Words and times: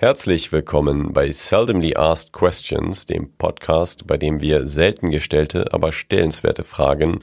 Herzlich 0.00 0.50
willkommen 0.50 1.12
bei 1.12 1.30
Seldomly 1.30 1.94
Asked 1.94 2.32
Questions, 2.32 3.04
dem 3.04 3.36
Podcast, 3.36 4.06
bei 4.06 4.16
dem 4.16 4.40
wir 4.40 4.66
selten 4.66 5.10
gestellte, 5.10 5.74
aber 5.74 5.92
stellenswerte 5.92 6.64
Fragen 6.64 7.22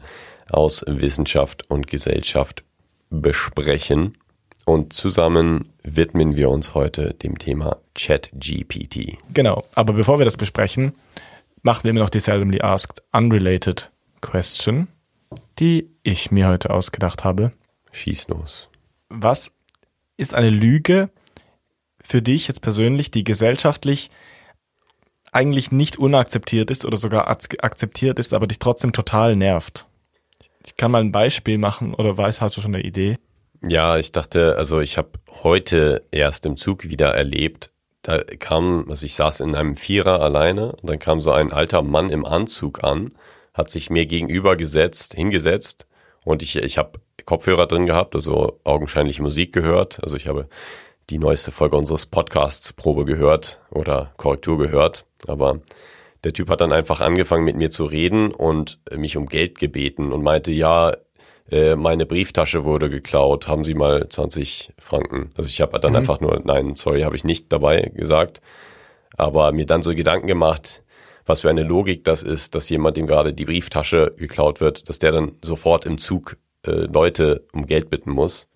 aus 0.52 0.86
Wissenschaft 0.86 1.68
und 1.72 1.88
Gesellschaft 1.88 2.64
besprechen. 3.10 4.20
Und 4.68 4.94
zusammen 4.94 5.74
widmen 5.82 6.36
wir 6.36 6.52
uns 6.52 6.76
heute 6.76 7.16
dem 7.16 7.40
Thema 7.40 7.78
ChatGPT. 7.96 9.18
Genau, 9.34 9.64
aber 9.74 9.94
bevor 9.94 10.20
wir 10.20 10.26
das 10.26 10.38
besprechen, 10.38 10.94
machen 11.64 11.86
wir 11.86 11.90
immer 11.90 12.02
noch 12.02 12.12
die 12.12 12.20
Seldomly 12.20 12.62
Asked 12.62 13.02
Unrelated 13.12 13.90
Question, 14.22 14.88
die 15.58 15.90
ich 16.04 16.30
mir 16.30 16.48
heute 16.48 16.70
ausgedacht 16.70 17.24
habe. 17.24 17.54
Schieß 17.92 18.28
los. 18.28 18.70
Was 19.10 19.52
ist 20.16 20.36
eine 20.36 20.52
Lüge 20.52 21.10
für 22.08 22.22
dich 22.22 22.48
jetzt 22.48 22.62
persönlich, 22.62 23.12
die 23.12 23.26
gesellschaftlich 23.26 24.10
eigentlich 25.34 25.74
nicht 25.74 26.00
unakzeptiert 26.00 26.72
ist 26.72 26.86
oder 26.86 26.96
sogar 26.96 27.28
akzeptiert 27.28 28.18
ist, 28.18 28.34
aber 28.34 28.48
dich 28.48 28.60
trotzdem 28.60 28.94
total 28.94 29.36
nervt? 29.36 29.86
Ich 30.66 30.78
kann 30.78 30.92
mal 30.92 31.02
ein 31.02 31.12
Beispiel 31.12 31.58
machen 31.58 31.94
oder 31.94 32.18
weiß, 32.18 32.40
hast 32.40 32.56
du 32.56 32.62
schon 32.62 32.74
eine 32.74 32.84
Idee? 32.84 33.18
Ja, 33.68 33.98
ich 33.98 34.14
dachte, 34.14 34.56
also 34.56 34.80
ich 34.80 34.98
habe 34.98 35.10
heute 35.44 36.06
erst 36.12 36.46
im 36.46 36.56
Zug 36.56 36.86
wieder 36.86 37.14
erlebt, 37.14 37.72
da 38.04 38.20
kam, 38.40 38.86
also 38.90 39.06
ich 39.06 39.16
saß 39.16 39.42
in 39.42 39.54
einem 39.54 39.76
Vierer 39.76 40.22
alleine 40.22 40.72
und 40.74 40.90
dann 40.90 41.00
kam 41.00 41.20
so 41.20 41.32
ein 41.32 41.52
alter 41.52 41.82
Mann 41.82 42.10
im 42.10 42.24
Anzug 42.24 42.86
an, 42.86 43.12
hat 43.54 43.70
sich 43.70 43.90
mir 43.90 44.06
gegenüber 44.06 44.56
gesetzt, 44.56 45.14
hingesetzt 45.14 45.88
und 46.24 46.42
ich, 46.42 46.56
ich 46.56 46.78
habe 46.78 47.02
Kopfhörer 47.26 47.68
drin 47.68 47.86
gehabt, 47.86 48.16
also 48.16 48.62
augenscheinlich 48.64 49.20
Musik 49.20 49.52
gehört. 49.52 50.02
Also 50.04 50.16
ich 50.16 50.28
habe 50.28 50.48
die 51.10 51.20
neueste 51.20 51.52
Folge 51.52 51.78
unseres 51.78 52.06
Podcasts 52.06 52.74
Probe 52.74 53.06
gehört 53.06 53.62
oder 53.72 54.14
Korrektur 54.18 54.58
gehört, 54.58 55.06
aber 55.26 55.62
der 56.24 56.34
Typ 56.34 56.50
hat 56.50 56.62
dann 56.62 56.74
einfach 56.74 57.00
angefangen 57.00 57.46
mit 57.46 57.56
mir 57.56 57.72
zu 57.72 57.86
reden 57.86 58.32
und 58.32 58.80
mich 58.94 59.16
um 59.16 59.28
Geld 59.28 59.60
gebeten 59.60 60.12
und 60.12 60.24
meinte, 60.24 60.52
ja, 60.52 60.94
äh, 61.50 61.76
meine 61.76 62.06
Brieftasche 62.06 62.66
wurde 62.66 62.90
geklaut, 62.90 63.48
haben 63.48 63.64
Sie 63.64 63.74
mal 63.74 64.10
20 64.10 64.74
Franken. 64.78 65.32
Also 65.38 65.48
ich 65.48 65.62
habe 65.62 65.80
dann 65.80 65.92
mhm. 65.92 65.98
einfach 65.98 66.20
nur, 66.20 66.42
nein, 66.44 66.76
sorry, 66.76 67.04
habe 67.04 67.16
ich 67.16 67.24
nicht 67.24 67.54
dabei 67.54 67.92
gesagt, 67.96 68.42
aber 69.16 69.54
mir 69.54 69.66
dann 69.66 69.82
so 69.82 69.96
Gedanken 69.96 70.28
gemacht, 70.28 70.84
was 71.26 71.42
für 71.42 71.50
eine 71.50 71.64
Logik 71.64 72.04
das 72.04 72.24
ist, 72.24 72.56
dass 72.56 72.70
jemand, 72.70 72.98
dem 72.98 73.08
gerade 73.08 73.34
die 73.34 73.46
Brieftasche 73.46 74.14
geklaut 74.18 74.60
wird, 74.60 74.90
dass 74.90 75.00
der 75.00 75.12
dann 75.12 75.34
sofort 75.42 75.86
im 75.86 75.98
Zug 75.98 76.38
äh, 76.66 76.72
Leute 76.72 77.46
um 77.54 77.66
Geld 77.66 77.90
bitten 77.90 78.12
muss. 78.12 78.48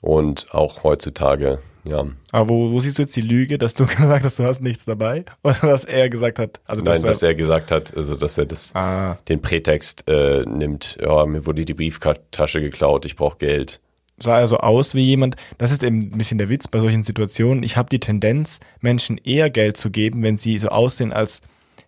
Und 0.00 0.54
auch 0.54 0.84
heutzutage 0.84 1.58
ja. 1.84 2.06
Aber 2.32 2.48
wo, 2.48 2.72
wo 2.72 2.80
siehst 2.80 2.98
du 2.98 3.02
jetzt 3.02 3.16
die 3.16 3.22
Lüge, 3.22 3.58
dass 3.58 3.74
du 3.74 3.86
gesagt 3.86 4.24
hast, 4.24 4.38
du 4.38 4.44
hast 4.44 4.60
nichts 4.60 4.84
dabei? 4.84 5.24
Oder 5.42 5.58
dass 5.62 5.84
er 5.84 6.08
gesagt 6.08 6.38
hat? 6.38 6.60
Also, 6.66 6.82
Nein, 6.82 6.94
dass, 6.94 7.02
dass 7.02 7.22
er, 7.22 7.30
er, 7.30 7.34
gesagt 7.34 7.70
hat, 7.70 7.96
also 7.96 8.14
dass 8.14 8.38
er 8.38 8.46
das, 8.46 8.74
ah. 8.74 9.18
den 9.28 9.40
Prätext 9.40 10.08
äh, 10.08 10.44
nimmt, 10.44 10.98
ja, 11.00 11.26
mir 11.26 11.46
wurde 11.46 11.64
die 11.64 11.74
Brieftasche 11.74 12.60
geklaut, 12.60 13.04
ich 13.04 13.16
brauche 13.16 13.38
Geld. 13.38 13.80
Sah 14.20 14.40
er 14.40 14.48
so 14.48 14.58
aus 14.58 14.96
wie 14.96 15.04
jemand, 15.04 15.36
das 15.58 15.70
ist 15.70 15.84
eben 15.84 16.10
ein 16.12 16.18
bisschen 16.18 16.38
der 16.38 16.48
Witz 16.48 16.66
bei 16.66 16.80
solchen 16.80 17.04
Situationen. 17.04 17.62
Ich 17.62 17.76
habe 17.76 17.88
die 17.88 18.00
Tendenz, 18.00 18.58
Menschen 18.80 19.16
eher 19.18 19.48
Geld 19.48 19.76
zu 19.76 19.90
geben, 19.90 20.24
wenn 20.24 20.36
sie 20.36 20.58
so 20.58 20.68
aussehen, 20.68 21.12
als 21.12 21.40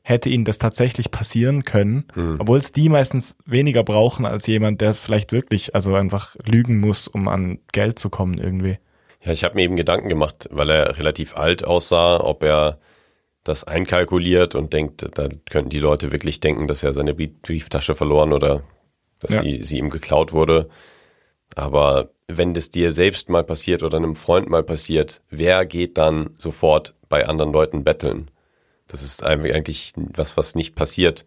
hätte 0.02 0.28
ihnen 0.28 0.44
das 0.44 0.58
tatsächlich 0.58 1.11
passieren 1.11 1.64
können, 1.64 2.05
hm. 2.14 2.36
obwohl 2.38 2.58
es 2.58 2.72
die 2.72 2.88
meistens 2.88 3.36
weniger 3.46 3.84
brauchen 3.84 4.27
als 4.27 4.46
jemand, 4.46 4.80
der 4.80 4.94
vielleicht 4.94 5.33
wirklich 5.33 5.74
also 5.74 5.94
einfach 5.94 6.36
lügen 6.46 6.78
muss, 6.78 7.08
um 7.08 7.28
an 7.28 7.58
Geld 7.72 7.98
zu 7.98 8.11
kommen 8.11 8.38
irgendwie. 8.38 8.78
Ja, 9.22 9.32
ich 9.32 9.44
habe 9.44 9.54
mir 9.54 9.62
eben 9.62 9.76
Gedanken 9.76 10.08
gemacht, 10.08 10.48
weil 10.50 10.70
er 10.70 10.98
relativ 10.98 11.36
alt 11.36 11.64
aussah, 11.64 12.20
ob 12.20 12.42
er 12.42 12.78
das 13.44 13.64
einkalkuliert 13.64 14.54
und 14.54 14.72
denkt, 14.72 15.06
da 15.14 15.28
könnten 15.50 15.70
die 15.70 15.78
Leute 15.78 16.12
wirklich 16.12 16.40
denken, 16.40 16.68
dass 16.68 16.82
er 16.82 16.92
seine 16.92 17.14
Brieftasche 17.14 17.94
verloren 17.94 18.32
oder 18.32 18.62
dass 19.18 19.32
ja. 19.32 19.42
sie, 19.42 19.62
sie 19.64 19.78
ihm 19.78 19.90
geklaut 19.90 20.33
wurde. 20.33 20.68
Aber 21.55 22.11
wenn 22.28 22.55
das 22.55 22.70
dir 22.70 22.92
selbst 22.92 23.28
mal 23.28 23.45
passiert 23.45 23.83
oder 23.83 23.96
einem 23.96 24.17
Freund 24.17 24.48
mal 24.48 24.62
passiert, 24.62 25.22
wer 25.30 25.66
geht 25.66 25.98
dann 25.98 26.30
sofort 26.39 26.95
bei 27.08 27.27
anderen 27.27 27.52
Leuten 27.52 27.84
betteln? 27.84 28.30
Das 28.86 29.02
ist 29.02 29.24
eigentlich 29.24 29.92
was, 29.96 30.36
was 30.36 30.55
nicht 30.55 30.74
passiert. 30.74 31.27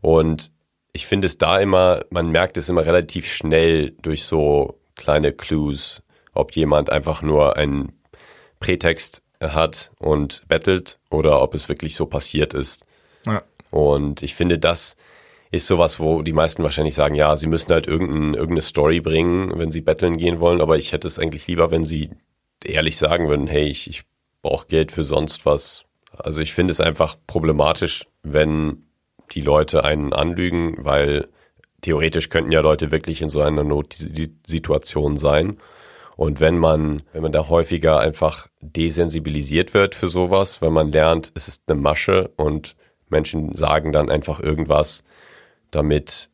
Und 0.00 0.52
ich 0.92 1.06
finde 1.06 1.26
es 1.26 1.38
da 1.38 1.58
immer, 1.58 2.04
man 2.10 2.30
merkt 2.30 2.56
es 2.56 2.68
immer 2.68 2.84
relativ 2.84 3.30
schnell 3.30 3.92
durch 4.02 4.24
so 4.24 4.80
kleine 4.96 5.32
Clues, 5.32 6.02
ob 6.34 6.52
jemand 6.52 6.90
einfach 6.90 7.22
nur 7.22 7.56
einen 7.56 7.92
Prätext 8.60 9.22
hat 9.40 9.92
und 9.98 10.42
bettelt 10.48 10.98
oder 11.10 11.42
ob 11.42 11.54
es 11.54 11.68
wirklich 11.68 11.94
so 11.94 12.06
passiert 12.06 12.54
ist. 12.54 12.84
Ja. 13.26 13.42
Und 13.70 14.22
ich 14.22 14.34
finde, 14.34 14.58
das 14.58 14.96
ist 15.50 15.66
sowas, 15.66 16.00
wo 16.00 16.22
die 16.22 16.32
meisten 16.32 16.62
wahrscheinlich 16.62 16.94
sagen, 16.94 17.14
ja, 17.14 17.36
sie 17.36 17.46
müssen 17.46 17.72
halt 17.72 17.86
irgendein, 17.86 18.34
irgendeine 18.34 18.62
Story 18.62 19.00
bringen, 19.00 19.58
wenn 19.58 19.72
sie 19.72 19.80
betteln 19.80 20.18
gehen 20.18 20.40
wollen, 20.40 20.60
aber 20.60 20.76
ich 20.76 20.92
hätte 20.92 21.06
es 21.06 21.18
eigentlich 21.18 21.46
lieber, 21.46 21.70
wenn 21.70 21.84
sie 21.84 22.10
ehrlich 22.64 22.96
sagen 22.96 23.28
würden, 23.28 23.46
hey, 23.46 23.66
ich, 23.66 23.88
ich 23.88 24.02
brauche 24.42 24.66
Geld 24.66 24.92
für 24.92 25.04
sonst 25.04 25.46
was. 25.46 25.84
Also 26.16 26.40
ich 26.40 26.52
finde 26.52 26.72
es 26.72 26.80
einfach 26.80 27.16
problematisch, 27.26 28.06
wenn 28.22 28.84
die 29.32 29.40
Leute 29.40 29.84
einen 29.84 30.12
anlügen, 30.12 30.76
weil 30.84 31.28
theoretisch 31.80 32.28
könnten 32.28 32.52
ja 32.52 32.60
Leute 32.60 32.90
wirklich 32.90 33.22
in 33.22 33.28
so 33.28 33.40
einer 33.40 33.64
Notsituation 33.64 35.16
sein 35.16 35.58
und 36.18 36.40
wenn 36.40 36.58
man, 36.58 37.02
wenn 37.12 37.22
man 37.22 37.30
da 37.30 37.48
häufiger 37.48 38.00
einfach 38.00 38.48
desensibilisiert 38.60 39.72
wird 39.72 39.94
für 39.94 40.08
sowas, 40.08 40.60
wenn 40.60 40.72
man 40.72 40.90
lernt, 40.90 41.30
es 41.36 41.46
ist 41.46 41.62
eine 41.68 41.80
Masche 41.80 42.32
und 42.36 42.74
Menschen 43.08 43.54
sagen 43.54 43.92
dann 43.92 44.10
einfach 44.10 44.40
irgendwas, 44.40 45.04
damit 45.70 46.30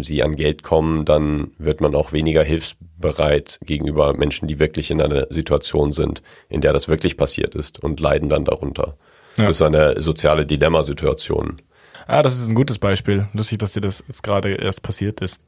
sie 0.00 0.22
an 0.22 0.34
Geld 0.34 0.62
kommen, 0.62 1.04
dann 1.04 1.50
wird 1.58 1.82
man 1.82 1.94
auch 1.94 2.14
weniger 2.14 2.42
hilfsbereit 2.42 3.58
gegenüber 3.62 4.14
Menschen, 4.14 4.48
die 4.48 4.58
wirklich 4.58 4.90
in 4.90 5.02
einer 5.02 5.26
Situation 5.28 5.92
sind, 5.92 6.22
in 6.48 6.62
der 6.62 6.72
das 6.72 6.88
wirklich 6.88 7.18
passiert 7.18 7.54
ist 7.54 7.84
und 7.84 8.00
leiden 8.00 8.30
dann 8.30 8.46
darunter. 8.46 8.96
Ja. 9.36 9.44
Das 9.44 9.56
ist 9.56 9.62
eine 9.62 10.00
soziale 10.00 10.46
Dilemmasituation. 10.46 11.60
Ah, 12.06 12.22
das 12.22 12.38
ist 12.38 12.48
ein 12.48 12.54
gutes 12.54 12.78
Beispiel. 12.78 13.28
Lustig, 13.34 13.58
dass 13.58 13.74
dir 13.74 13.82
das 13.82 14.02
jetzt 14.08 14.22
gerade 14.22 14.54
erst 14.54 14.82
passiert 14.82 15.20
ist. 15.20 15.44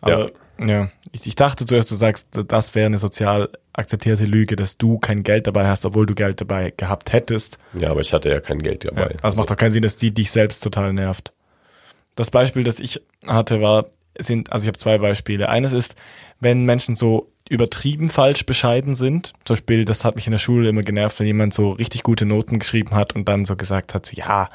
Aber 0.00 0.26
ja, 0.26 0.30
ja. 0.58 0.90
Ich, 1.12 1.26
ich, 1.26 1.34
dachte 1.34 1.66
zuerst, 1.66 1.90
du 1.90 1.94
sagst, 1.94 2.28
das 2.48 2.74
wäre 2.74 2.86
eine 2.86 2.98
sozial 2.98 3.50
akzeptierte 3.72 4.24
Lüge, 4.24 4.56
dass 4.56 4.76
du 4.78 4.98
kein 4.98 5.22
Geld 5.22 5.46
dabei 5.46 5.66
hast, 5.66 5.84
obwohl 5.84 6.06
du 6.06 6.14
Geld 6.14 6.40
dabei 6.40 6.72
gehabt 6.76 7.12
hättest. 7.12 7.58
Ja, 7.72 7.90
aber 7.90 8.00
ich 8.00 8.12
hatte 8.12 8.30
ja 8.30 8.40
kein 8.40 8.62
Geld 8.62 8.84
dabei. 8.84 9.12
Ja, 9.12 9.22
also 9.22 9.36
macht 9.36 9.50
doch 9.50 9.56
keinen 9.56 9.72
Sinn, 9.72 9.82
dass 9.82 9.96
die 9.96 10.12
dich 10.12 10.30
selbst 10.30 10.62
total 10.62 10.92
nervt. 10.92 11.32
Das 12.14 12.30
Beispiel, 12.30 12.62
das 12.64 12.78
ich 12.78 13.02
hatte, 13.26 13.60
war, 13.60 13.86
sind, 14.18 14.52
also 14.52 14.64
ich 14.64 14.68
habe 14.68 14.78
zwei 14.78 14.98
Beispiele. 14.98 15.48
Eines 15.48 15.72
ist, 15.72 15.94
wenn 16.40 16.64
Menschen 16.64 16.96
so 16.96 17.32
übertrieben 17.48 18.08
falsch 18.08 18.46
bescheiden 18.46 18.94
sind. 18.94 19.34
Zum 19.44 19.54
Beispiel, 19.54 19.84
das 19.84 20.04
hat 20.04 20.16
mich 20.16 20.26
in 20.26 20.30
der 20.30 20.38
Schule 20.38 20.68
immer 20.68 20.82
genervt, 20.82 21.20
wenn 21.20 21.26
jemand 21.26 21.52
so 21.52 21.72
richtig 21.72 22.02
gute 22.02 22.24
Noten 22.24 22.58
geschrieben 22.58 22.92
hat 22.92 23.14
und 23.14 23.28
dann 23.28 23.44
so 23.44 23.54
gesagt 23.54 23.92
hat, 23.92 24.10
ja, 24.14 24.48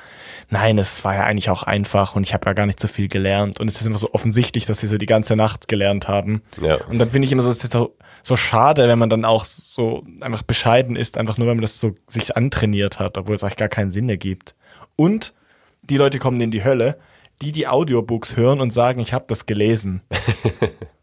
nein, 0.50 0.78
es 0.80 1.06
war 1.06 1.14
ja 1.14 1.24
eigentlich 1.26 1.52
auch 1.52 1.62
einfach 1.62 2.16
und 2.16 2.24
ich 2.24 2.34
habe 2.34 2.48
ja 2.48 2.54
gar 2.54 2.66
nicht 2.66 2.80
so 2.80 2.88
viel 2.88 3.08
gelernt. 3.08 3.60
Und 3.60 3.68
es 3.68 3.80
ist 3.80 3.86
immer 3.86 4.00
so 4.00 4.10
offensichtlich, 4.14 4.66
dass 4.66 4.80
sie 4.80 4.88
so 4.88 4.98
die 4.98 5.06
ganze 5.06 5.36
Nacht 5.36 5.68
gelernt 5.68 6.08
haben. 6.08 6.42
Ja. 6.60 6.84
Und 6.86 6.98
dann 6.98 7.12
finde 7.12 7.28
ich 7.28 7.32
immer 7.32 7.44
so, 7.44 7.52
es 7.52 7.64
ist 7.64 7.74
so, 7.74 7.96
so 8.24 8.36
schade, 8.36 8.88
wenn 8.88 9.00
man 9.00 9.12
dann 9.12 9.24
auch 9.24 9.46
so 9.46 10.04
einfach 10.22 10.42
bescheiden 10.42 10.96
ist, 10.96 11.18
einfach 11.18 11.38
nur, 11.38 11.48
wenn 11.48 11.58
man 11.58 11.62
das 11.62 11.80
so 11.80 11.94
sich 12.08 12.36
antrainiert 12.36 12.98
hat, 12.98 13.20
obwohl 13.20 13.36
es 13.36 13.44
eigentlich 13.44 13.58
gar 13.58 13.70
keinen 13.70 13.92
Sinn 13.92 14.10
ergibt. 14.10 14.56
Und 14.96 15.36
die 15.84 15.98
Leute 15.98 16.18
kommen 16.18 16.42
in 16.42 16.50
die 16.50 16.64
Hölle, 16.64 16.98
die 17.42 17.52
die 17.52 17.68
Audiobooks 17.68 18.38
hören 18.38 18.62
und 18.62 18.72
sagen, 18.72 19.00
ich 19.00 19.14
habe 19.14 19.26
das 19.28 19.46
gelesen. 19.46 20.02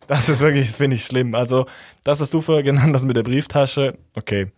Das 0.06 0.28
ist 0.28 0.40
wirklich, 0.40 0.70
finde 0.70 0.96
ich, 0.96 1.04
schlimm. 1.04 1.34
Also, 1.34 1.66
das, 2.04 2.20
was 2.20 2.30
du 2.30 2.40
vorher 2.40 2.62
genannt 2.62 2.94
hast 2.94 3.04
mit 3.04 3.16
der 3.16 3.22
Brieftasche, 3.22 3.98
okay. 4.14 4.52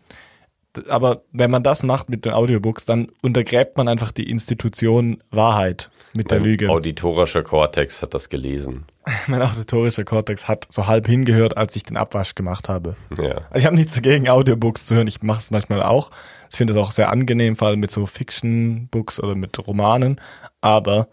Aber 0.88 1.22
wenn 1.32 1.50
man 1.50 1.62
das 1.62 1.82
macht 1.82 2.08
mit 2.08 2.24
den 2.24 2.32
Audiobooks, 2.32 2.84
dann 2.84 3.08
untergräbt 3.22 3.76
man 3.76 3.88
einfach 3.88 4.12
die 4.12 4.28
Institution 4.30 5.22
Wahrheit 5.30 5.90
mit 6.12 6.30
mein 6.30 6.38
der 6.38 6.46
Lüge. 6.46 6.68
Auditorischer 6.68 7.42
Kortex 7.42 8.02
hat 8.02 8.14
das 8.14 8.28
gelesen. 8.28 8.84
mein 9.26 9.42
auditorischer 9.42 10.04
Kortex 10.04 10.46
hat 10.46 10.68
so 10.70 10.86
halb 10.86 11.08
hingehört, 11.08 11.56
als 11.56 11.74
ich 11.74 11.84
den 11.84 11.96
Abwasch 11.96 12.34
gemacht 12.34 12.68
habe. 12.68 12.94
Ja. 13.16 13.36
Also 13.50 13.58
ich 13.58 13.64
habe 13.64 13.74
nichts 13.74 13.94
dagegen, 13.94 14.28
Audiobooks 14.28 14.86
zu 14.86 14.94
hören. 14.94 15.06
Ich 15.06 15.22
mache 15.22 15.40
es 15.40 15.50
manchmal 15.50 15.82
auch. 15.82 16.10
Ich 16.50 16.56
finde 16.56 16.74
es 16.74 16.78
auch 16.78 16.92
sehr 16.92 17.10
angenehm, 17.10 17.56
vor 17.56 17.68
allem 17.68 17.80
mit 17.80 17.90
so 17.90 18.06
Fiction-Books 18.06 19.20
oder 19.20 19.34
mit 19.34 19.58
Romanen. 19.66 20.20
Aber 20.60 21.08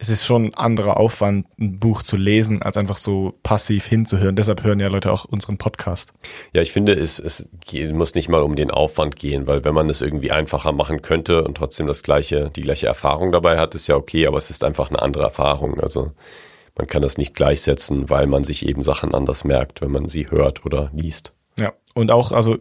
es 0.00 0.08
ist 0.10 0.24
schon 0.24 0.46
ein 0.46 0.54
anderer 0.54 0.96
Aufwand, 0.96 1.46
ein 1.58 1.80
Buch 1.80 2.04
zu 2.04 2.16
lesen, 2.16 2.62
als 2.62 2.76
einfach 2.76 2.98
so 2.98 3.34
passiv 3.42 3.84
hinzuhören. 3.86 4.36
Deshalb 4.36 4.62
hören 4.62 4.78
ja 4.78 4.86
Leute 4.86 5.10
auch 5.10 5.24
unseren 5.24 5.58
Podcast. 5.58 6.12
Ja, 6.52 6.62
ich 6.62 6.70
finde, 6.70 6.92
es, 6.92 7.18
es 7.18 7.48
muss 7.92 8.14
nicht 8.14 8.28
mal 8.28 8.42
um 8.42 8.54
den 8.54 8.70
Aufwand 8.70 9.16
gehen, 9.16 9.48
weil 9.48 9.64
wenn 9.64 9.74
man 9.74 9.90
es 9.90 10.00
irgendwie 10.00 10.30
einfacher 10.30 10.70
machen 10.70 11.02
könnte 11.02 11.42
und 11.42 11.56
trotzdem 11.56 11.88
das 11.88 12.04
gleiche, 12.04 12.50
die 12.54 12.62
gleiche 12.62 12.86
Erfahrung 12.86 13.32
dabei 13.32 13.58
hat, 13.58 13.74
ist 13.74 13.88
ja 13.88 13.96
okay, 13.96 14.28
aber 14.28 14.38
es 14.38 14.50
ist 14.50 14.62
einfach 14.62 14.88
eine 14.88 15.02
andere 15.02 15.24
Erfahrung. 15.24 15.80
Also 15.80 16.12
man 16.76 16.86
kann 16.86 17.02
das 17.02 17.18
nicht 17.18 17.34
gleichsetzen, 17.34 18.08
weil 18.08 18.28
man 18.28 18.44
sich 18.44 18.68
eben 18.68 18.84
Sachen 18.84 19.14
anders 19.14 19.42
merkt, 19.42 19.80
wenn 19.80 19.90
man 19.90 20.06
sie 20.06 20.30
hört 20.30 20.64
oder 20.64 20.90
liest. 20.94 21.32
Ja, 21.58 21.72
und 21.94 22.12
auch, 22.12 22.30
also 22.30 22.58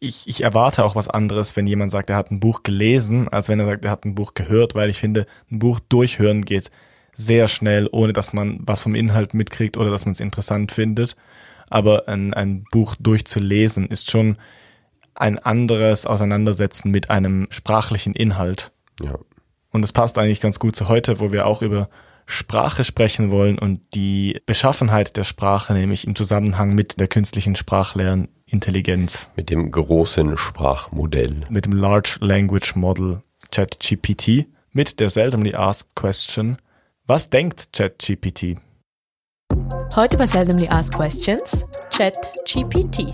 ich, 0.00 0.26
ich 0.26 0.42
erwarte 0.42 0.84
auch 0.84 0.96
was 0.96 1.08
anderes, 1.08 1.54
wenn 1.56 1.66
jemand 1.66 1.90
sagt, 1.90 2.08
er 2.10 2.16
hat 2.16 2.30
ein 2.30 2.40
Buch 2.40 2.62
gelesen, 2.62 3.28
als 3.28 3.48
wenn 3.48 3.60
er 3.60 3.66
sagt, 3.66 3.84
er 3.84 3.90
hat 3.90 4.04
ein 4.04 4.14
Buch 4.14 4.32
gehört, 4.34 4.74
weil 4.74 4.88
ich 4.88 4.98
finde, 4.98 5.26
ein 5.50 5.58
Buch 5.58 5.78
durchhören 5.88 6.44
geht 6.44 6.70
sehr 7.14 7.48
schnell, 7.48 7.86
ohne 7.92 8.14
dass 8.14 8.32
man 8.32 8.60
was 8.62 8.82
vom 8.82 8.94
Inhalt 8.94 9.34
mitkriegt 9.34 9.76
oder 9.76 9.90
dass 9.90 10.06
man 10.06 10.12
es 10.12 10.20
interessant 10.20 10.72
findet. 10.72 11.16
Aber 11.68 12.08
ein, 12.08 12.32
ein 12.32 12.64
Buch 12.72 12.96
durchzulesen 12.98 13.88
ist 13.88 14.10
schon 14.10 14.38
ein 15.14 15.38
anderes 15.38 16.06
Auseinandersetzen 16.06 16.90
mit 16.90 17.10
einem 17.10 17.46
sprachlichen 17.50 18.14
Inhalt. 18.14 18.72
Ja. 19.02 19.18
Und 19.70 19.82
das 19.82 19.92
passt 19.92 20.16
eigentlich 20.16 20.40
ganz 20.40 20.58
gut 20.58 20.74
zu 20.74 20.88
heute, 20.88 21.20
wo 21.20 21.30
wir 21.30 21.46
auch 21.46 21.60
über 21.60 21.90
Sprache 22.30 22.84
sprechen 22.84 23.30
wollen 23.30 23.58
und 23.58 23.80
die 23.94 24.40
Beschaffenheit 24.46 25.16
der 25.16 25.24
Sprache, 25.24 25.72
nämlich 25.72 26.06
im 26.06 26.14
Zusammenhang 26.14 26.74
mit 26.74 27.00
der 27.00 27.08
künstlichen 27.08 27.56
Sprachlernintelligenz. 27.56 29.28
Mit 29.36 29.50
dem 29.50 29.70
großen 29.70 30.36
Sprachmodell. 30.36 31.42
Mit 31.50 31.64
dem 31.64 31.72
Large 31.72 32.18
Language 32.20 32.76
Model 32.76 33.22
ChatGPT, 33.50 34.46
mit 34.72 35.00
der 35.00 35.10
Seldomly 35.10 35.54
Asked 35.54 35.96
Question. 35.96 36.58
Was 37.06 37.30
denkt 37.30 37.72
ChatGPT? 37.72 38.58
Heute 39.96 40.16
bei 40.16 40.26
Seldomly 40.26 40.68
Asked 40.68 40.94
Questions 40.94 41.64
ChatGPT. 41.90 43.12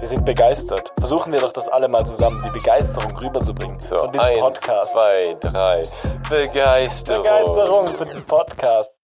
Wir 0.00 0.08
sind 0.08 0.24
begeistert. 0.24 0.92
Versuchen 0.98 1.30
wir 1.30 1.40
doch 1.40 1.52
das 1.52 1.68
alle 1.68 1.86
mal 1.86 2.04
zusammen, 2.06 2.40
die 2.42 2.58
Begeisterung 2.58 3.14
rüberzubringen 3.18 3.78
so, 3.80 4.00
von 4.00 4.10
diesem 4.10 4.28
eins, 4.28 4.38
Podcast. 4.40 4.92
Zwei, 4.92 5.36
drei. 5.40 5.82
Begeisterung. 6.30 7.22
Begeisterung 7.22 7.88
für 7.88 8.06
den 8.06 8.22
Podcast. 8.24 8.98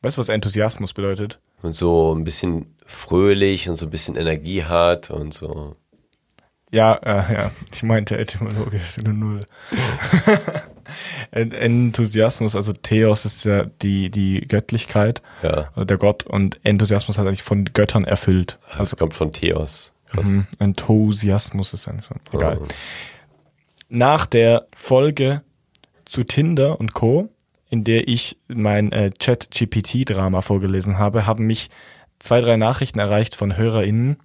Weißt 0.00 0.16
du, 0.16 0.20
was 0.20 0.30
Enthusiasmus 0.30 0.94
bedeutet? 0.94 1.38
Und 1.60 1.74
so 1.74 2.14
ein 2.14 2.24
bisschen 2.24 2.78
fröhlich 2.86 3.68
und 3.68 3.76
so 3.76 3.84
ein 3.84 3.90
bisschen 3.90 4.16
Energie 4.16 4.64
hat 4.64 5.10
und 5.10 5.34
so. 5.34 5.76
Ja, 6.70 6.94
äh, 6.94 7.34
ja, 7.34 7.50
ich 7.70 7.82
meinte 7.82 8.16
etymologisch 8.16 8.96
nur 8.96 9.12
null. 9.12 9.40
Enthusiasmus, 11.30 12.56
also 12.56 12.72
Theos 12.72 13.24
ist 13.24 13.44
ja 13.44 13.64
die, 13.82 14.10
die 14.10 14.46
Göttlichkeit, 14.46 15.22
ja. 15.42 15.70
also 15.74 15.84
der 15.84 15.98
Gott 15.98 16.24
und 16.24 16.60
Enthusiasmus 16.64 17.18
hat 17.18 17.26
eigentlich 17.26 17.42
von 17.42 17.64
Göttern 17.64 18.04
erfüllt. 18.04 18.58
Also 18.70 18.82
es 18.82 18.96
kommt 18.96 19.14
von 19.14 19.32
Theos. 19.32 19.92
Mhm, 20.12 20.46
Enthusiasmus 20.58 21.74
ist 21.74 21.88
eigentlich 21.88 22.06
so. 22.06 22.14
Egal. 22.32 22.58
Oh. 22.62 22.66
Nach 23.88 24.26
der 24.26 24.66
Folge 24.74 25.42
zu 26.04 26.22
Tinder 26.22 26.78
und 26.78 26.94
Co., 26.94 27.28
in 27.70 27.82
der 27.82 28.06
ich 28.06 28.36
mein 28.46 28.92
äh, 28.92 29.10
Chat-GPT-Drama 29.10 30.42
vorgelesen 30.42 30.98
habe, 30.98 31.26
haben 31.26 31.46
mich 31.46 31.70
zwei, 32.18 32.40
drei 32.40 32.56
Nachrichten 32.56 33.00
erreicht 33.00 33.34
von 33.34 33.56
HörerInnen, 33.56 34.18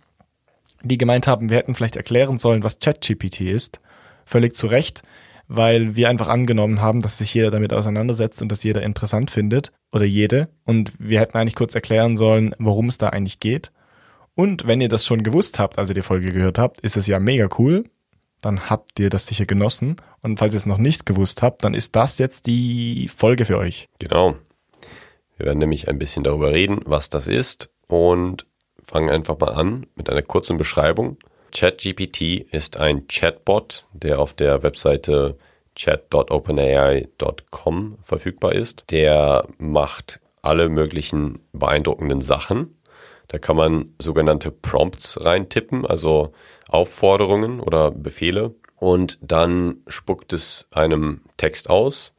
die 0.83 0.97
gemeint 0.97 1.27
haben, 1.27 1.49
wir 1.49 1.57
hätten 1.57 1.75
vielleicht 1.75 1.95
erklären 1.95 2.37
sollen, 2.37 2.63
was 2.63 2.79
ChatGPT 2.79 3.41
ist. 3.41 3.79
Völlig 4.25 4.55
zu 4.55 4.67
Recht 4.67 5.01
weil 5.49 5.95
wir 5.95 6.09
einfach 6.09 6.27
angenommen 6.27 6.79
haben, 6.79 7.01
dass 7.01 7.17
sich 7.17 7.33
jeder 7.33 7.49
damit 7.49 7.73
auseinandersetzt 7.73 8.41
und 8.41 8.51
dass 8.51 8.63
jeder 8.63 8.83
interessant 8.83 9.31
findet 9.31 9.71
oder 9.91 10.05
jede. 10.05 10.47
Und 10.63 10.93
wir 10.99 11.19
hätten 11.19 11.37
eigentlich 11.37 11.55
kurz 11.55 11.73
erklären 11.73 12.15
sollen, 12.15 12.55
worum 12.59 12.87
es 12.87 12.99
da 12.99 13.09
eigentlich 13.09 13.39
geht. 13.39 13.71
Und 14.35 14.67
wenn 14.67 14.79
ihr 14.79 14.89
das 14.89 15.05
schon 15.05 15.23
gewusst 15.23 15.57
habt, 15.57 15.79
als 15.79 15.89
ihr 15.89 15.95
die 15.95 16.03
Folge 16.03 16.31
gehört 16.31 16.59
habt, 16.59 16.79
ist 16.81 16.95
es 16.95 17.07
ja 17.07 17.19
mega 17.19 17.49
cool. 17.57 17.85
Dann 18.41 18.69
habt 18.69 18.99
ihr 18.99 19.09
das 19.09 19.25
sicher 19.25 19.45
genossen. 19.45 19.97
Und 20.21 20.37
falls 20.37 20.53
ihr 20.53 20.59
es 20.59 20.67
noch 20.67 20.77
nicht 20.77 21.07
gewusst 21.07 21.41
habt, 21.41 21.63
dann 21.63 21.73
ist 21.73 21.95
das 21.95 22.19
jetzt 22.19 22.45
die 22.45 23.09
Folge 23.13 23.43
für 23.45 23.57
euch. 23.57 23.89
Genau. 23.97 24.35
Wir 25.35 25.47
werden 25.47 25.59
nämlich 25.59 25.89
ein 25.89 25.97
bisschen 25.97 26.23
darüber 26.23 26.51
reden, 26.51 26.79
was 26.85 27.09
das 27.09 27.25
ist 27.25 27.71
und 27.87 28.45
fangen 28.85 29.09
einfach 29.09 29.39
mal 29.39 29.53
an 29.53 29.87
mit 29.95 30.09
einer 30.11 30.21
kurzen 30.21 30.57
Beschreibung. 30.57 31.17
ChatGPT 31.51 32.45
ist 32.51 32.77
ein 32.77 33.07
Chatbot, 33.07 33.85
der 33.93 34.19
auf 34.19 34.33
der 34.33 34.63
Webseite 34.63 35.37
chat.openai.com 35.75 37.97
verfügbar 38.03 38.53
ist. 38.53 38.85
Der 38.91 39.47
macht 39.57 40.19
alle 40.41 40.69
möglichen 40.69 41.39
beeindruckenden 41.53 42.21
Sachen. 42.21 42.75
Da 43.27 43.37
kann 43.37 43.55
man 43.55 43.93
sogenannte 43.99 44.49
Prompts 44.51 45.23
reintippen, 45.23 45.85
also 45.85 46.33
Aufforderungen 46.67 47.59
oder 47.59 47.91
Befehle. 47.91 48.55
Und 48.75 49.19
dann 49.21 49.83
spuckt 49.87 50.33
es 50.33 50.67
einem 50.71 51.21
Text 51.37 51.69
aus. 51.69 52.13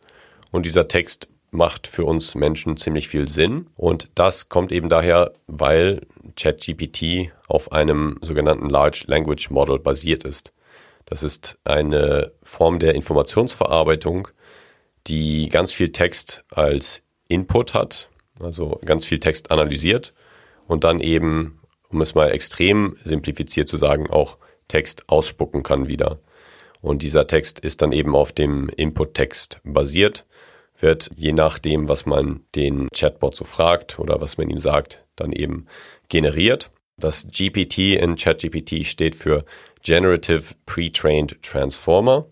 Und 0.51 0.67
dieser 0.67 0.89
Text 0.89 1.29
macht 1.51 1.87
für 1.87 2.05
uns 2.05 2.35
Menschen 2.35 2.77
ziemlich 2.77 3.09
viel 3.09 3.29
Sinn. 3.29 3.67
Und 3.77 4.09
das 4.15 4.49
kommt 4.49 4.73
eben 4.73 4.89
daher, 4.89 5.33
weil 5.47 6.07
ChatGPT 6.37 7.33
auf 7.49 7.73
einem 7.73 8.19
sogenannten 8.23 8.69
Large 8.69 9.05
Language 9.07 9.51
Model 9.51 9.79
basiert 9.79 10.25
ist. 10.25 10.53
Das 11.07 11.23
ist 11.23 11.59
eine 11.65 12.33
Form 12.43 12.79
der 12.79 12.95
Informationsverarbeitung, 12.95 14.29
die 15.07 15.49
ganz 15.49 15.73
viel 15.73 15.91
Text 15.91 16.45
als 16.51 17.03
Input 17.29 17.75
hat, 17.75 18.09
also 18.39 18.81
ganz 18.85 19.05
viel 19.05 19.19
Text 19.19 19.51
analysiert 19.51 20.15
und 20.67 20.85
dann 20.85 21.01
eben, 21.01 21.61
um 21.89 22.01
es 22.01 22.15
mal 22.15 22.31
extrem 22.31 22.97
simplifiziert 23.03 23.69
zu 23.69 23.77
sagen, 23.77 24.09
auch 24.09 24.39
Text 24.69 25.09
ausspucken 25.09 25.63
kann 25.65 25.89
wieder. 25.89 26.21
Und 26.81 27.03
dieser 27.03 27.27
Text 27.27 27.61
ist 27.61 27.83
dann 27.83 27.93
eben 27.93 28.15
auf 28.15 28.33
dem 28.33 28.69
Input-Text 28.69 29.61
basiert 29.65 30.27
wird 30.83 31.11
je 31.17 31.33
nachdem, 31.33 31.89
was 31.89 32.07
man 32.07 32.45
den 32.55 32.89
Chatbot 32.95 33.35
so 33.35 33.45
fragt 33.45 33.99
oder 33.99 34.21
was 34.21 34.39
man 34.39 34.51
ihm 34.51 34.59
sagt, 34.59 35.05
dann 35.17 35.33
eben 35.33 35.67
generiert. 36.09 36.71
Das 36.97 37.29
GPT 37.31 37.97
in 37.97 38.17
ChatGPT 38.17 38.85
steht 38.87 39.15
für 39.15 39.45
Generative 39.83 40.55
Pre-Trained 40.67 41.43
Transformer. 41.43 42.27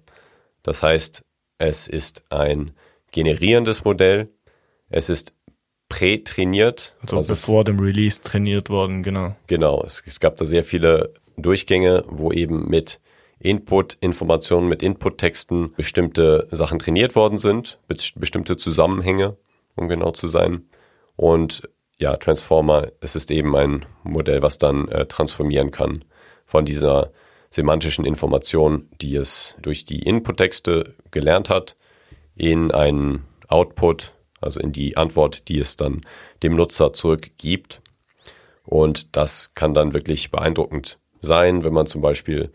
Das 0.63 0.83
heißt, 0.83 1.23
es 1.59 1.89
ist 1.89 2.23
ein 2.31 2.73
generierendes 3.11 3.85
Modell. 3.85 4.29
Es 4.91 5.09
ist 5.09 5.35
prätrainiert. 5.89 6.95
Also, 7.01 7.17
also 7.17 7.29
bevor 7.29 7.65
dem 7.65 7.81
Release 7.81 8.23
trainiert 8.23 8.69
worden, 8.69 9.03
genau. 9.03 9.37
Genau. 9.47 9.83
Es, 9.85 10.03
es 10.07 10.21
gab 10.21 10.37
da 10.37 10.45
sehr 10.45 10.65
viele 10.65 11.15
Durchgänge, 11.37 12.05
wo 12.09 12.33
eben 12.33 12.69
mit 12.69 13.01
Input-Informationen 13.41 14.69
mit 14.69 14.83
Input-Texten 14.83 15.73
bestimmte 15.77 16.49
Sachen 16.51 16.79
trainiert 16.79 17.15
worden 17.15 17.39
sind, 17.39 17.79
bestimmte 17.87 18.57
Zusammenhänge, 18.57 19.37
um 19.77 19.89
genau 19.89 20.11
zu 20.11 20.29
sein. 20.29 20.69
Und 21.17 21.69
ja, 21.99 22.17
Transformer, 22.17 22.89
es 23.01 23.17
ist 23.17 23.31
eben 23.31 23.57
ein 23.57 23.87
Modell, 24.03 24.43
was 24.43 24.59
dann 24.59 24.89
äh, 24.89 25.07
transformieren 25.07 25.71
kann 25.71 26.05
von 26.47 26.65
dieser 26.65 27.13
semantischen 27.51 28.05
Information, 28.05 28.89
die 29.01 29.17
es 29.17 29.55
durch 29.61 29.85
die 29.85 30.03
Input-Texte 30.03 30.95
gelernt 31.11 31.49
hat, 31.49 31.77
in 32.37 32.71
einen 32.71 33.25
Output, 33.49 34.13
also 34.41 34.61
in 34.61 34.73
die 34.73 34.97
Antwort, 34.97 35.49
die 35.49 35.59
es 35.59 35.77
dann 35.77 36.03
dem 36.43 36.55
Nutzer 36.55 36.93
zurückgibt. 36.93 37.83
Und 38.65 39.17
das 39.17 39.55
kann 39.55 39.75
dann 39.75 39.95
wirklich 39.95 40.31
beeindruckend 40.31 40.99
sein, 41.21 41.65
wenn 41.65 41.73
man 41.73 41.87
zum 41.87 42.01
Beispiel 42.03 42.53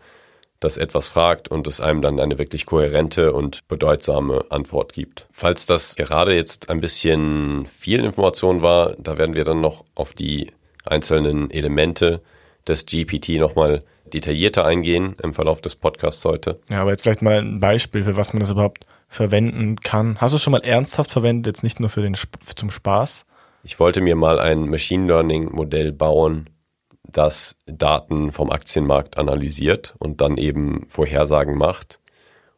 das 0.64 0.76
etwas 0.76 1.08
fragt 1.08 1.48
und 1.48 1.66
es 1.66 1.80
einem 1.80 2.02
dann 2.02 2.18
eine 2.18 2.38
wirklich 2.38 2.66
kohärente 2.66 3.32
und 3.32 3.68
bedeutsame 3.68 4.44
Antwort 4.50 4.92
gibt. 4.92 5.26
Falls 5.30 5.66
das 5.66 5.94
gerade 5.96 6.34
jetzt 6.34 6.70
ein 6.70 6.80
bisschen 6.80 7.66
viel 7.66 8.00
Information 8.00 8.62
war, 8.62 8.94
da 8.98 9.18
werden 9.18 9.36
wir 9.36 9.44
dann 9.44 9.60
noch 9.60 9.84
auf 9.94 10.12
die 10.12 10.50
einzelnen 10.84 11.50
Elemente 11.50 12.22
des 12.66 12.86
GPT 12.86 13.40
nochmal 13.40 13.84
detaillierter 14.12 14.64
eingehen 14.64 15.16
im 15.22 15.34
Verlauf 15.34 15.60
des 15.60 15.76
Podcasts 15.76 16.24
heute. 16.24 16.60
Ja, 16.70 16.80
aber 16.80 16.90
jetzt 16.90 17.02
vielleicht 17.02 17.22
mal 17.22 17.38
ein 17.38 17.60
Beispiel, 17.60 18.04
für 18.04 18.16
was 18.16 18.32
man 18.32 18.40
das 18.40 18.50
überhaupt 18.50 18.84
verwenden 19.08 19.76
kann. 19.76 20.20
Hast 20.20 20.32
du 20.32 20.36
es 20.36 20.42
schon 20.42 20.52
mal 20.52 20.64
ernsthaft 20.64 21.10
verwendet, 21.10 21.46
jetzt 21.46 21.62
nicht 21.62 21.80
nur 21.80 21.88
für 21.88 22.02
den 22.02 22.16
zum 22.56 22.70
Spaß? 22.70 23.26
Ich 23.62 23.80
wollte 23.80 24.00
mir 24.00 24.16
mal 24.16 24.38
ein 24.38 24.68
Machine 24.68 25.06
Learning 25.06 25.50
Modell 25.52 25.92
bauen, 25.92 26.50
das 27.14 27.56
Daten 27.66 28.32
vom 28.32 28.50
Aktienmarkt 28.50 29.18
analysiert 29.18 29.94
und 29.98 30.20
dann 30.20 30.36
eben 30.36 30.86
Vorhersagen 30.88 31.56
macht. 31.56 32.00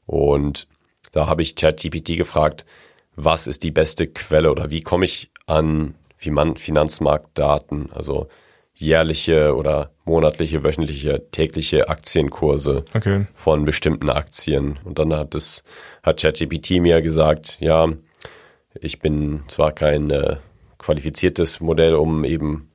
Und 0.06 0.66
da 1.12 1.26
habe 1.26 1.42
ich 1.42 1.54
ChatGPT 1.56 2.16
gefragt, 2.16 2.64
was 3.14 3.46
ist 3.46 3.62
die 3.62 3.70
beste 3.70 4.06
Quelle 4.06 4.50
oder 4.50 4.70
wie 4.70 4.80
komme 4.80 5.04
ich 5.04 5.30
an 5.46 5.94
Finanzmarktdaten, 6.16 7.92
also 7.92 8.28
jährliche 8.74 9.54
oder 9.54 9.90
monatliche, 10.04 10.64
wöchentliche, 10.64 11.30
tägliche 11.30 11.88
Aktienkurse 11.88 12.84
okay. 12.94 13.26
von 13.34 13.64
bestimmten 13.64 14.10
Aktien. 14.10 14.78
Und 14.84 14.98
dann 14.98 15.14
hat 15.14 15.34
es, 15.34 15.64
hat 16.02 16.20
ChatGPT 16.20 16.82
mir 16.82 17.02
gesagt, 17.02 17.58
ja, 17.60 17.88
ich 18.74 18.98
bin 18.98 19.44
zwar 19.48 19.72
kein 19.72 20.10
äh, 20.10 20.36
qualifiziertes 20.78 21.60
Modell, 21.60 21.94
um 21.94 22.24
eben 22.24 22.70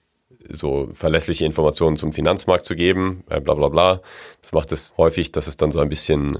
so 0.53 0.89
verlässliche 0.93 1.45
Informationen 1.45 1.97
zum 1.97 2.13
Finanzmarkt 2.13 2.65
zu 2.65 2.75
geben, 2.75 3.23
äh, 3.29 3.39
bla 3.39 3.53
bla 3.53 3.69
bla. 3.69 4.01
Das 4.41 4.53
macht 4.53 4.71
es 4.71 4.93
häufig, 4.97 5.31
dass 5.31 5.47
es 5.47 5.57
dann 5.57 5.71
so 5.71 5.79
ein 5.79 5.89
bisschen 5.89 6.39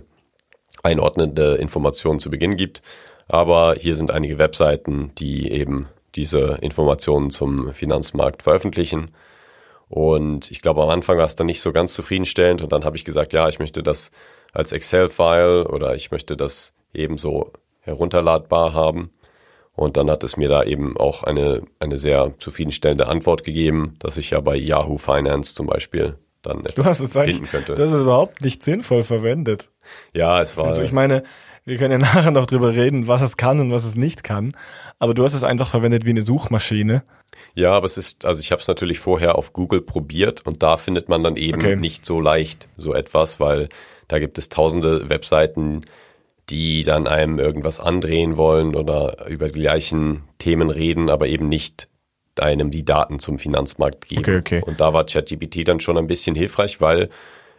einordnende 0.84 1.56
Informationen 1.56 2.20
zu 2.20 2.30
Beginn 2.30 2.58
gibt. 2.58 2.82
Aber 3.28 3.76
hier 3.76 3.96
sind 3.96 4.12
einige 4.12 4.40
Webseiten, 4.40 5.14
die 5.16 5.52
eben 5.52 5.88
diese 6.16 6.58
Informationen 6.62 7.30
zum 7.30 7.74
Finanzmarkt 7.74 8.44
veröffentlichen. 8.44 9.12
Und 9.88 10.52
ich 10.52 10.62
glaube, 10.62 10.84
am 10.84 10.90
Anfang 10.90 11.18
war 11.18 11.26
es 11.26 11.36
dann 11.36 11.48
nicht 11.48 11.62
so 11.62 11.72
ganz 11.72 11.94
zufriedenstellend 11.94 12.62
und 12.62 12.72
dann 12.72 12.86
habe 12.86 12.98
ich 12.98 13.06
gesagt, 13.06 13.34
ja, 13.34 13.48
ich 13.50 13.60
möchte 13.60 13.84
das 13.84 14.12
als 14.54 14.72
Excel-File 14.72 15.66
oder 15.66 15.96
ich 15.96 16.12
möchte 16.12 16.38
das 16.38 16.74
ebenso 16.94 17.52
herunterladbar 17.82 18.74
haben. 18.74 19.12
Und 19.82 19.98
dann 19.98 20.12
hat 20.12 20.24
es 20.24 20.38
mir 20.38 20.48
da 20.48 20.64
eben 20.64 20.96
auch 20.96 21.24
eine, 21.24 21.64
eine 21.80 21.98
sehr 21.98 22.34
zufriedenstellende 22.38 23.08
Antwort 23.08 23.44
gegeben, 23.44 23.96
dass 23.98 24.16
ich 24.16 24.30
ja 24.30 24.40
bei 24.40 24.56
Yahoo 24.56 25.00
Finance 25.00 25.56
zum 25.56 25.66
Beispiel 25.66 26.18
dann 26.44 26.60
etwas 26.60 26.76
du 26.76 26.86
hast 26.86 27.00
es 27.00 27.14
finden 27.14 27.48
könnte. 27.48 27.74
Das 27.74 27.92
ist 27.92 28.02
überhaupt 28.02 28.42
nicht 28.42 28.64
sinnvoll 28.64 29.04
verwendet. 29.04 29.70
Ja, 30.14 30.40
es 30.40 30.56
war. 30.56 30.68
Also 30.68 30.84
ich 30.84 30.92
meine, 30.92 31.24
wir 31.66 31.78
können 31.78 31.92
ja 31.92 31.98
nachher 32.14 32.30
noch 32.30 32.46
drüber 32.46 32.76
reden, 32.76 33.08
was 33.08 33.24
es 33.24 33.38
kann 33.38 33.60
und 33.60 33.72
was 33.72 33.84
es 33.84 33.96
nicht 33.96 34.24
kann. 34.24 34.56
Aber 35.00 35.16
du 35.16 35.24
hast 35.24 35.34
es 35.34 35.44
einfach 35.44 35.72
verwendet 35.72 36.06
wie 36.06 36.12
eine 36.12 36.22
Suchmaschine. 36.22 37.02
Ja, 37.56 37.72
aber 37.72 37.88
es 37.88 37.98
ist, 37.98 38.24
also 38.24 38.40
ich 38.40 38.52
habe 38.52 38.62
es 38.62 38.68
natürlich 38.68 39.00
vorher 39.00 39.36
auf 39.36 39.52
Google 39.52 39.82
probiert 39.82 40.46
und 40.46 40.62
da 40.62 40.78
findet 40.78 41.10
man 41.10 41.24
dann 41.24 41.38
eben 41.38 41.60
okay. 41.60 41.76
nicht 41.76 42.06
so 42.06 42.22
leicht 42.22 42.70
so 42.78 42.94
etwas, 42.94 43.40
weil 43.40 43.70
da 44.08 44.20
gibt 44.20 44.38
es 44.38 44.50
tausende 44.50 45.10
Webseiten, 45.10 45.86
die 46.50 46.84
dann 46.84 47.08
einem 47.08 47.40
irgendwas 47.40 47.80
andrehen 47.80 48.38
wollen 48.38 48.76
oder 48.76 49.28
über 49.28 49.48
die 49.48 49.60
gleichen 49.60 50.24
Themen 50.40 50.70
reden, 50.70 51.10
aber 51.10 51.28
eben 51.28 51.48
nicht 51.48 51.88
einem 52.40 52.72
die 52.72 52.86
Daten 52.86 53.20
zum 53.20 53.38
Finanzmarkt 53.38 54.08
geben. 54.08 54.22
Okay, 54.22 54.38
okay. 54.38 54.62
Und 54.66 54.82
da 54.82 54.94
war 54.94 55.06
ChatGPT 55.06 55.68
dann 55.68 55.80
schon 55.80 55.98
ein 55.98 56.08
bisschen 56.08 56.36
hilfreich, 56.36 56.82
weil 56.82 57.10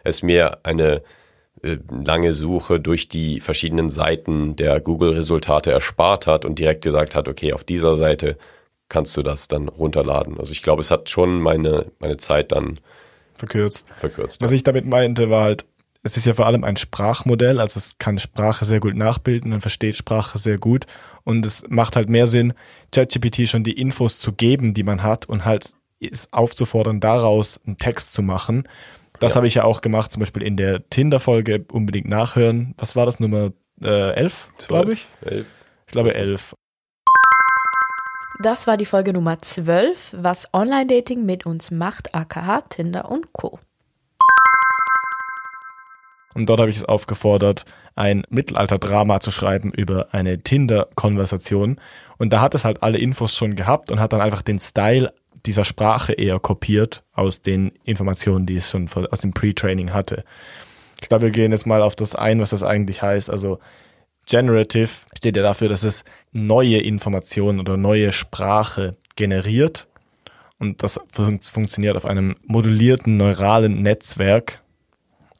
es 0.03 0.23
mir 0.23 0.59
eine 0.63 1.01
äh, 1.61 1.77
lange 1.89 2.33
Suche 2.33 2.79
durch 2.79 3.07
die 3.07 3.39
verschiedenen 3.39 3.89
Seiten 3.89 4.55
der 4.55 4.79
Google-Resultate 4.81 5.71
erspart 5.71 6.27
hat 6.27 6.45
und 6.45 6.59
direkt 6.59 6.81
gesagt 6.81 7.15
hat, 7.15 7.27
okay, 7.27 7.53
auf 7.53 7.63
dieser 7.63 7.95
Seite 7.95 8.37
kannst 8.89 9.15
du 9.15 9.23
das 9.23 9.47
dann 9.47 9.69
runterladen. 9.69 10.39
Also 10.39 10.51
ich 10.51 10.61
glaube, 10.61 10.81
es 10.81 10.91
hat 10.91 11.09
schon 11.09 11.41
meine, 11.41 11.85
meine 11.99 12.17
Zeit 12.17 12.51
dann 12.51 12.79
verkürzt. 13.35 13.85
verkürzt 13.95 14.41
Was 14.41 14.51
ja. 14.51 14.55
ich 14.55 14.63
damit 14.63 14.85
meinte, 14.85 15.29
war 15.29 15.43
halt, 15.43 15.65
es 16.03 16.17
ist 16.17 16.25
ja 16.25 16.33
vor 16.33 16.45
allem 16.45 16.65
ein 16.65 16.75
Sprachmodell, 16.75 17.61
also 17.61 17.77
es 17.77 17.97
kann 17.97 18.19
Sprache 18.19 18.65
sehr 18.65 18.81
gut 18.81 18.95
nachbilden 18.95 19.53
und 19.53 19.61
versteht 19.61 19.95
Sprache 19.95 20.37
sehr 20.37 20.57
gut. 20.57 20.85
Und 21.23 21.45
es 21.45 21.63
macht 21.69 21.95
halt 21.95 22.09
mehr 22.09 22.27
Sinn, 22.27 22.53
ChatGPT 22.91 23.47
schon 23.47 23.63
die 23.63 23.79
Infos 23.79 24.19
zu 24.19 24.33
geben, 24.33 24.73
die 24.73 24.83
man 24.83 25.01
hat 25.01 25.25
und 25.27 25.45
halt 25.45 25.71
es 26.01 26.31
aufzufordern, 26.33 26.99
daraus 26.99 27.61
einen 27.65 27.77
Text 27.77 28.11
zu 28.11 28.21
machen. 28.21 28.67
Das 29.21 29.33
ja. 29.33 29.35
habe 29.37 29.47
ich 29.47 29.55
ja 29.55 29.63
auch 29.63 29.79
gemacht, 29.79 30.11
zum 30.11 30.19
Beispiel 30.19 30.43
in 30.43 30.57
der 30.57 30.89
Tinder-Folge 30.89 31.65
unbedingt 31.71 32.09
nachhören. 32.09 32.75
Was 32.77 32.97
war 32.97 33.05
das, 33.05 33.21
Nummer 33.21 33.53
äh, 33.81 34.11
11, 34.11 34.49
glaube 34.67 34.93
ich? 34.93 35.05
11. 35.21 35.47
Ich 35.87 35.93
glaube 35.93 36.13
11. 36.13 36.55
Das 38.41 38.67
war 38.67 38.75
die 38.75 38.85
Folge 38.85 39.13
Nummer 39.13 39.41
12, 39.41 40.15
was 40.17 40.53
Online-Dating 40.53 41.25
mit 41.25 41.45
uns 41.45 41.71
macht, 41.71 42.13
aka 42.13 42.61
Tinder 42.61 43.09
und 43.09 43.31
Co. 43.31 43.59
Und 46.33 46.47
dort 46.47 46.59
habe 46.59 46.69
ich 46.69 46.77
es 46.77 46.85
aufgefordert, 46.85 47.65
ein 47.95 48.23
Mittelalter-Drama 48.29 49.19
zu 49.19 49.31
schreiben 49.31 49.71
über 49.71 50.07
eine 50.13 50.39
Tinder-Konversation. 50.39 51.79
Und 52.17 52.33
da 52.33 52.41
hat 52.41 52.55
es 52.55 52.65
halt 52.65 52.81
alle 52.81 52.97
Infos 52.97 53.35
schon 53.35 53.55
gehabt 53.55 53.91
und 53.91 53.99
hat 53.99 54.13
dann 54.13 54.21
einfach 54.21 54.41
den 54.41 54.59
Style 54.59 55.13
dieser 55.45 55.65
Sprache 55.65 56.13
eher 56.13 56.39
kopiert 56.39 57.03
aus 57.13 57.41
den 57.41 57.73
Informationen, 57.83 58.45
die 58.45 58.57
es 58.57 58.69
schon 58.69 58.89
aus 59.11 59.21
dem 59.21 59.33
Pre-Training 59.33 59.93
hatte. 59.93 60.23
Ich 61.01 61.09
glaube, 61.09 61.23
wir 61.23 61.31
gehen 61.31 61.51
jetzt 61.51 61.67
mal 61.67 61.81
auf 61.81 61.95
das 61.95 62.15
ein, 62.15 62.39
was 62.39 62.51
das 62.51 62.63
eigentlich 62.63 63.01
heißt. 63.01 63.29
Also 63.29 63.59
Generative 64.25 64.89
steht 65.17 65.35
ja 65.35 65.43
dafür, 65.43 65.67
dass 65.67 65.83
es 65.83 66.05
neue 66.31 66.77
Informationen 66.77 67.59
oder 67.59 67.75
neue 67.75 68.13
Sprache 68.13 68.95
generiert. 69.15 69.87
Und 70.59 70.81
das 70.81 70.99
fun 71.11 71.41
funktioniert 71.41 71.97
auf 71.97 72.05
einem 72.05 72.35
modulierten 72.45 73.17
neuralen 73.17 73.81
Netzwerk. 73.81 74.61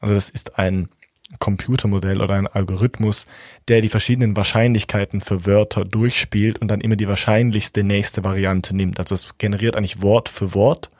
Also 0.04 0.16
das 0.16 0.28
ist 0.28 0.58
ein 0.58 0.90
Computermodell 1.38 2.20
oder 2.20 2.34
ein 2.34 2.46
Algorithmus, 2.46 3.26
der 3.68 3.80
die 3.80 3.88
verschiedenen 3.88 4.36
Wahrscheinlichkeiten 4.36 5.22
für 5.22 5.46
Wörter 5.46 5.84
durchspielt 5.84 6.58
und 6.58 6.68
dann 6.68 6.82
immer 6.82 6.96
die 6.96 7.08
wahrscheinlichste 7.08 7.82
nächste 7.82 8.22
Variante 8.22 8.76
nimmt. 8.76 8.98
Also 8.98 9.14
es 9.14 9.38
generiert 9.38 9.76
eigentlich 9.76 10.02
Wort 10.02 10.28
für 10.28 10.52
Wort 10.52 10.90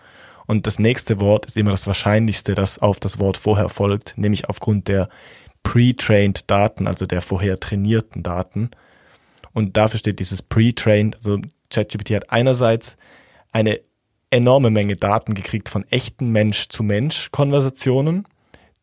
und 0.47 0.67
das 0.67 0.79
nächste 0.79 1.21
Wort 1.21 1.45
ist 1.45 1.59
immer 1.59 1.73
das 1.73 1.87
wahrscheinlichste, 1.87 2.55
das 2.55 2.79
auf 2.79 2.99
das 2.99 3.19
Wort 3.19 3.37
vorher 3.37 3.69
folgt, 3.69 4.15
nämlich 4.17 4.49
aufgrund 4.49 4.89
der 4.89 5.11
pre-trained 5.65 6.51
Daten, 6.51 6.87
also 6.87 7.05
der 7.05 7.21
vorher 7.21 7.61
trainierten 7.61 8.23
Daten. 8.23 8.71
Und 9.53 9.77
dafür 9.77 9.99
steht 9.99 10.19
dieses 10.19 10.41
pre-trained, 10.41 11.17
also 11.17 11.43
ChatGPT 11.69 12.13
hat 12.13 12.33
einerseits 12.33 12.97
eine 13.53 13.81
enorme 14.31 14.71
Menge 14.71 14.97
Daten 14.97 15.35
gekriegt 15.35 15.69
von 15.69 15.85
echten 15.91 16.31
Mensch-zu-Mensch-Konversationen 16.31 18.25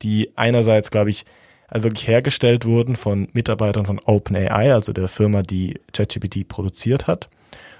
die 0.01 0.31
einerseits, 0.35 0.91
glaube 0.91 1.09
ich, 1.09 1.25
also 1.67 1.85
wirklich 1.85 2.07
hergestellt 2.07 2.65
wurden 2.65 2.95
von 2.95 3.29
Mitarbeitern 3.31 3.85
von 3.85 3.99
OpenAI, 3.99 4.73
also 4.73 4.91
der 4.93 5.07
Firma, 5.07 5.41
die 5.41 5.79
ChatGPT 5.93 6.47
produziert 6.47 7.07
hat, 7.07 7.29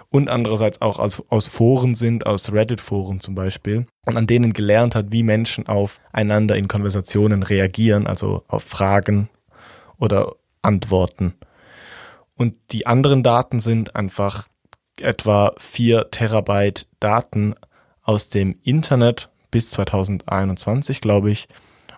und 0.10 0.30
andererseits 0.30 0.82
auch 0.82 1.00
aus, 1.00 1.24
aus 1.30 1.48
Foren 1.48 1.96
sind, 1.96 2.26
aus 2.26 2.52
Reddit-Foren 2.52 3.20
zum 3.20 3.36
Beispiel, 3.36 3.86
und 4.06 4.18
an 4.18 4.28
denen 4.28 4.54
gelernt 4.54 4.96
hat, 4.96 5.12
wie 5.12 5.24
Menschen 5.24 5.68
aufeinander 5.68 6.56
in 6.56 6.68
Konversationen 6.68 7.44
reagieren, 7.44 8.08
also 8.08 8.44
auf 8.48 8.64
Fragen 8.64 9.30
oder 9.98 10.36
Antworten. 10.62 11.36
Und 12.36 12.56
die 12.72 12.88
anderen 12.88 13.24
Daten 13.24 13.60
sind 13.60 13.96
einfach 13.96 14.48
etwa 15.00 15.54
vier 15.58 16.12
Terabyte 16.12 16.88
Daten 17.00 17.56
aus 18.04 18.30
dem 18.30 18.58
Internet 18.64 19.30
bis 19.52 19.70
2021, 19.72 21.02
glaube 21.02 21.32
ich, 21.32 21.48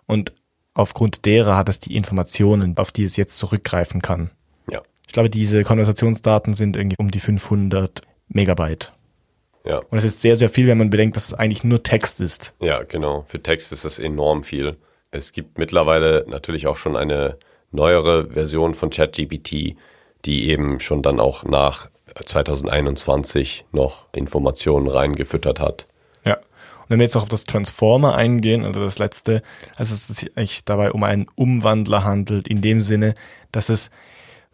und 0.05 0.33
aufgrund 0.73 1.25
derer 1.25 1.55
hat 1.55 1.69
es 1.69 1.79
die 1.79 1.95
Informationen, 1.95 2.77
auf 2.77 2.91
die 2.91 3.03
es 3.03 3.15
jetzt 3.15 3.37
zurückgreifen 3.37 4.01
kann. 4.01 4.31
Ja. 4.69 4.81
Ich 5.07 5.13
glaube, 5.13 5.29
diese 5.29 5.63
Konversationsdaten 5.63 6.53
sind 6.53 6.75
irgendwie 6.75 6.97
um 6.97 7.11
die 7.11 7.19
500 7.19 8.01
Megabyte. 8.27 8.93
Ja. 9.65 9.77
Und 9.77 9.97
es 9.97 10.03
ist 10.03 10.21
sehr, 10.21 10.35
sehr 10.35 10.49
viel, 10.49 10.67
wenn 10.67 10.77
man 10.77 10.89
bedenkt, 10.89 11.15
dass 11.15 11.27
es 11.27 11.33
eigentlich 11.33 11.63
nur 11.63 11.83
Text 11.83 12.19
ist. 12.19 12.53
Ja, 12.59 12.83
genau. 12.83 13.25
Für 13.27 13.41
Text 13.41 13.71
ist 13.71 13.85
das 13.85 13.99
enorm 13.99 14.43
viel. 14.43 14.77
Es 15.11 15.31
gibt 15.31 15.57
mittlerweile 15.57 16.25
natürlich 16.27 16.67
auch 16.67 16.77
schon 16.77 16.97
eine 16.97 17.37
neuere 17.71 18.31
Version 18.31 18.73
von 18.73 18.89
ChatGPT, 18.89 19.75
die 20.25 20.49
eben 20.49 20.79
schon 20.79 21.01
dann 21.01 21.19
auch 21.19 21.43
nach 21.43 21.89
2021 22.25 23.65
noch 23.71 24.07
Informationen 24.15 24.87
reingefüttert 24.87 25.59
hat. 25.59 25.87
Und 26.83 26.89
wenn 26.89 26.99
wir 26.99 27.05
jetzt 27.05 27.15
noch 27.15 27.23
auf 27.23 27.29
das 27.29 27.45
Transformer 27.45 28.15
eingehen, 28.15 28.65
also 28.65 28.83
das 28.83 28.99
letzte, 28.99 29.41
also 29.75 29.93
es 29.93 30.07
sich 30.07 30.37
eigentlich 30.37 30.65
dabei 30.65 30.91
um 30.91 31.03
einen 31.03 31.27
Umwandler 31.35 32.03
handelt, 32.03 32.47
in 32.47 32.61
dem 32.61 32.81
Sinne, 32.81 33.15
dass 33.51 33.69
es 33.69 33.89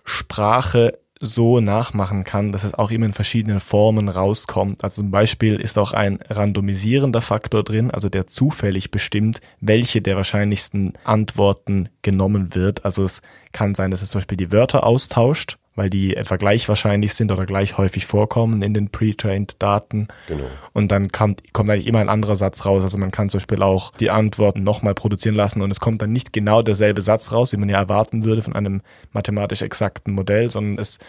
Sprache 0.04 1.00
so 1.22 1.60
nachmachen 1.60 2.24
kann, 2.24 2.52
dass 2.52 2.64
es 2.64 2.74
auch 2.74 2.92
immer 2.92 3.06
in 3.06 3.14
verschiedenen 3.14 3.60
Formen 3.60 4.08
rauskommt. 4.08 4.84
Also 4.84 5.02
zum 5.02 5.12
Beispiel 5.12 5.56
ist 5.56 5.78
auch 5.78 5.92
ein 5.92 6.20
randomisierender 6.30 7.22
Faktor 7.22 7.64
drin, 7.64 7.92
also 7.92 8.08
der 8.08 8.28
zufällig 8.28 8.90
bestimmt, 8.90 9.42
welche 9.60 10.02
der 10.02 10.16
wahrscheinlichsten 10.16 10.94
Antworten 11.04 11.90
genommen 12.02 12.56
wird. 12.56 12.86
Also 12.86 13.04
es 13.04 13.22
kann 13.52 13.76
sein, 13.76 13.92
dass 13.92 14.02
es 14.02 14.12
zum 14.12 14.20
Beispiel 14.20 14.38
die 14.38 14.52
Wörter 14.54 14.86
austauscht 14.86 15.58
weil 15.80 15.90
die 15.90 16.18
etwa 16.18 16.36
gleich 16.36 16.68
wahrscheinlich 16.68 17.14
sind 17.14 17.32
oder 17.32 17.46
gleich 17.46 17.78
häufig 17.78 18.06
vorkommen 18.06 18.62
in 18.62 18.74
den 18.74 18.90
pre-trained 18.90 19.56
Daten. 19.60 20.10
Genau. 20.28 20.44
Und 20.74 20.92
dann 20.92 21.10
kommt, 21.10 21.54
kommt 21.54 21.70
eigentlich 21.70 21.88
immer 21.88 22.00
ein 22.00 22.10
anderer 22.10 22.36
Satz 22.36 22.66
raus. 22.66 22.84
Also 22.84 22.98
man 22.98 23.12
kann 23.12 23.30
zum 23.30 23.40
Beispiel 23.40 23.64
auch 23.64 23.94
die 23.94 24.10
Antworten 24.10 24.64
nochmal 24.64 24.94
produzieren 24.94 25.36
lassen 25.36 25.62
und 25.62 25.72
es 25.72 25.80
kommt 25.80 26.02
dann 26.02 26.12
nicht 26.12 26.34
genau 26.34 26.62
derselbe 26.62 27.02
Satz 27.02 27.32
raus, 27.32 27.54
wie 27.54 27.58
man 27.58 27.70
ja 27.70 27.78
erwarten 27.78 28.26
würde 28.26 28.42
von 28.42 28.54
einem 28.54 28.82
mathematisch 29.14 29.62
exakten 29.62 30.12
Modell, 30.14 30.50
sondern 30.50 30.78
es 30.80 31.00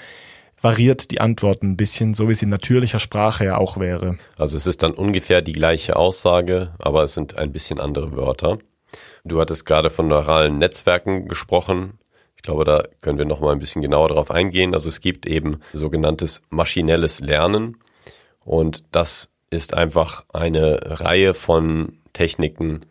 variiert 0.63 1.11
die 1.11 1.21
Antworten 1.21 1.73
ein 1.73 1.77
bisschen, 1.77 2.15
so 2.15 2.29
wie 2.29 2.33
es 2.33 2.43
in 2.43 2.49
natürlicher 2.49 3.01
Sprache 3.01 3.47
ja 3.47 3.59
auch 3.59 3.79
wäre. 3.79 4.19
Also 4.39 4.57
es 4.57 4.69
ist 4.69 4.85
dann 4.85 4.93
ungefähr 4.93 5.43
die 5.43 5.53
gleiche 5.53 5.97
Aussage, 5.97 6.75
aber 6.79 7.03
es 7.03 7.15
sind 7.15 7.37
ein 7.37 7.51
bisschen 7.51 7.81
andere 7.81 8.15
Wörter. 8.17 8.59
Du 9.25 9.41
hattest 9.41 9.67
gerade 9.67 9.91
von 9.91 10.07
neuralen 10.07 10.59
Netzwerken 10.59 11.29
gesprochen. 11.29 11.99
Ich 12.41 12.43
glaube, 12.45 12.65
da 12.65 12.85
können 13.03 13.19
wir 13.19 13.27
noch 13.27 13.41
mal 13.41 13.53
ein 13.53 13.59
bisschen 13.59 13.83
genauer 13.83 14.09
darauf 14.09 14.31
eingehen. 14.31 14.73
Also 14.73 14.89
es 14.89 15.03
gibt 15.03 15.27
eben 15.27 15.61
sogenanntes 15.75 16.41
maschinelles 16.49 17.21
Lernen 17.21 17.77
und 18.47 18.83
das 18.93 19.31
ist 19.51 19.75
einfach 19.75 20.25
eine 20.33 20.81
Reihe 21.01 21.35
von 21.35 21.99
Techniken, 22.15 22.87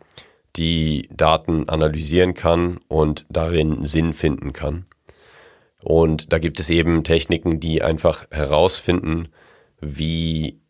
die 0.54 1.08
Daten 1.12 1.68
analysieren 1.68 2.34
kann 2.34 2.78
und 2.86 3.26
darin 3.28 3.84
Sinn 3.84 4.12
finden 4.12 4.52
kann. 4.52 4.86
Und 5.82 6.32
da 6.32 6.38
gibt 6.38 6.60
es 6.60 6.70
eben 6.70 7.02
Techniken, 7.02 7.58
die 7.58 7.82
einfach 7.82 8.26
herausfinden, 8.30 9.30
wie 9.80 10.60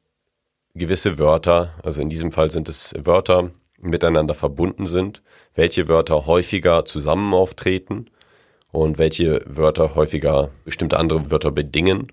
gewisse 0.74 1.18
Wörter, 1.18 1.74
also 1.82 2.00
in 2.00 2.08
diesem 2.08 2.32
Fall 2.32 2.50
sind 2.50 2.66
es 2.70 2.94
Wörter, 2.96 3.50
miteinander 3.78 4.34
verbunden 4.34 4.86
sind, 4.86 5.20
welche 5.54 5.86
Wörter 5.86 6.24
häufiger 6.24 6.86
zusammen 6.86 7.34
auftreten 7.34 8.06
und 8.72 8.98
welche 8.98 9.40
Wörter 9.46 9.94
häufiger 9.94 10.50
bestimmte 10.64 10.98
andere 10.98 11.30
Wörter 11.30 11.50
bedingen. 11.50 12.12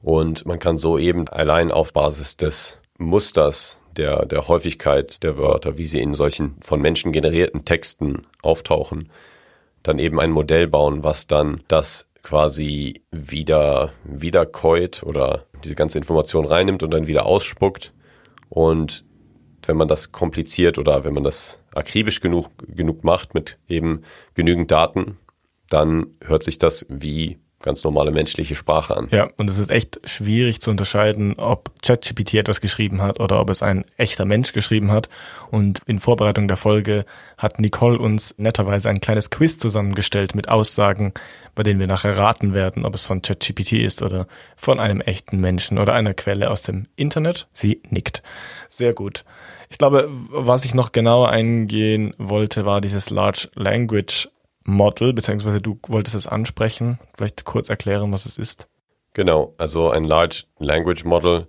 Und 0.00 0.46
man 0.46 0.58
kann 0.58 0.78
so 0.78 0.98
eben 0.98 1.28
allein 1.28 1.70
auf 1.70 1.92
Basis 1.92 2.36
des 2.36 2.78
Musters 2.98 3.80
der, 3.96 4.26
der 4.26 4.48
Häufigkeit 4.48 5.22
der 5.22 5.38
Wörter, 5.38 5.78
wie 5.78 5.86
sie 5.86 6.00
in 6.00 6.14
solchen 6.14 6.56
von 6.62 6.80
Menschen 6.80 7.12
generierten 7.12 7.64
Texten 7.64 8.26
auftauchen, 8.42 9.10
dann 9.82 9.98
eben 9.98 10.20
ein 10.20 10.30
Modell 10.30 10.66
bauen, 10.66 11.04
was 11.04 11.26
dann 11.26 11.62
das 11.68 12.08
quasi 12.22 13.02
wieder 13.10 13.92
wiederkäut 14.04 15.02
oder 15.04 15.44
diese 15.64 15.76
ganze 15.76 15.98
Information 15.98 16.44
reinnimmt 16.44 16.82
und 16.82 16.92
dann 16.92 17.06
wieder 17.06 17.24
ausspuckt. 17.24 17.92
Und 18.48 19.04
wenn 19.64 19.76
man 19.76 19.88
das 19.88 20.12
kompliziert 20.12 20.78
oder 20.78 21.04
wenn 21.04 21.14
man 21.14 21.24
das 21.24 21.60
akribisch 21.74 22.20
genug, 22.20 22.48
genug 22.68 23.04
macht 23.04 23.34
mit 23.34 23.58
eben 23.68 24.02
genügend 24.34 24.70
Daten, 24.70 25.18
dann 25.68 26.06
hört 26.24 26.42
sich 26.42 26.58
das 26.58 26.86
wie 26.88 27.38
ganz 27.66 27.82
normale 27.82 28.12
menschliche 28.12 28.54
Sprache 28.54 28.96
an. 28.96 29.08
Ja, 29.10 29.28
und 29.36 29.50
es 29.50 29.58
ist 29.58 29.70
echt 29.70 30.00
schwierig 30.04 30.60
zu 30.60 30.70
unterscheiden, 30.70 31.34
ob 31.36 31.72
ChatGPT 31.82 32.34
etwas 32.34 32.60
geschrieben 32.60 33.02
hat 33.02 33.18
oder 33.18 33.40
ob 33.40 33.50
es 33.50 33.62
ein 33.62 33.84
echter 33.96 34.24
Mensch 34.24 34.52
geschrieben 34.52 34.92
hat. 34.92 35.08
Und 35.50 35.80
in 35.86 35.98
Vorbereitung 35.98 36.48
der 36.48 36.58
Folge 36.58 37.04
hat 37.38 37.58
Nicole 37.58 37.98
uns 37.98 38.34
netterweise 38.38 38.88
ein 38.88 39.00
kleines 39.00 39.30
Quiz 39.30 39.58
zusammengestellt 39.58 40.34
mit 40.34 40.48
Aussagen, 40.48 41.12
bei 41.56 41.64
denen 41.64 41.80
wir 41.80 41.88
nachher 41.88 42.16
raten 42.16 42.54
werden, 42.54 42.84
ob 42.84 42.94
es 42.94 43.04
von 43.06 43.20
ChatGPT 43.20 43.72
ist 43.72 44.02
oder 44.02 44.28
von 44.56 44.78
einem 44.78 45.00
echten 45.00 45.40
Menschen 45.40 45.78
oder 45.78 45.94
einer 45.94 46.14
Quelle 46.14 46.50
aus 46.50 46.62
dem 46.62 46.86
Internet. 46.94 47.48
Sie 47.52 47.82
nickt. 47.90 48.22
Sehr 48.68 48.92
gut. 48.92 49.24
Ich 49.70 49.78
glaube, 49.78 50.08
was 50.30 50.64
ich 50.64 50.74
noch 50.74 50.92
genauer 50.92 51.30
eingehen 51.30 52.14
wollte, 52.18 52.64
war 52.64 52.80
dieses 52.80 53.10
Large 53.10 53.48
Language 53.54 54.28
Model, 54.66 55.12
beziehungsweise 55.12 55.60
du 55.60 55.78
wolltest 55.88 56.16
es 56.16 56.26
ansprechen. 56.26 56.98
Vielleicht 57.16 57.44
kurz 57.44 57.68
erklären, 57.70 58.12
was 58.12 58.26
es 58.26 58.36
ist. 58.38 58.68
Genau, 59.14 59.54
also 59.56 59.90
ein 59.90 60.04
Large 60.04 60.44
Language 60.58 61.04
Model 61.04 61.46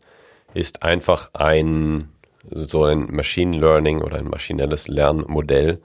ist 0.54 0.84
einfach 0.84 1.32
ein 1.34 2.10
so 2.50 2.86
ein 2.86 3.08
Machine 3.14 3.58
Learning 3.58 4.02
oder 4.02 4.18
ein 4.18 4.30
maschinelles 4.30 4.88
Lernmodell, 4.88 5.82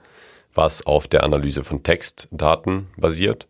was 0.53 0.85
auf 0.85 1.07
der 1.07 1.23
Analyse 1.23 1.63
von 1.63 1.83
Textdaten 1.83 2.87
basiert 2.95 3.47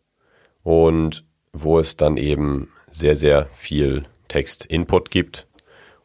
und 0.64 1.24
wo 1.52 1.80
es 1.80 1.98
dann 1.98 2.18
eben 2.18 2.70
sehr, 2.90 3.16
sehr 3.16 3.46
viel 3.48 4.06
Text-Input 4.30 5.12
gibt 5.12 5.48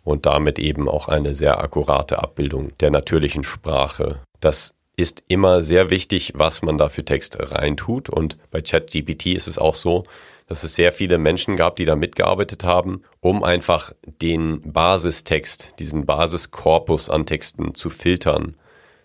und 0.05 0.27
damit 0.27 0.59
eben 0.59 0.89
auch 0.89 1.09
eine 1.09 1.35
sehr 1.35 1.61
akkurate 1.61 2.23
Abbildung 2.23 2.77
der 2.79 2.91
natürlichen 2.91 3.45
Sprache. 3.45 4.21
Das 4.41 4.78
ist 4.99 5.23
immer 5.29 5.63
sehr 5.63 5.91
wichtig, 5.91 6.33
was 6.35 6.61
man 6.63 6.77
da 6.77 6.89
für 6.89 7.05
Text 7.05 7.39
reintut. 7.39 8.11
Und 8.11 8.37
bei 8.51 8.61
ChatGPT 8.61 9.27
ist 9.27 9.47
es 9.47 9.57
auch 9.57 9.77
so, 9.77 10.03
dass 10.49 10.65
es 10.65 10.75
sehr 10.75 10.91
viele 10.91 11.19
Menschen 11.19 11.57
gab, 11.57 11.77
die 11.77 11.85
da 11.85 11.95
mitgearbeitet 11.95 12.65
haben, 12.65 13.03
um 13.21 13.45
einfach 13.45 13.93
den 14.05 14.61
Basistext, 14.73 15.75
diesen 15.79 16.05
Basiskorpus 16.05 17.11
an 17.11 17.27
Texten 17.27 17.77
zu 17.77 17.91
filtern, 17.91 18.57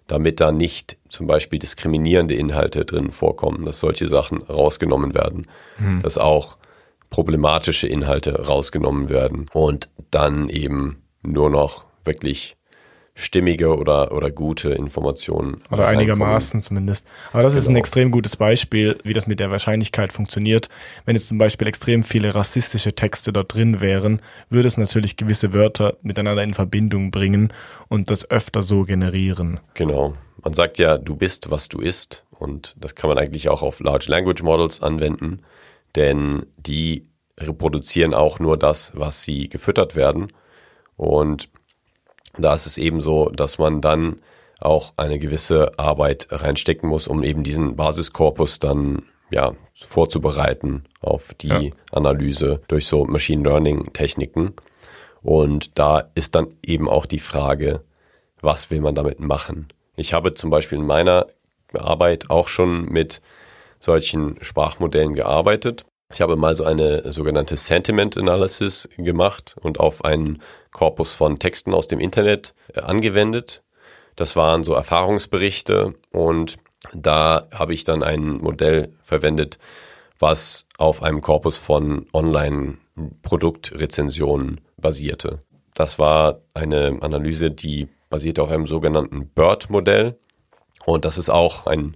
damit 0.08 0.40
da 0.40 0.52
nicht 0.52 0.98
zum 1.10 1.28
Beispiel 1.28 1.60
diskriminierende 1.60 2.34
Inhalte 2.34 2.86
drin 2.86 3.12
vorkommen, 3.12 3.64
dass 3.64 3.80
solche 3.80 4.08
Sachen 4.08 4.42
rausgenommen 4.42 5.14
werden, 5.14 5.46
hm. 5.76 6.02
dass 6.02 6.18
auch 6.18 6.58
problematische 7.12 7.88
Inhalte 7.88 8.48
rausgenommen 8.48 9.10
werden 9.10 9.46
und 9.54 9.90
dann 10.10 10.50
eben 10.50 11.04
nur 11.22 11.52
noch 11.52 11.86
wirklich 12.04 12.58
stimmige 13.16 13.78
oder, 13.78 14.12
oder 14.12 14.32
gute 14.32 14.72
Informationen. 14.72 15.62
Oder 15.72 15.88
einigermaßen 15.88 16.62
zumindest. 16.62 17.06
Aber 17.32 17.44
das 17.44 17.54
genau. 17.54 17.60
ist 17.62 17.68
ein 17.68 17.74
genau. 17.74 17.80
extrem 17.80 18.12
gutes 18.12 18.38
Beispiel, 18.38 18.98
wie 19.04 19.14
das 19.14 19.28
mit 19.28 19.40
der 19.40 19.52
Wahrscheinlichkeit 19.52 20.12
funktioniert. 20.12 20.70
Wenn 21.06 21.16
jetzt 21.16 21.30
zum 21.30 21.38
Beispiel 21.38 21.68
extrem 21.68 22.04
viele 22.04 22.34
rassistische 22.34 22.94
Texte 22.94 23.32
dort 23.32 23.54
drin 23.54 23.82
wären, 23.82 24.22
würde 24.50 24.68
es 24.68 24.78
natürlich 24.78 25.16
gewisse 25.16 25.54
Wörter 25.54 25.98
miteinander 26.02 26.44
in 26.44 26.56
Verbindung 26.56 27.12
bringen 27.12 27.54
und 27.88 28.10
das 28.10 28.30
öfter 28.30 28.64
so 28.64 28.84
generieren. 28.84 29.60
Genau. 29.76 30.16
Man 30.44 30.54
sagt 30.54 30.80
ja, 30.80 30.98
du 30.98 31.16
bist, 31.16 31.52
was 31.52 31.70
du 31.70 31.80
isst. 31.80 32.26
Und 32.32 32.76
das 32.80 32.96
kann 32.96 33.10
man 33.10 33.18
eigentlich 33.18 33.48
auch 33.48 33.62
auf 33.62 33.80
Large 33.80 34.08
Language 34.10 34.44
Models 34.44 34.82
anwenden, 34.82 35.44
denn 35.96 36.46
die 36.58 37.08
reproduzieren 37.40 38.14
auch 38.14 38.40
nur 38.40 38.58
das, 38.58 38.92
was 38.96 39.24
sie 39.24 39.48
gefüttert 39.50 39.96
werden. 39.96 40.34
Und 40.98 41.50
da 42.38 42.54
ist 42.54 42.66
es 42.66 42.78
eben 42.78 43.02
so, 43.02 43.30
dass 43.30 43.58
man 43.58 43.82
dann 43.82 44.22
auch 44.60 44.94
eine 44.98 45.20
gewisse 45.20 45.78
Arbeit 45.78 46.28
reinstecken 46.32 46.90
muss, 46.90 47.08
um 47.08 47.24
eben 47.24 47.44
diesen 47.44 47.76
Basiskorpus 47.76 48.60
dann 48.60 49.04
ja 49.30 49.54
vorzubereiten 49.76 50.84
auf 51.02 51.34
die 51.34 51.48
ja. 51.48 51.62
Analyse 51.92 52.62
durch 52.68 52.88
so 52.88 53.06
Machine 53.06 53.44
Learning 53.44 53.92
Techniken. 53.94 54.54
Und 55.22 55.78
da 55.80 56.10
ist 56.16 56.36
dann 56.36 56.48
eben 56.64 56.90
auch 56.90 57.06
die 57.06 57.20
Frage, 57.20 57.82
was 58.42 58.70
will 58.72 58.82
man 58.82 58.96
damit 58.96 59.20
machen? 59.20 59.70
Ich 59.96 60.14
habe 60.14 60.34
zum 60.34 60.50
Beispiel 60.50 60.80
in 60.80 60.86
meiner 60.86 61.28
Arbeit 61.78 62.30
auch 62.30 62.48
schon 62.48 62.86
mit 62.86 63.22
solchen 63.80 64.38
Sprachmodellen 64.42 65.14
gearbeitet. 65.14 65.86
Ich 66.12 66.22
habe 66.22 66.36
mal 66.36 66.56
so 66.56 66.64
eine 66.64 67.12
sogenannte 67.12 67.58
Sentiment 67.58 68.18
Analysis 68.18 68.88
gemacht 68.98 69.56
und 69.60 69.80
auf 69.80 70.06
einen 70.06 70.42
Korpus 70.74 71.14
von 71.14 71.40
Texten 71.40 71.74
aus 71.74 71.88
dem 71.88 72.00
Internet 72.00 72.54
äh, 72.74 72.82
angewendet. 72.82 73.64
Das 74.16 74.36
waren 74.36 74.64
so 74.64 74.74
Erfahrungsberichte 74.74 75.96
und 76.12 76.58
da 76.94 77.48
habe 77.54 77.74
ich 77.74 77.86
dann 77.86 78.04
ein 78.04 78.38
Modell 78.38 78.94
verwendet, 79.02 79.58
was 80.20 80.68
auf 80.78 81.02
einem 81.02 81.22
Korpus 81.22 81.58
von 81.58 82.06
Online-Produktrezensionen 82.14 84.62
basierte. 84.78 85.42
Das 85.74 85.98
war 85.98 86.42
eine 86.54 87.00
Analyse, 87.02 87.50
die 87.50 87.88
basierte 88.10 88.44
auf 88.44 88.52
einem 88.52 88.68
sogenannten 88.68 89.30
BERT-Modell. 89.30 90.20
Und 90.86 91.06
das 91.06 91.18
ist 91.18 91.30
auch 91.30 91.66
ein 91.66 91.96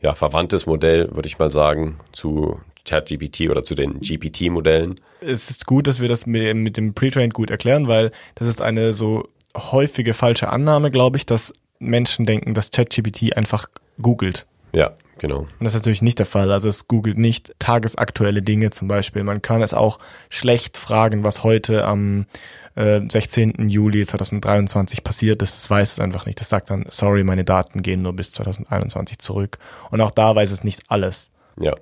ja, 0.00 0.14
verwandtes 0.14 0.64
Modell, 0.66 1.14
würde 1.14 1.28
ich 1.28 1.38
mal 1.38 1.50
sagen, 1.50 2.00
zu 2.12 2.58
ChatGPT 2.84 3.50
oder 3.50 3.62
zu 3.62 3.74
den 3.74 4.00
GPT-Modellen. 4.00 5.00
Es 5.20 5.50
ist 5.50 5.66
gut, 5.66 5.86
dass 5.86 6.00
wir 6.00 6.08
das 6.08 6.26
mit, 6.26 6.54
mit 6.54 6.76
dem 6.76 6.94
Pre-Trained 6.94 7.34
gut 7.34 7.50
erklären, 7.50 7.88
weil 7.88 8.10
das 8.34 8.48
ist 8.48 8.60
eine 8.60 8.92
so 8.92 9.28
häufige 9.56 10.14
falsche 10.14 10.48
Annahme, 10.50 10.90
glaube 10.90 11.16
ich, 11.16 11.26
dass 11.26 11.52
Menschen 11.78 12.26
denken, 12.26 12.54
dass 12.54 12.70
ChatGPT 12.70 13.36
einfach 13.36 13.66
googelt. 14.00 14.46
Ja, 14.72 14.92
genau. 15.18 15.40
Und 15.40 15.50
das 15.60 15.74
ist 15.74 15.80
natürlich 15.80 16.02
nicht 16.02 16.18
der 16.18 16.26
Fall. 16.26 16.50
Also 16.50 16.68
es 16.68 16.88
googelt 16.88 17.18
nicht 17.18 17.54
tagesaktuelle 17.58 18.42
Dinge 18.42 18.70
zum 18.70 18.88
Beispiel. 18.88 19.22
Man 19.22 19.42
kann 19.42 19.62
es 19.62 19.74
auch 19.74 19.98
schlecht 20.28 20.78
fragen, 20.78 21.24
was 21.24 21.44
heute 21.44 21.84
am 21.84 22.26
äh, 22.74 23.00
16. 23.08 23.68
Juli 23.68 24.04
2023 24.04 25.04
passiert 25.04 25.42
ist. 25.42 25.54
Das 25.54 25.70
weiß 25.70 25.92
es 25.92 26.00
einfach 26.00 26.26
nicht. 26.26 26.40
Das 26.40 26.48
sagt 26.48 26.70
dann, 26.70 26.86
sorry, 26.88 27.22
meine 27.22 27.44
Daten 27.44 27.82
gehen 27.82 28.02
nur 28.02 28.14
bis 28.14 28.32
2021 28.32 29.18
zurück. 29.18 29.58
Und 29.90 30.00
auch 30.00 30.10
da 30.10 30.34
weiß 30.34 30.50
es 30.50 30.64
nicht 30.64 30.82
alles. 30.88 31.32
Ja 31.60 31.74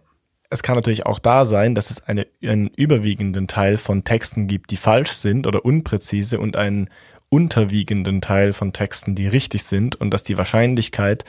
es 0.53 0.63
kann 0.63 0.77
natürlich 0.77 1.07
auch 1.07 1.19
da 1.19 1.45
sein, 1.45 1.75
dass 1.75 1.91
es 1.91 2.07
eine, 2.07 2.27
einen 2.45 2.69
überwiegenden 2.77 3.49
Teil 3.49 3.79
von 3.79 4.05
Texten 4.05 4.47
gibt, 4.47 4.71
die 4.71 4.77
falsch 4.77 5.13
sind 5.13 5.47
oder 5.47 5.65
unpräzise 5.65 6.39
und 6.39 6.57
einen 6.57 6.91
unterwiegenden 7.31 8.21
Teil 8.21 8.53
von 8.53 8.75
Texten, 8.75 9.15
die 9.15 9.27
richtig 9.27 9.65
sind 9.65 9.97
und 9.97 10.11
dass 10.11 10.23
die 10.23 10.37
Wahrscheinlichkeit 10.37 11.25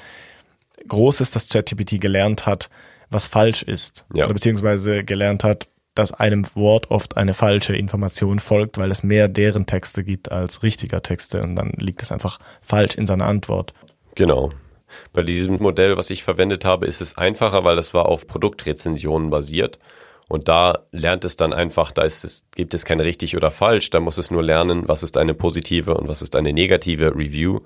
groß 0.87 1.21
ist, 1.21 1.35
dass 1.35 1.47
ChatGPT 1.47 2.01
gelernt 2.01 2.45
hat, 2.45 2.69
was 3.09 3.27
falsch 3.27 3.63
ist. 3.63 4.05
Ja. 4.13 4.25
Oder 4.25 4.33
beziehungsweise 4.33 5.05
gelernt 5.05 5.45
hat, 5.45 5.67
dass 5.95 6.11
einem 6.11 6.45
Wort 6.55 6.91
oft 6.91 7.15
eine 7.15 7.33
falsche 7.33 7.75
Information 7.75 8.39
folgt, 8.39 8.77
weil 8.77 8.91
es 8.91 9.03
mehr 9.03 9.29
deren 9.29 9.65
Texte 9.65 10.03
gibt 10.03 10.31
als 10.31 10.63
richtiger 10.63 11.01
Texte 11.01 11.41
und 11.41 11.55
dann 11.55 11.71
liegt 11.77 12.01
es 12.01 12.11
einfach 12.11 12.39
falsch 12.61 12.95
in 12.95 13.07
seiner 13.07 13.25
Antwort. 13.25 13.73
Genau. 14.15 14.51
Bei 15.11 15.23
diesem 15.23 15.61
Modell, 15.61 15.97
was 15.97 16.09
ich 16.09 16.23
verwendet 16.23 16.65
habe, 16.65 16.85
ist 16.85 17.01
es 17.01 17.17
einfacher, 17.17 17.63
weil 17.63 17.75
das 17.75 17.93
war 17.93 18.07
auf 18.07 18.27
Produktrezensionen 18.27 19.29
basiert. 19.29 19.79
Und 20.27 20.47
da 20.47 20.85
lernt 20.91 21.25
es 21.25 21.35
dann 21.35 21.53
einfach, 21.53 21.91
da 21.91 22.03
es, 22.05 22.45
gibt 22.55 22.73
es 22.73 22.85
kein 22.85 22.99
richtig 22.99 23.35
oder 23.35 23.51
falsch, 23.51 23.89
da 23.89 23.99
muss 23.99 24.17
es 24.17 24.31
nur 24.31 24.41
lernen, 24.41 24.87
was 24.87 25.03
ist 25.03 25.17
eine 25.17 25.33
positive 25.33 25.95
und 25.95 26.07
was 26.07 26.21
ist 26.21 26.35
eine 26.35 26.53
negative 26.53 27.15
Review. 27.15 27.59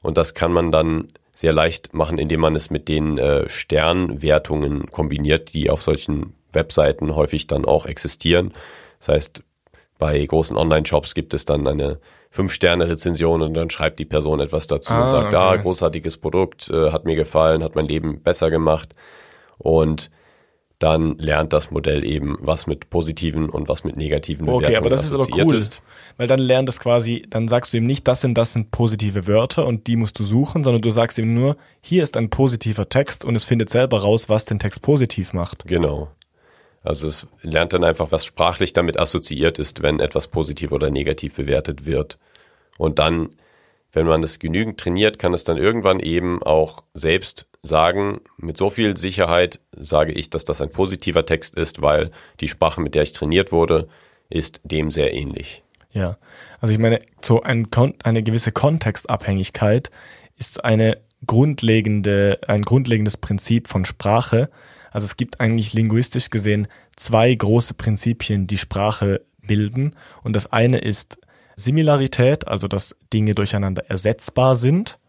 Und 0.00 0.16
das 0.16 0.34
kann 0.34 0.52
man 0.52 0.70
dann 0.70 1.08
sehr 1.32 1.52
leicht 1.52 1.92
machen, 1.92 2.18
indem 2.18 2.40
man 2.40 2.54
es 2.54 2.70
mit 2.70 2.88
den 2.88 3.18
äh, 3.18 3.48
Sternwertungen 3.48 4.90
kombiniert, 4.90 5.52
die 5.52 5.68
auf 5.68 5.82
solchen 5.82 6.34
Webseiten 6.52 7.16
häufig 7.16 7.46
dann 7.46 7.64
auch 7.64 7.86
existieren. 7.86 8.52
Das 9.00 9.08
heißt, 9.08 9.42
bei 9.98 10.24
großen 10.24 10.56
Online-Shops 10.56 11.14
gibt 11.14 11.34
es 11.34 11.44
dann 11.44 11.66
eine 11.66 11.98
Fünf-Sterne-Rezension 12.34 13.42
und 13.42 13.54
dann 13.54 13.70
schreibt 13.70 14.00
die 14.00 14.04
Person 14.04 14.40
etwas 14.40 14.66
dazu 14.66 14.92
ah, 14.92 15.02
und 15.02 15.08
sagt, 15.08 15.28
okay. 15.28 15.36
ah, 15.36 15.54
großartiges 15.54 16.16
Produkt, 16.16 16.68
äh, 16.68 16.90
hat 16.90 17.04
mir 17.04 17.14
gefallen, 17.14 17.62
hat 17.62 17.76
mein 17.76 17.86
Leben 17.86 18.22
besser 18.22 18.50
gemacht. 18.50 18.92
Und 19.56 20.10
dann 20.80 21.16
lernt 21.18 21.52
das 21.52 21.70
Modell 21.70 22.04
eben, 22.04 22.36
was 22.40 22.66
mit 22.66 22.90
positiven 22.90 23.48
und 23.48 23.68
was 23.68 23.84
mit 23.84 23.96
negativen 23.96 24.46
Bewertungen 24.46 24.66
Okay, 24.66 24.76
aber 24.76 24.90
das 24.90 25.04
ist 25.04 25.12
aber 25.12 25.28
cool, 25.44 25.54
ist. 25.54 25.80
weil 26.16 26.26
dann 26.26 26.40
lernt 26.40 26.68
es 26.68 26.80
quasi, 26.80 27.24
dann 27.30 27.46
sagst 27.46 27.72
du 27.72 27.76
ihm 27.76 27.86
nicht, 27.86 28.08
das 28.08 28.20
sind 28.22 28.36
das 28.36 28.52
sind 28.52 28.72
positive 28.72 29.28
Wörter 29.28 29.64
und 29.64 29.86
die 29.86 29.94
musst 29.94 30.18
du 30.18 30.24
suchen, 30.24 30.64
sondern 30.64 30.82
du 30.82 30.90
sagst 30.90 31.16
ihm 31.18 31.34
nur, 31.34 31.56
hier 31.82 32.02
ist 32.02 32.16
ein 32.16 32.30
positiver 32.30 32.88
Text 32.88 33.24
und 33.24 33.36
es 33.36 33.44
findet 33.44 33.70
selber 33.70 34.00
raus, 34.00 34.28
was 34.28 34.44
den 34.44 34.58
Text 34.58 34.82
positiv 34.82 35.34
macht. 35.34 35.68
Genau. 35.68 36.08
Also 36.84 37.08
es 37.08 37.26
lernt 37.42 37.72
dann 37.72 37.82
einfach, 37.82 38.12
was 38.12 38.24
sprachlich 38.24 38.72
damit 38.72 39.00
assoziiert 39.00 39.58
ist, 39.58 39.82
wenn 39.82 39.98
etwas 39.98 40.28
positiv 40.28 40.70
oder 40.70 40.90
negativ 40.90 41.34
bewertet 41.34 41.86
wird. 41.86 42.18
Und 42.78 43.00
dann 43.00 43.30
wenn 43.94 44.06
man 44.06 44.22
das 44.22 44.38
genügend 44.38 44.78
trainiert, 44.78 45.18
kann 45.18 45.34
es 45.34 45.44
dann 45.44 45.56
irgendwann 45.56 46.00
eben 46.00 46.42
auch 46.42 46.82
selbst 46.94 47.46
sagen, 47.62 48.20
mit 48.36 48.56
so 48.56 48.68
viel 48.68 48.96
Sicherheit 48.96 49.60
sage 49.72 50.12
ich, 50.12 50.30
dass 50.30 50.44
das 50.44 50.60
ein 50.60 50.70
positiver 50.70 51.24
Text 51.24 51.56
ist, 51.56 51.80
weil 51.80 52.10
die 52.40 52.48
Sprache, 52.48 52.80
mit 52.80 52.94
der 52.94 53.04
ich 53.04 53.12
trainiert 53.12 53.52
wurde, 53.52 53.88
ist 54.28 54.60
dem 54.64 54.90
sehr 54.90 55.14
ähnlich. 55.14 55.62
Ja, 55.92 56.18
also 56.60 56.72
ich 56.72 56.80
meine, 56.80 57.00
so 57.22 57.42
ein, 57.42 57.68
eine 58.02 58.22
gewisse 58.22 58.52
Kontextabhängigkeit 58.52 59.90
ist 60.36 60.64
eine 60.64 60.98
grundlegende, 61.24 62.40
ein 62.48 62.62
grundlegendes 62.62 63.16
Prinzip 63.16 63.68
von 63.68 63.84
Sprache. 63.84 64.50
Also 64.94 65.06
es 65.06 65.16
gibt 65.16 65.40
eigentlich 65.40 65.72
linguistisch 65.72 66.30
gesehen 66.30 66.68
zwei 66.94 67.34
große 67.34 67.74
Prinzipien, 67.74 68.46
die 68.46 68.56
Sprache 68.56 69.22
bilden. 69.42 69.96
Und 70.22 70.36
das 70.36 70.52
eine 70.52 70.78
ist 70.78 71.18
Similarität, 71.56 72.46
also 72.46 72.68
dass 72.68 72.96
Dinge 73.12 73.34
durcheinander 73.34 73.84
ersetzbar 73.90 74.54
sind, 74.54 75.00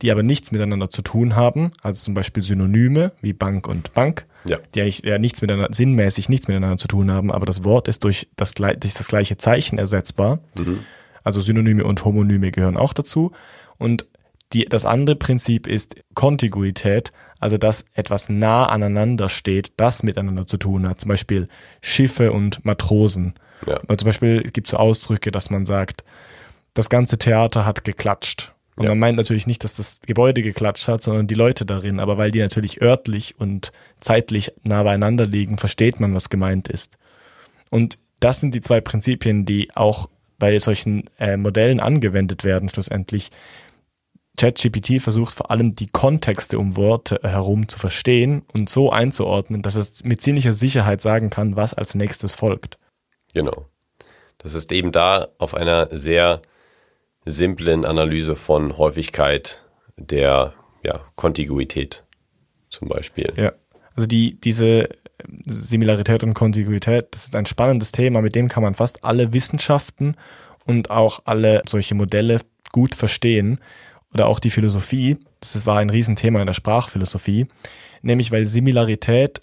die 0.00 0.10
aber 0.10 0.22
nichts 0.22 0.50
miteinander 0.50 0.88
zu 0.88 1.02
tun 1.02 1.36
haben, 1.36 1.72
also 1.82 2.02
zum 2.04 2.14
Beispiel 2.14 2.42
Synonyme 2.42 3.12
wie 3.20 3.34
Bank 3.34 3.68
und 3.68 3.92
Bank, 3.92 4.24
ja. 4.46 4.58
die 4.74 4.80
eigentlich 4.80 5.02
ja 5.04 5.18
nichts 5.18 5.42
miteinander, 5.42 5.74
sinnmäßig 5.74 6.30
nichts 6.30 6.48
miteinander 6.48 6.78
zu 6.78 6.88
tun 6.88 7.10
haben, 7.10 7.30
aber 7.30 7.44
das 7.44 7.64
Wort 7.64 7.86
ist 7.86 8.04
durch 8.04 8.28
das, 8.34 8.54
durch 8.54 8.94
das 8.94 9.08
gleiche 9.08 9.36
Zeichen 9.36 9.78
ersetzbar. 9.78 10.40
Mhm. 10.58 10.80
Also 11.22 11.42
Synonyme 11.42 11.84
und 11.84 12.02
Homonyme 12.02 12.50
gehören 12.50 12.78
auch 12.78 12.94
dazu. 12.94 13.32
Und 13.76 14.06
die, 14.54 14.64
das 14.64 14.86
andere 14.86 15.16
Prinzip 15.16 15.66
ist 15.66 15.96
Kontiguität, 16.14 17.12
also 17.38 17.56
dass 17.56 17.84
etwas 17.94 18.28
nah 18.28 18.66
aneinander 18.66 19.28
steht, 19.28 19.72
das 19.76 20.02
miteinander 20.02 20.46
zu 20.46 20.56
tun 20.56 20.88
hat. 20.88 21.00
Zum 21.00 21.08
Beispiel 21.08 21.48
Schiffe 21.80 22.32
und 22.32 22.64
Matrosen. 22.64 23.34
Ja. 23.66 23.80
Zum 23.96 24.06
Beispiel 24.06 24.42
es 24.44 24.52
gibt 24.52 24.68
so 24.68 24.76
Ausdrücke, 24.76 25.30
dass 25.30 25.50
man 25.50 25.66
sagt, 25.66 26.04
das 26.74 26.88
ganze 26.88 27.18
Theater 27.18 27.64
hat 27.64 27.84
geklatscht. 27.84 28.52
Und 28.76 28.84
ja. 28.84 28.90
man 28.90 29.00
meint 29.00 29.16
natürlich 29.16 29.48
nicht, 29.48 29.64
dass 29.64 29.74
das 29.74 30.00
Gebäude 30.06 30.42
geklatscht 30.42 30.86
hat, 30.86 31.02
sondern 31.02 31.26
die 31.26 31.34
Leute 31.34 31.66
darin. 31.66 31.98
Aber 31.98 32.16
weil 32.16 32.30
die 32.30 32.38
natürlich 32.38 32.80
örtlich 32.80 33.34
und 33.36 33.72
zeitlich 33.98 34.52
nah 34.62 34.84
beieinander 34.84 35.26
liegen, 35.26 35.58
versteht 35.58 35.98
man, 35.98 36.14
was 36.14 36.30
gemeint 36.30 36.68
ist. 36.68 36.96
Und 37.70 37.98
das 38.20 38.40
sind 38.40 38.54
die 38.54 38.60
zwei 38.60 38.80
Prinzipien, 38.80 39.44
die 39.44 39.74
auch 39.74 40.08
bei 40.38 40.58
solchen 40.60 41.10
äh, 41.18 41.36
Modellen 41.36 41.80
angewendet 41.80 42.44
werden, 42.44 42.68
schlussendlich. 42.68 43.30
ChatGPT 44.38 45.00
versucht 45.00 45.34
vor 45.34 45.50
allem 45.50 45.74
die 45.74 45.88
Kontexte 45.88 46.58
um 46.58 46.76
Worte 46.76 47.20
herum 47.22 47.68
zu 47.68 47.78
verstehen 47.78 48.42
und 48.52 48.70
so 48.70 48.90
einzuordnen, 48.90 49.62
dass 49.62 49.74
es 49.74 50.04
mit 50.04 50.22
ziemlicher 50.22 50.54
Sicherheit 50.54 51.02
sagen 51.02 51.28
kann, 51.28 51.56
was 51.56 51.74
als 51.74 51.94
nächstes 51.94 52.34
folgt. 52.34 52.78
Genau. 53.34 53.66
Das 54.38 54.54
ist 54.54 54.72
eben 54.72 54.92
da 54.92 55.28
auf 55.38 55.54
einer 55.54 55.88
sehr 55.96 56.40
simplen 57.24 57.84
Analyse 57.84 58.36
von 58.36 58.78
Häufigkeit 58.78 59.64
der 59.96 60.54
ja, 60.82 61.00
Kontiguität 61.16 62.04
zum 62.70 62.88
Beispiel. 62.88 63.32
Ja, 63.36 63.52
also 63.94 64.06
die, 64.06 64.40
diese 64.40 64.88
Similarität 65.44 66.22
und 66.22 66.34
Kontiguität, 66.34 67.08
das 67.10 67.24
ist 67.24 67.34
ein 67.34 67.46
spannendes 67.46 67.90
Thema, 67.90 68.22
mit 68.22 68.36
dem 68.36 68.48
kann 68.48 68.62
man 68.62 68.74
fast 68.74 69.04
alle 69.04 69.32
Wissenschaften 69.32 70.16
und 70.64 70.90
auch 70.90 71.22
alle 71.24 71.62
solche 71.68 71.96
Modelle 71.96 72.40
gut 72.70 72.94
verstehen 72.94 73.60
oder 74.12 74.26
auch 74.26 74.40
die 74.40 74.50
Philosophie. 74.50 75.18
Das 75.40 75.66
war 75.66 75.78
ein 75.78 75.90
Riesenthema 75.90 76.40
in 76.40 76.46
der 76.46 76.54
Sprachphilosophie, 76.54 77.46
nämlich 78.02 78.32
weil 78.32 78.46
Similarität 78.46 79.40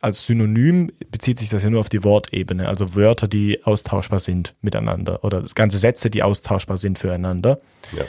als 0.00 0.26
Synonym 0.26 0.90
bezieht 1.10 1.38
sich 1.38 1.48
das 1.48 1.62
ja 1.62 1.70
nur 1.70 1.80
auf 1.80 1.88
die 1.88 2.02
Wortebene, 2.02 2.68
also 2.68 2.96
Wörter, 2.96 3.28
die 3.28 3.64
austauschbar 3.64 4.18
sind 4.18 4.54
miteinander 4.60 5.22
oder 5.22 5.44
ganze 5.54 5.78
Sätze, 5.78 6.10
die 6.10 6.24
austauschbar 6.24 6.76
sind 6.76 6.98
füreinander. 6.98 7.60
Ja. 7.96 8.04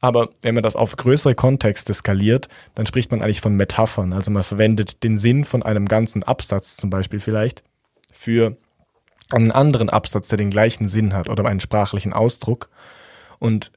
Aber 0.00 0.30
wenn 0.40 0.54
man 0.54 0.62
das 0.62 0.76
auf 0.76 0.96
größere 0.96 1.34
Kontexte 1.34 1.92
skaliert, 1.92 2.48
dann 2.74 2.86
spricht 2.86 3.10
man 3.10 3.22
eigentlich 3.22 3.42
von 3.42 3.54
Metaphern. 3.54 4.12
Also 4.12 4.30
man 4.30 4.44
verwendet 4.44 5.02
den 5.02 5.18
Sinn 5.18 5.44
von 5.44 5.62
einem 5.62 5.86
ganzen 5.86 6.22
Absatz 6.22 6.76
zum 6.76 6.90
Beispiel 6.90 7.20
vielleicht 7.20 7.62
für 8.12 8.56
einen 9.30 9.52
anderen 9.52 9.90
Absatz, 9.90 10.28
der 10.28 10.38
den 10.38 10.50
gleichen 10.50 10.88
Sinn 10.88 11.12
hat 11.12 11.28
oder 11.28 11.44
einen 11.44 11.60
sprachlichen 11.60 12.12
Ausdruck. 12.12 12.70
Und 13.38 13.72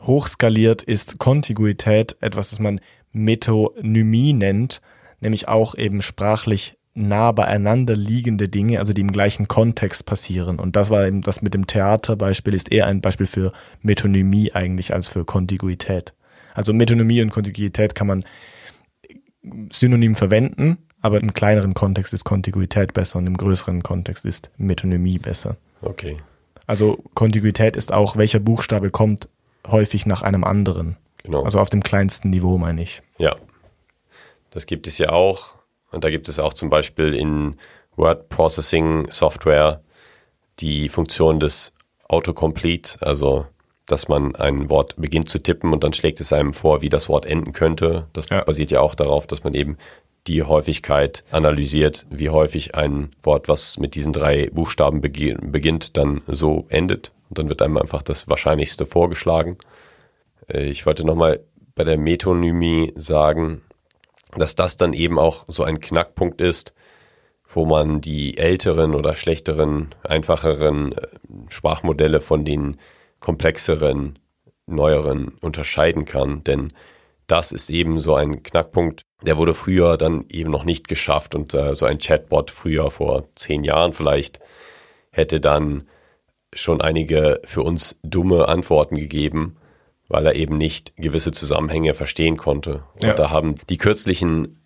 hochskaliert 0.00 0.82
ist 0.82 1.18
Kontiguität 1.18 2.16
etwas, 2.20 2.50
das 2.50 2.60
man 2.60 2.80
Metonymie 3.12 4.32
nennt, 4.32 4.80
nämlich 5.20 5.48
auch 5.48 5.74
eben 5.74 6.02
sprachlich 6.02 6.76
nah 6.94 7.32
beieinander 7.32 7.94
liegende 7.94 8.48
Dinge, 8.48 8.80
also 8.80 8.92
die 8.92 9.00
im 9.00 9.12
gleichen 9.12 9.46
Kontext 9.46 10.04
passieren. 10.04 10.58
Und 10.58 10.74
das 10.74 10.90
war 10.90 11.06
eben 11.06 11.22
das 11.22 11.42
mit 11.42 11.54
dem 11.54 11.66
Theaterbeispiel, 11.66 12.54
ist 12.54 12.72
eher 12.72 12.86
ein 12.86 13.00
Beispiel 13.00 13.26
für 13.26 13.52
Metonymie 13.82 14.52
eigentlich 14.52 14.92
als 14.92 15.08
für 15.08 15.24
Kontiguität. 15.24 16.12
Also 16.54 16.72
Metonymie 16.72 17.22
und 17.22 17.30
Kontiguität 17.30 17.94
kann 17.94 18.08
man 18.08 18.24
synonym 19.70 20.16
verwenden, 20.16 20.78
aber 21.00 21.20
im 21.20 21.32
kleineren 21.32 21.74
Kontext 21.74 22.12
ist 22.12 22.24
Kontiguität 22.24 22.92
besser 22.92 23.18
und 23.18 23.28
im 23.28 23.36
größeren 23.36 23.84
Kontext 23.84 24.24
ist 24.24 24.50
Metonymie 24.56 25.18
besser. 25.18 25.56
Okay. 25.82 26.16
Also 26.66 26.98
Kontiguität 27.14 27.76
ist 27.76 27.92
auch, 27.92 28.16
welcher 28.16 28.40
Buchstabe 28.40 28.90
kommt 28.90 29.28
häufig 29.70 30.06
nach 30.06 30.22
einem 30.22 30.44
anderen. 30.44 30.96
Genau. 31.22 31.42
Also 31.42 31.58
auf 31.60 31.70
dem 31.70 31.82
kleinsten 31.82 32.30
Niveau, 32.30 32.58
meine 32.58 32.82
ich. 32.82 33.02
Ja. 33.18 33.36
Das 34.50 34.66
gibt 34.66 34.86
es 34.86 34.98
ja 34.98 35.10
auch 35.10 35.54
und 35.90 36.04
da 36.04 36.10
gibt 36.10 36.28
es 36.28 36.38
auch 36.38 36.54
zum 36.54 36.70
Beispiel 36.70 37.14
in 37.14 37.56
Word 37.96 38.28
Processing 38.28 39.10
Software 39.10 39.82
die 40.60 40.88
Funktion 40.88 41.40
des 41.40 41.74
Autocomplete, 42.08 42.98
also 43.00 43.46
dass 43.86 44.08
man 44.08 44.36
ein 44.36 44.68
Wort 44.68 44.96
beginnt 44.96 45.28
zu 45.28 45.38
tippen 45.38 45.72
und 45.72 45.82
dann 45.82 45.94
schlägt 45.94 46.20
es 46.20 46.32
einem 46.32 46.52
vor, 46.52 46.82
wie 46.82 46.90
das 46.90 47.08
Wort 47.08 47.24
enden 47.24 47.52
könnte. 47.52 48.06
Das 48.12 48.28
ja. 48.28 48.44
basiert 48.44 48.70
ja 48.70 48.80
auch 48.80 48.94
darauf, 48.94 49.26
dass 49.26 49.44
man 49.44 49.54
eben 49.54 49.78
die 50.28 50.42
Häufigkeit 50.42 51.24
analysiert, 51.30 52.06
wie 52.10 52.30
häufig 52.30 52.74
ein 52.74 53.10
Wort, 53.22 53.48
was 53.48 53.78
mit 53.78 53.94
diesen 53.94 54.12
drei 54.12 54.50
Buchstaben 54.50 55.00
beginnt, 55.00 55.96
dann 55.96 56.20
so 56.26 56.66
endet. 56.68 57.12
Und 57.28 57.38
dann 57.38 57.48
wird 57.48 57.62
einem 57.62 57.78
einfach 57.78 58.02
das 58.02 58.28
Wahrscheinlichste 58.28 58.86
vorgeschlagen. 58.86 59.58
Äh, 60.48 60.66
ich 60.66 60.86
wollte 60.86 61.04
nochmal 61.04 61.40
bei 61.74 61.84
der 61.84 61.98
Metonymie 61.98 62.92
sagen, 62.96 63.62
dass 64.36 64.54
das 64.54 64.76
dann 64.76 64.92
eben 64.92 65.18
auch 65.18 65.44
so 65.48 65.64
ein 65.64 65.80
Knackpunkt 65.80 66.40
ist, 66.40 66.74
wo 67.46 67.64
man 67.64 68.00
die 68.00 68.36
älteren 68.36 68.94
oder 68.94 69.16
schlechteren, 69.16 69.94
einfacheren 70.02 70.92
äh, 70.92 71.06
Sprachmodelle 71.48 72.20
von 72.20 72.44
den 72.44 72.76
komplexeren, 73.20 74.18
neueren 74.66 75.28
unterscheiden 75.40 76.04
kann. 76.04 76.44
Denn 76.44 76.72
das 77.26 77.52
ist 77.52 77.70
eben 77.70 78.00
so 78.00 78.14
ein 78.14 78.42
Knackpunkt, 78.42 79.04
der 79.22 79.36
wurde 79.36 79.54
früher 79.54 79.96
dann 79.96 80.24
eben 80.30 80.50
noch 80.50 80.64
nicht 80.64 80.88
geschafft 80.88 81.34
und 81.34 81.54
äh, 81.54 81.74
so 81.74 81.86
ein 81.86 81.98
Chatbot 81.98 82.50
früher 82.50 82.90
vor 82.90 83.28
zehn 83.34 83.64
Jahren 83.64 83.92
vielleicht 83.92 84.40
hätte 85.10 85.40
dann 85.40 85.88
schon 86.52 86.80
einige 86.80 87.40
für 87.44 87.62
uns 87.62 87.98
dumme 88.02 88.48
Antworten 88.48 88.96
gegeben 88.96 89.56
weil 90.08 90.26
er 90.26 90.34
eben 90.34 90.56
nicht 90.56 90.96
gewisse 90.96 91.32
Zusammenhänge 91.32 91.94
verstehen 91.94 92.36
konnte. 92.36 92.82
Und 92.94 93.04
ja. 93.04 93.14
da 93.14 93.30
haben 93.30 93.56
die 93.68 93.76
kürzlichen 93.76 94.60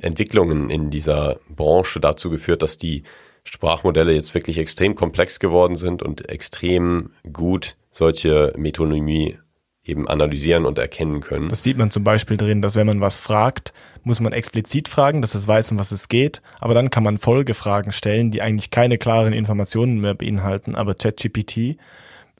Entwicklungen 0.00 0.70
in 0.70 0.90
dieser 0.90 1.40
Branche 1.48 1.98
dazu 1.98 2.30
geführt, 2.30 2.62
dass 2.62 2.78
die 2.78 3.02
Sprachmodelle 3.44 4.12
jetzt 4.12 4.34
wirklich 4.34 4.58
extrem 4.58 4.94
komplex 4.94 5.40
geworden 5.40 5.76
sind 5.76 6.02
und 6.02 6.28
extrem 6.28 7.10
gut 7.32 7.76
solche 7.90 8.52
Metonymie 8.56 9.38
eben 9.86 10.08
analysieren 10.08 10.66
und 10.66 10.78
erkennen 10.78 11.20
können. 11.20 11.48
Das 11.48 11.62
sieht 11.62 11.78
man 11.78 11.90
zum 11.90 12.04
Beispiel 12.04 12.36
drin, 12.36 12.60
dass 12.60 12.74
wenn 12.74 12.86
man 12.86 13.00
was 13.00 13.18
fragt, 13.18 13.72
muss 14.02 14.20
man 14.20 14.32
explizit 14.32 14.88
fragen, 14.88 15.22
dass 15.22 15.34
es 15.34 15.46
weiß, 15.46 15.72
um 15.72 15.78
was 15.78 15.92
es 15.92 16.08
geht. 16.08 16.42
Aber 16.60 16.74
dann 16.74 16.90
kann 16.90 17.04
man 17.04 17.18
Folgefragen 17.18 17.92
stellen, 17.92 18.30
die 18.30 18.42
eigentlich 18.42 18.70
keine 18.70 18.98
klaren 18.98 19.32
Informationen 19.32 20.00
mehr 20.00 20.14
beinhalten. 20.14 20.74
Aber 20.74 20.94
ChatGPT 20.94 21.76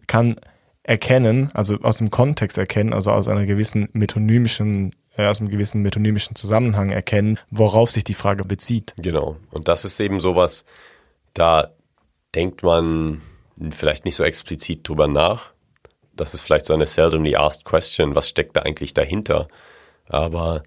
kann 0.07 0.37
erkennen, 0.83 1.51
also 1.55 1.79
aus 1.83 1.99
dem 1.99 2.11
Kontext 2.11 2.59
erkennen, 2.59 2.93
also 2.93 3.11
aus 3.11 3.29
einer 3.29 3.47
gewissen 3.47 3.89
metonymischen 3.93 4.93
äh, 5.17 5.27
aus 5.27 5.41
einem 5.41 5.51
gewissen 5.51 5.83
metonymischen 5.83 6.37
Zusammenhang 6.37 6.91
erkennen, 6.91 7.39
worauf 7.51 7.91
sich 7.91 8.05
die 8.05 8.15
Frage 8.15 8.45
bezieht. 8.45 8.95
Genau. 8.99 9.37
Und 9.51 9.69
das 9.69 9.85
ist 9.85 9.99
eben 10.01 10.21
sowas, 10.21 10.65
da 11.35 11.71
denkt 12.35 12.63
man 12.63 13.23
vielleicht 13.71 14.05
nicht 14.05 14.17
so 14.17 14.25
explizit 14.25 14.87
drüber 14.89 15.09
nach. 15.09 15.53
Das 16.17 16.35
ist 16.35 16.43
vielleicht 16.43 16.67
so 16.67 16.75
eine 16.75 16.87
seldomly 16.87 17.37
asked 17.37 17.65
question. 17.65 18.15
Was 18.15 18.29
steckt 18.29 18.57
da 18.57 18.63
eigentlich 18.63 18.95
dahinter? 18.95 19.49
Aber 20.09 20.63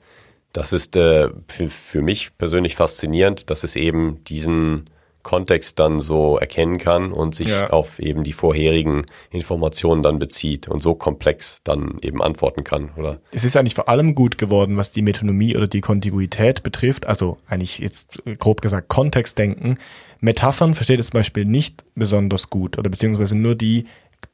das 0.54 0.74
ist 0.74 0.96
äh, 0.96 1.30
für, 1.48 1.70
für 1.70 2.02
mich 2.02 2.38
persönlich 2.38 2.76
faszinierend, 2.76 3.50
dass 3.50 3.64
es 3.64 3.76
eben 3.76 4.24
diesen 4.24 4.90
Kontext 5.22 5.80
dann 5.80 6.00
so 6.00 6.38
erkennen 6.38 6.78
kann 6.78 7.12
und 7.12 7.36
sich 7.36 7.50
ja. 7.50 7.70
auf 7.70 8.00
eben 8.00 8.24
die 8.24 8.32
vorherigen 8.32 9.06
Informationen 9.32 10.02
dann 10.02 10.18
bezieht 10.18 10.68
und 10.68 10.82
so 10.82 10.96
komplex 10.96 11.60
dann 11.64 11.98
eben 12.02 12.22
antworten 12.22 12.64
kann, 12.64 12.92
oder? 12.98 13.20
Es 13.32 13.44
ist 13.44 13.58
eigentlich 13.58 13.76
vor 13.76 13.90
allem 13.90 14.16
gut 14.16 14.38
geworden, 14.38 14.78
was 14.78 14.92
die 14.92 15.02
Metonomie 15.02 15.56
oder 15.56 15.68
die 15.68 15.82
Kontiguität 15.82 16.64
betrifft, 16.64 17.06
also 17.06 17.38
eigentlich 17.48 17.80
jetzt 17.80 18.24
grob 18.40 18.62
gesagt 18.62 18.88
Kontextdenken. 18.88 19.78
Metaphern 20.22 20.74
versteht 20.74 21.00
es 21.00 21.08
zum 21.08 21.20
Beispiel 21.20 21.46
nicht 21.46 21.84
besonders 21.96 22.50
gut 22.50 22.78
oder 22.78 22.90
beziehungsweise 22.90 23.36
nur 23.36 23.56
die 23.56 23.86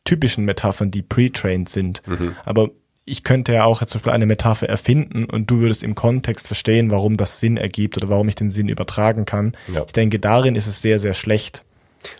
typischen 0.03 0.45
Metaphern, 0.45 0.91
die 0.91 1.01
pre-trained 1.01 1.69
sind. 1.69 2.01
Aber 2.45 2.69
ich 3.05 3.23
könnte 3.23 3.53
ja 3.53 3.65
auch 3.65 3.81
jetzt 3.81 3.91
zum 3.91 3.99
Beispiel 3.99 4.13
eine 4.13 4.25
Metapher 4.25 4.67
erfinden 4.67 5.25
und 5.25 5.49
du 5.49 5.59
würdest 5.59 5.83
im 5.83 5.95
Kontext 5.95 6.47
verstehen, 6.47 6.89
warum 6.89 7.17
das 7.17 7.39
Sinn 7.39 7.57
ergibt 7.57 7.97
oder 7.97 8.09
warum 8.09 8.27
ich 8.27 8.35
den 8.35 8.49
Sinn 8.49 8.67
übertragen 8.67 9.25
kann. 9.25 9.53
Ja. 9.71 9.83
Ich 9.85 9.93
denke, 9.93 10.19
darin 10.19 10.55
ist 10.55 10.67
es 10.67 10.81
sehr, 10.81 10.99
sehr 10.99 11.13
schlecht. 11.13 11.63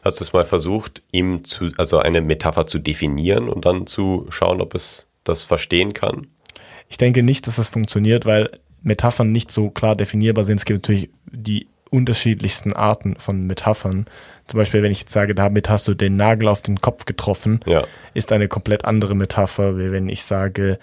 Hast 0.04 0.19
du 0.19 0.23
es 0.23 0.34
mal 0.34 0.45
versucht, 0.45 1.04
ihm 1.12 1.43
zu, 1.43 1.71
also 1.78 1.99
eine 1.99 2.21
Metapher 2.21 2.67
zu 2.67 2.80
definieren 2.80 3.49
und 3.49 3.65
dann 3.65 3.88
zu 3.88 4.28
schauen, 4.30 4.62
ob 4.62 4.75
es 4.75 5.08
das 5.23 5.43
verstehen 5.43 5.93
kann? 5.93 6.28
Ich 6.88 6.97
denke 6.97 7.23
nicht, 7.23 7.47
dass 7.47 7.56
das 7.56 7.69
funktioniert, 7.69 8.25
weil 8.25 8.49
Metaphern 8.82 9.32
nicht 9.32 9.51
so 9.51 9.69
klar 9.71 9.95
definierbar 9.95 10.43
sind. 10.43 10.58
Es 10.58 10.65
gibt 10.65 10.84
natürlich 10.84 11.10
die 11.25 11.67
unterschiedlichsten 11.89 12.74
Arten 12.74 13.15
von 13.17 13.45
Metaphern. 13.48 14.06
Zum 14.48 14.58
Beispiel, 14.60 14.84
wenn 14.84 14.91
ich 14.91 15.02
jetzt 15.02 15.12
sage, 15.13 15.34
damit 15.36 15.69
hast 15.69 15.88
du 15.88 15.93
den 15.93 16.17
Nagel 16.17 16.48
auf 16.48 16.62
den 16.62 16.80
Kopf 16.82 17.06
getroffen, 17.06 17.60
Ja. 17.65 17.86
ist 18.13 18.32
eine 18.32 18.48
komplett 18.48 18.86
andere 18.86 19.15
Metapher, 19.15 19.78
wie 19.78 19.91
wenn 19.91 20.10
ich 20.10 20.24
sage, 20.24 20.78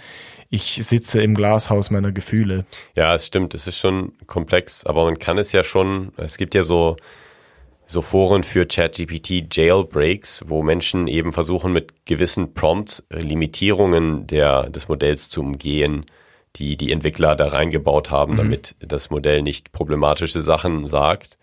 ich 0.51 0.81
sitze 0.85 1.23
im 1.23 1.35
Glashaus 1.35 1.91
meiner 1.91 2.13
Gefühle. 2.13 2.65
Ja, 2.95 3.15
es 3.15 3.27
stimmt, 3.27 3.55
es 3.55 3.67
ist 3.67 3.79
schon 3.79 4.13
komplex, 4.27 4.85
aber 4.85 5.05
man 5.05 5.19
kann 5.19 5.39
es 5.39 5.53
ja 5.53 5.63
schon, 5.65 6.13
es 6.17 6.37
gibt 6.37 6.55
ja 6.55 6.63
so, 6.63 6.97
so 7.87 8.01
Foren 8.03 8.43
für 8.43 8.67
ChatGPT 8.67 9.55
Jailbreaks, 9.55 10.45
wo 10.47 10.63
Menschen 10.63 11.09
eben 11.09 11.33
versuchen, 11.33 11.73
mit 11.73 12.05
gewissen 12.07 12.55
Prompts 12.55 13.05
äh, 13.11 13.21
Limitierungen 13.21 14.27
der, 14.27 14.71
des 14.71 14.89
Modells 14.89 15.29
zu 15.29 15.41
umgehen, 15.41 16.07
die 16.57 16.77
die 16.77 16.93
Entwickler 16.93 17.35
da 17.35 17.49
reingebaut 17.49 18.11
haben, 18.11 18.37
damit 18.37 18.75
das 18.81 19.11
Modell 19.11 19.43
nicht 19.43 19.73
problematische 19.73 20.43
Sachen 20.43 20.87
sagt. 20.87 21.39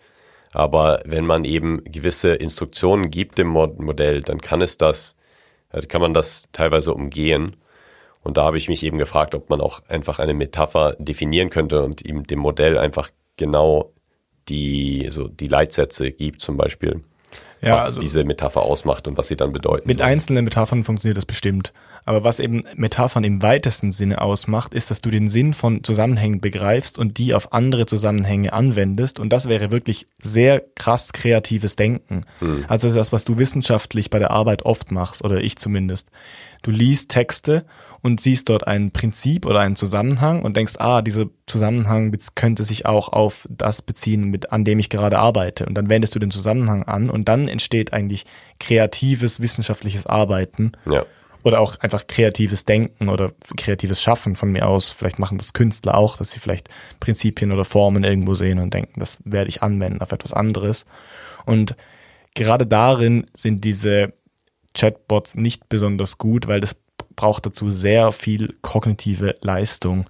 Aber 0.52 1.00
wenn 1.04 1.26
man 1.26 1.44
eben 1.44 1.82
gewisse 1.84 2.34
Instruktionen 2.34 3.10
gibt 3.10 3.38
dem 3.38 3.48
Mod 3.48 3.80
Modell, 3.80 4.22
dann 4.22 4.40
kann 4.40 4.62
es 4.62 4.76
das, 4.76 5.16
also 5.70 5.86
kann 5.88 6.00
man 6.00 6.14
das 6.14 6.48
teilweise 6.52 6.94
umgehen. 6.94 7.56
Und 8.22 8.36
da 8.36 8.44
habe 8.44 8.58
ich 8.58 8.68
mich 8.68 8.82
eben 8.82 8.98
gefragt, 8.98 9.34
ob 9.34 9.48
man 9.48 9.60
auch 9.60 9.80
einfach 9.88 10.18
eine 10.18 10.34
Metapher 10.34 10.96
definieren 10.98 11.50
könnte 11.50 11.82
und 11.82 12.04
ihm 12.04 12.26
dem 12.26 12.38
Modell 12.38 12.78
einfach 12.78 13.10
genau 13.36 13.92
die, 14.48 15.06
so 15.10 15.28
die 15.28 15.48
Leitsätze 15.48 16.10
gibt, 16.10 16.40
zum 16.40 16.56
Beispiel, 16.56 17.02
Ja, 17.62 17.76
was 17.76 17.86
also 17.86 18.00
diese 18.00 18.24
Metapher 18.24 18.62
ausmacht 18.62 19.06
und 19.06 19.18
was 19.18 19.28
sie 19.28 19.36
dann 19.36 19.52
bedeuten. 19.52 19.86
mit 19.86 19.98
soll. 19.98 20.06
einzelnen 20.06 20.44
Metaphern 20.44 20.84
funktioniert 20.84 21.16
das 21.16 21.26
bestimmt. 21.26 21.72
Aber 22.04 22.24
was 22.24 22.40
eben 22.40 22.64
Metaphern 22.76 23.24
im 23.24 23.42
weitesten 23.42 23.92
Sinne 23.92 24.22
ausmacht, 24.22 24.74
ist, 24.74 24.90
dass 24.90 25.00
du 25.00 25.10
den 25.10 25.28
Sinn 25.28 25.52
von 25.52 25.84
Zusammenhängen 25.84 26.40
begreifst 26.40 26.98
und 26.98 27.18
die 27.18 27.34
auf 27.34 27.52
andere 27.52 27.86
Zusammenhänge 27.86 28.52
anwendest. 28.52 29.20
Und 29.20 29.30
das 29.30 29.48
wäre 29.48 29.70
wirklich 29.70 30.06
sehr 30.20 30.62
krass 30.74 31.12
kreatives 31.12 31.76
Denken. 31.76 32.22
Also 32.68 32.86
das 32.86 32.92
ist 32.92 32.96
das, 32.96 33.12
was 33.12 33.24
du 33.24 33.38
wissenschaftlich 33.38 34.08
bei 34.08 34.18
der 34.18 34.30
Arbeit 34.30 34.64
oft 34.64 34.90
machst, 34.90 35.22
oder 35.22 35.42
ich 35.42 35.56
zumindest. 35.56 36.10
Du 36.62 36.70
liest 36.70 37.10
Texte 37.10 37.64
und 38.02 38.20
siehst 38.20 38.48
dort 38.48 38.66
ein 38.66 38.90
Prinzip 38.90 39.46
oder 39.46 39.60
einen 39.60 39.76
Zusammenhang 39.76 40.42
und 40.42 40.56
denkst, 40.56 40.74
ah, 40.78 41.02
dieser 41.02 41.26
Zusammenhang 41.46 42.16
könnte 42.34 42.64
sich 42.64 42.86
auch 42.86 43.08
auf 43.08 43.46
das 43.50 43.82
beziehen, 43.82 44.24
mit, 44.24 44.52
an 44.52 44.64
dem 44.64 44.78
ich 44.78 44.88
gerade 44.88 45.18
arbeite. 45.18 45.66
Und 45.66 45.74
dann 45.74 45.90
wendest 45.90 46.14
du 46.14 46.18
den 46.18 46.30
Zusammenhang 46.30 46.84
an 46.84 47.10
und 47.10 47.28
dann 47.28 47.48
entsteht 47.48 47.92
eigentlich 47.92 48.24
kreatives 48.58 49.40
wissenschaftliches 49.40 50.06
Arbeiten 50.06 50.72
Ja, 50.86 51.04
oder 51.44 51.60
auch 51.60 51.78
einfach 51.80 52.06
kreatives 52.06 52.64
Denken 52.64 53.08
oder 53.08 53.32
kreatives 53.56 54.02
Schaffen 54.02 54.36
von 54.36 54.52
mir 54.52 54.68
aus. 54.68 54.90
Vielleicht 54.90 55.18
machen 55.18 55.38
das 55.38 55.52
Künstler 55.52 55.96
auch, 55.96 56.18
dass 56.18 56.32
sie 56.32 56.40
vielleicht 56.40 56.68
Prinzipien 57.00 57.52
oder 57.52 57.64
Formen 57.64 58.04
irgendwo 58.04 58.34
sehen 58.34 58.58
und 58.58 58.74
denken, 58.74 59.00
das 59.00 59.18
werde 59.24 59.48
ich 59.48 59.62
anwenden 59.62 60.02
auf 60.02 60.12
etwas 60.12 60.32
anderes. 60.32 60.84
Und 61.46 61.76
gerade 62.34 62.66
darin 62.66 63.26
sind 63.34 63.64
diese 63.64 64.12
Chatbots 64.74 65.34
nicht 65.34 65.68
besonders 65.68 66.18
gut, 66.18 66.46
weil 66.46 66.60
das 66.60 66.76
braucht 67.16 67.46
dazu 67.46 67.70
sehr 67.70 68.12
viel 68.12 68.54
kognitive 68.62 69.34
Leistung. 69.40 70.06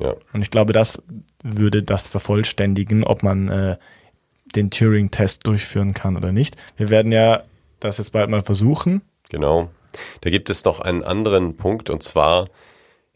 ja. 0.00 0.14
Und 0.32 0.42
ich 0.42 0.50
glaube, 0.50 0.72
das 0.72 1.02
würde 1.42 1.82
das 1.82 2.08
vervollständigen, 2.08 3.04
ob 3.04 3.22
man 3.22 3.48
äh, 3.48 3.76
den 4.54 4.70
Turing-Test 4.70 5.46
durchführen 5.46 5.94
kann 5.94 6.16
oder 6.16 6.32
nicht. 6.32 6.56
Wir 6.76 6.90
werden 6.90 7.12
ja 7.12 7.42
das 7.80 7.98
jetzt 7.98 8.12
bald 8.12 8.30
mal 8.30 8.42
versuchen. 8.42 9.02
Genau. 9.28 9.70
Da 10.20 10.30
gibt 10.30 10.50
es 10.50 10.64
noch 10.64 10.80
einen 10.80 11.02
anderen 11.02 11.56
Punkt 11.56 11.90
und 11.90 12.02
zwar 12.02 12.46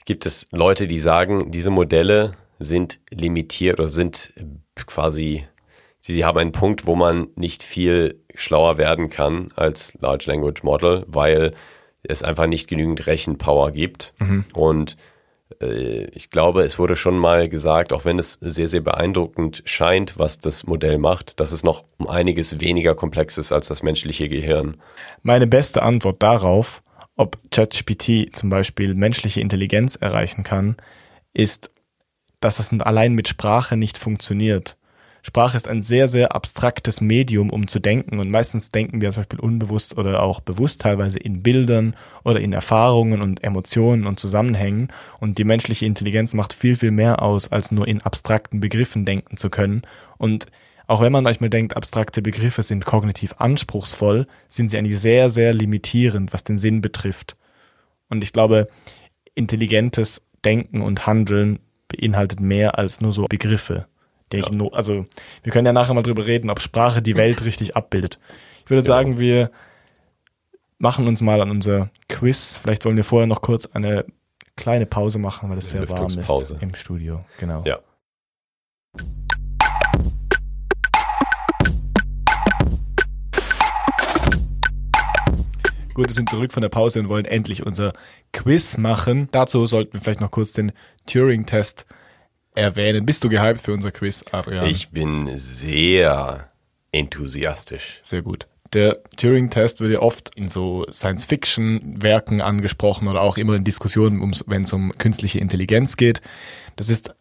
gibt 0.05 0.27
es 0.27 0.47
Leute, 0.51 0.87
die 0.87 0.99
sagen, 0.99 1.51
diese 1.51 1.71
Modelle 1.71 2.33
sind 2.59 3.01
limitiert 3.11 3.79
oder 3.79 3.89
sind 3.89 4.33
quasi, 4.75 5.47
sie, 6.01 6.13
sie 6.15 6.25
haben 6.25 6.39
einen 6.39 6.53
Punkt, 6.53 6.87
wo 6.87 6.97
man 6.97 7.29
nicht 7.37 7.63
viel 7.63 8.21
schlauer 8.35 8.79
werden 8.79 9.11
kann 9.11 9.53
als 9.55 9.97
Large 10.01 10.25
Language 10.29 10.63
Model, 10.63 11.05
weil 11.07 11.53
es 12.03 12.23
einfach 12.23 12.47
nicht 12.47 12.69
genügend 12.69 13.07
Rechenpower 13.07 13.71
gibt. 13.71 14.15
Und 14.55 14.97
äh, 15.61 16.05
ich 16.13 16.31
glaube, 16.31 16.63
es 16.63 16.79
wurde 16.79 16.97
schon 16.97 17.17
mal 17.17 17.49
gesagt, 17.49 17.93
auch 17.93 18.05
wenn 18.05 18.19
es 18.19 18.39
sehr, 18.41 18.69
sehr 18.69 18.81
beeindruckend 18.81 19.63
scheint, 19.65 20.19
was 20.19 20.39
das 20.39 20.65
Modell 20.65 20.99
macht, 20.99 21.41
dass 21.41 21.53
es 21.53 21.63
noch 21.63 21.85
um 21.99 22.09
einiges 22.09 22.61
weniger 22.61 22.95
komplex 22.95 23.39
ist 23.39 23.53
als 23.53 23.69
das 23.69 23.83
menschliche 23.83 24.29
Gehirn. 24.29 24.77
Meine 25.23 25.47
beste 25.47 25.83
Antwort 25.83 26.23
darauf, 26.23 26.83
ob 27.17 27.39
ChatGPT 27.51 28.35
zum 28.35 28.51
Beispiel 28.51 28.95
menschliche 28.95 29.41
Intelligenz 29.41 29.97
erreichen 29.97 30.45
kann, 30.45 30.77
ist, 31.35 31.71
dass 32.41 32.59
es 32.59 32.73
allein 32.81 33.15
mit 33.15 33.29
Sprache 33.29 33.77
nicht 33.77 33.99
funktioniert. 33.99 34.77
Sprache 35.25 35.57
ist 35.57 35.69
ein 35.69 35.85
sehr, 35.85 36.09
sehr 36.09 36.35
abstraktes 36.35 37.01
Medium, 37.01 37.51
um 37.51 37.69
zu 37.69 37.79
denken. 37.79 38.19
Und 38.19 38.31
meistens 38.31 38.71
denken 38.71 39.01
wir 39.01 39.13
zum 39.13 39.23
Beispiel 39.23 39.39
unbewusst 39.39 39.97
oder 39.97 40.21
auch 40.21 40.41
bewusst 40.41 40.81
teilweise 40.81 41.19
in 41.19 41.45
Bildern 41.45 41.95
oder 42.25 42.41
in 42.41 42.53
Erfahrungen 42.53 43.23
und 43.23 43.45
Emotionen 43.45 44.07
und 44.07 44.19
Zusammenhängen. 44.19 44.89
Und 45.21 45.39
die 45.39 45.45
menschliche 45.45 45.87
Intelligenz 45.87 46.35
macht 46.35 46.53
viel, 46.53 46.75
viel 46.75 46.91
mehr 46.91 47.23
aus, 47.23 47.53
als 47.53 47.71
nur 47.71 47.87
in 47.87 48.03
abstrakten 48.03 48.59
Begriffen 48.59 49.05
denken 49.05 49.37
zu 49.37 49.49
können. 49.49 49.83
Und 50.19 50.47
auch 50.89 51.01
wenn 51.01 51.13
man 51.13 51.23
manchmal 51.23 51.51
denkt, 51.51 51.77
abstrakte 51.77 52.21
Begriffe 52.21 52.65
sind 52.65 52.85
kognitiv 52.85 53.37
anspruchsvoll, 53.39 54.27
sind 54.49 54.71
sie 54.73 54.79
eigentlich 54.79 54.99
sehr, 54.99 55.31
sehr 55.31 55.55
limitierend, 55.55 56.33
was 56.33 56.43
den 56.43 56.59
Sinn 56.59 56.81
betrifft. 56.81 57.37
Und 58.09 58.25
ich 58.25 58.33
glaube, 58.33 58.67
intelligentes 59.37 60.21
Denken 60.45 60.83
und 60.83 61.07
Handeln 61.07 61.61
beinhaltet 61.87 62.41
mehr 62.41 62.77
als 62.77 63.01
nur 63.01 63.13
so 63.13 63.27
Begriffe. 63.27 63.87
Die 64.33 64.39
ich 64.39 64.51
nur, 64.51 64.75
also 64.75 65.07
wir 65.43 65.53
können 65.53 65.67
ja 65.67 65.73
nachher 65.73 65.95
mal 65.95 66.03
drüber 66.03 66.27
reden, 66.27 66.51
ob 66.51 66.61
Sprache 66.61 67.03
die 67.03 67.17
Welt 67.17 67.45
richtig 67.45 67.77
abbildet. 67.77 68.19
Ich 68.65 68.71
würde 68.71 68.87
sagen, 68.87 69.19
wir 69.19 69.51
machen 70.79 71.07
uns 71.07 71.21
mal 71.21 71.41
an 71.41 71.51
unser 71.51 71.91
Quiz. 72.09 72.59
Vielleicht 72.61 72.85
wollen 72.85 72.97
wir 72.97 73.05
vorher 73.05 73.27
noch 73.27 73.43
kurz 73.43 73.67
eine 73.67 74.05
kleine 74.57 74.87
Pause 74.87 75.19
machen, 75.19 75.51
weil 75.51 75.59
es 75.59 75.71
sehr 75.71 75.89
warm 75.89 76.07
ist 76.07 76.57
im 76.61 76.75
Studio. 76.75 77.25
Genau. 77.39 77.63
Ja. 77.65 77.79
Gut, 85.95 86.09
wir 86.09 86.15
sind 86.15 86.31
zurück 86.31 86.53
von 86.53 86.63
der 86.63 86.71
Pause 86.71 87.01
und 87.01 87.11
wollen 87.11 87.27
endlich 87.27 87.67
unser 87.67 87.93
Quiz 88.33 88.79
machen. 88.79 89.29
Dazu 89.31 89.67
sollten 89.67 89.93
wir 89.93 90.01
vielleicht 90.01 90.23
noch 90.23 90.31
kurz 90.31 90.53
den 90.53 90.73
Turing-Test 91.07 91.87
erwähnen. 92.55 93.07
Bist 93.07 93.25
du 93.25 93.29
gehypt 93.29 93.61
für 93.61 93.73
unser 93.73 93.93
Quiz, 93.93 94.25
Adrian? 94.31 94.67
Ich 94.67 94.91
bin 94.91 95.31
sehr 95.37 96.49
enthusiastisch. 96.93 98.01
Sehr 98.03 98.23
gut. 98.23 98.47
Der 98.73 99.03
Turing-Test 99.17 99.81
wird 99.81 99.93
ja 99.93 100.01
oft 100.01 100.35
in 100.35 100.49
so 100.49 100.87
Science-Fiction-Werken 100.91 102.41
angesprochen 102.41 103.07
oder 103.07 103.21
auch 103.21 103.37
immer 103.37 103.55
in 103.55 103.65
Diskussionen, 103.65 104.35
wenn 104.47 104.63
es 104.63 104.73
um 104.73 104.93
künstliche 104.97 105.39
Intelligenz 105.41 105.97
geht. 105.97 106.23
Das 106.77 106.89
ist 106.89 107.15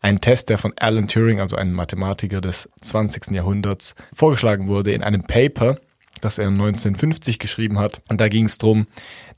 ein 0.00 0.20
Test, 0.20 0.48
der 0.48 0.58
von 0.58 0.72
Alan 0.76 1.08
Turing, 1.08 1.40
also 1.40 1.56
einem 1.56 1.72
Mathematiker 1.72 2.40
des 2.40 2.70
20. 2.80 3.32
Jahrhunderts, 3.32 3.94
vorgeschlagen 4.14 4.68
wurde 4.68 4.92
in 4.92 5.02
einem 5.02 5.24
Paper, 5.24 5.78
das 6.20 6.38
er 6.38 6.48
1950 6.48 7.38
geschrieben 7.38 7.78
hat. 7.78 8.00
Und 8.08 8.20
da 8.20 8.28
ging 8.28 8.46
es 8.46 8.56
darum, 8.56 8.86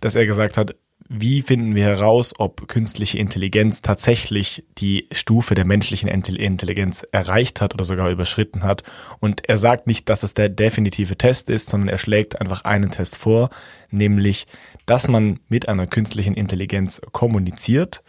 dass 0.01 0.15
er 0.15 0.27
gesagt 0.27 0.57
hat, 0.57 0.77
wie 1.09 1.43
finden 1.43 1.75
wir 1.75 1.85
heraus, 1.85 2.35
ob 2.39 2.69
künstliche 2.69 3.19
Intelligenz 3.19 3.83
tatsächlich 3.83 4.65
die 4.79 5.07
Stufe 5.13 5.55
der 5.55 5.65
menschlichen 5.65 6.09
Intelli- 6.09 6.39
Intelligenz 6.39 7.07
erreicht 7.13 7.61
hat 7.61 7.75
oder 7.75 7.85
sogar 7.85 8.11
überschritten 8.11 8.63
hat? 8.63 8.83
Und 9.21 9.49
er 9.49 9.59
sagt 9.59 9.87
nicht, 9.87 10.09
dass 10.09 10.23
es 10.23 10.35
der 10.35 10.49
definitive 10.49 11.17
Test 11.17 11.49
ist, 11.51 11.69
sondern 11.69 11.89
er 11.89 11.99
schlägt 11.99 12.41
einfach 12.41 12.65
einen 12.65 12.91
Test 12.91 13.17
vor, 13.17 13.51
nämlich, 13.91 14.47
dass 14.87 15.09
man 15.09 15.41
mit 15.49 15.69
einer 15.69 15.87
künstlichen 15.87 16.35
Intelligenz 16.35 17.01
kommuniziert 17.13 18.03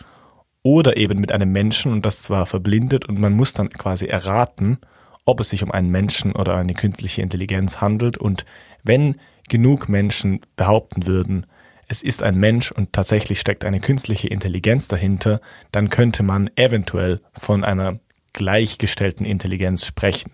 oder 0.64 0.98
eben 0.98 1.20
mit 1.20 1.32
einem 1.32 1.52
Menschen 1.52 1.92
und 1.92 2.06
das 2.06 2.22
zwar 2.24 2.46
verblindet 2.46 3.06
und 3.06 3.20
man 3.20 3.34
muss 3.34 3.54
dann 3.54 3.70
quasi 3.70 4.06
erraten, 4.06 4.80
ob 5.26 5.40
es 5.40 5.50
sich 5.50 5.64
um 5.64 5.72
einen 5.72 5.92
Menschen 5.92 6.34
oder 6.34 6.56
eine 6.56 6.74
künstliche 6.74 7.22
Intelligenz 7.22 7.80
handelt 7.80 8.18
und 8.18 8.46
wenn 8.84 9.18
genug 9.50 9.88
Menschen 9.88 10.42
behaupten 10.56 11.06
würden, 11.06 11.46
es 11.88 12.02
ist 12.02 12.24
ein 12.24 12.38
Mensch 12.38 12.72
und 12.72 12.94
tatsächlich 12.94 13.40
steckt 13.40 13.64
eine 13.64 13.80
künstliche 13.80 14.28
Intelligenz 14.28 14.88
dahinter, 14.88 15.40
dann 15.72 15.90
könnte 15.90 16.24
man 16.24 16.50
eventuell 16.56 17.22
von 17.38 17.64
einer 17.64 18.00
gleichgestellten 18.34 19.26
Intelligenz 19.26 19.86
sprechen. 19.86 20.32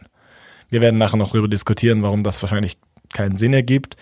Wir 0.70 0.82
werden 0.82 0.98
nachher 0.98 1.18
noch 1.18 1.30
darüber 1.30 1.48
diskutieren, 1.48 2.02
warum 2.02 2.24
das 2.24 2.42
wahrscheinlich 2.42 2.78
keinen 3.14 3.38
Sinn 3.38 3.54
ergibt. 3.54 3.96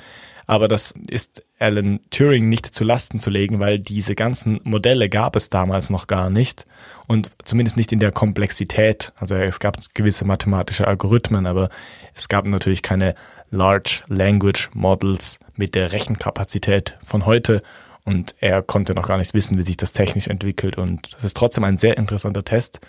Aber 0.48 0.68
das 0.68 0.94
ist 1.08 1.44
Alan 1.60 2.00
Turing 2.10 2.50
nicht 2.50 2.66
zu 2.66 2.84
Lasten 2.84 3.20
zu 3.20 3.30
legen, 3.30 3.60
weil 3.60 3.80
diese 3.80 4.16
ganzen 4.16 4.60
Modelle 4.64 5.08
gab 5.08 5.36
es 5.36 5.50
damals 5.50 5.90
noch 5.90 6.08
gar 6.08 6.30
nicht 6.30 6.66
und 7.08 7.32
zumindest 7.46 7.78
nicht 7.78 7.92
in 7.92 8.00
der 8.00 8.12
Komplexität. 8.12 9.14
Also 9.16 9.36
es 9.36 9.60
gab 9.60 9.78
gewisse 9.94 10.26
mathematische 10.26 10.88
Algorithmen, 10.88 11.46
aber 11.46 11.70
es 12.16 12.28
gab 12.28 12.48
natürlich 12.48 12.82
keine 12.82 13.16
Large 13.52 14.04
Language 14.08 14.70
Models 14.74 15.40
mit 15.56 15.76
der 15.76 15.92
Rechenkapazität 15.92 16.98
von 17.06 17.26
heute 17.26 17.62
und 18.04 18.36
er 18.40 18.62
konnte 18.62 18.96
noch 18.96 19.08
gar 19.08 19.18
nicht 19.18 19.34
wissen, 19.34 19.58
wie 19.58 19.64
sich 19.64 19.78
das 19.78 19.94
technisch 19.94 20.28
entwickelt 20.28 20.78
und 20.78 21.14
das 21.14 21.24
ist 21.24 21.38
trotzdem 21.38 21.64
ein 21.64 21.78
sehr 21.78 21.98
interessanter 21.98 22.44
Test, 22.44 22.80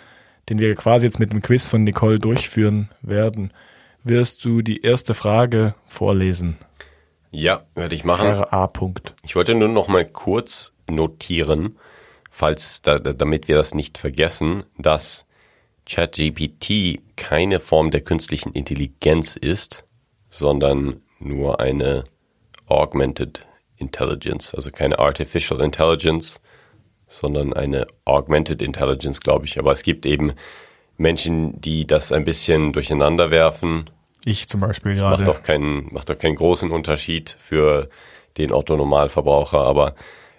den 0.49 0.59
wir 0.59 0.73
quasi 0.75 1.05
jetzt 1.05 1.19
mit 1.19 1.31
dem 1.31 1.41
Quiz 1.41 1.67
von 1.67 1.83
Nicole 1.83 2.19
durchführen 2.19 2.89
werden. 3.01 3.53
Wirst 4.03 4.43
du 4.43 4.61
die 4.61 4.81
erste 4.81 5.13
Frage 5.13 5.75
vorlesen? 5.85 6.57
Ja, 7.31 7.63
werde 7.73 7.95
ich 7.95 8.03
machen. 8.03 8.27
RA. 8.27 8.67
Punkt. 8.67 9.15
Ich 9.23 9.35
wollte 9.35 9.55
nur 9.55 9.69
noch 9.69 9.87
mal 9.87 10.05
kurz 10.05 10.73
notieren, 10.89 11.77
falls 12.29 12.81
da, 12.81 12.99
damit 12.99 13.47
wir 13.47 13.55
das 13.55 13.73
nicht 13.73 13.97
vergessen, 13.97 14.63
dass 14.77 15.25
ChatGPT 15.85 17.01
keine 17.15 17.59
Form 17.59 17.91
der 17.91 18.01
künstlichen 18.01 18.53
Intelligenz 18.53 19.35
ist, 19.35 19.85
sondern 20.33 21.01
nur 21.19 21.59
eine 21.59 22.05
Augmented 22.67 23.45
Intelligence, 23.77 24.55
also 24.55 24.71
keine 24.71 24.97
Artificial 24.97 25.61
Intelligence, 25.61 26.41
sondern 27.07 27.53
eine 27.53 27.85
Augmented 28.05 28.63
Intelligence, 28.63 29.21
glaube 29.21 29.45
ich. 29.45 29.59
Aber 29.59 29.71
es 29.71 29.83
gibt 29.83 30.07
eben 30.07 30.33
Menschen, 30.97 31.61
die 31.61 31.85
das 31.85 32.11
ein 32.11 32.23
bisschen 32.23 32.73
durcheinander 32.73 33.29
werfen. 33.29 33.91
Ich 34.25 34.47
zum 34.47 34.61
Beispiel 34.61 34.93
Macht 34.93 35.19
gerade. 35.19 35.25
doch 35.25 35.43
keinen, 35.43 35.93
macht 35.93 36.09
doch 36.09 36.17
keinen 36.17 36.35
großen 36.35 36.71
Unterschied 36.71 37.29
für 37.29 37.89
den 38.37 38.51
Otto 38.51 38.75
Normalverbraucher, 38.75 39.59
aber 39.59 39.93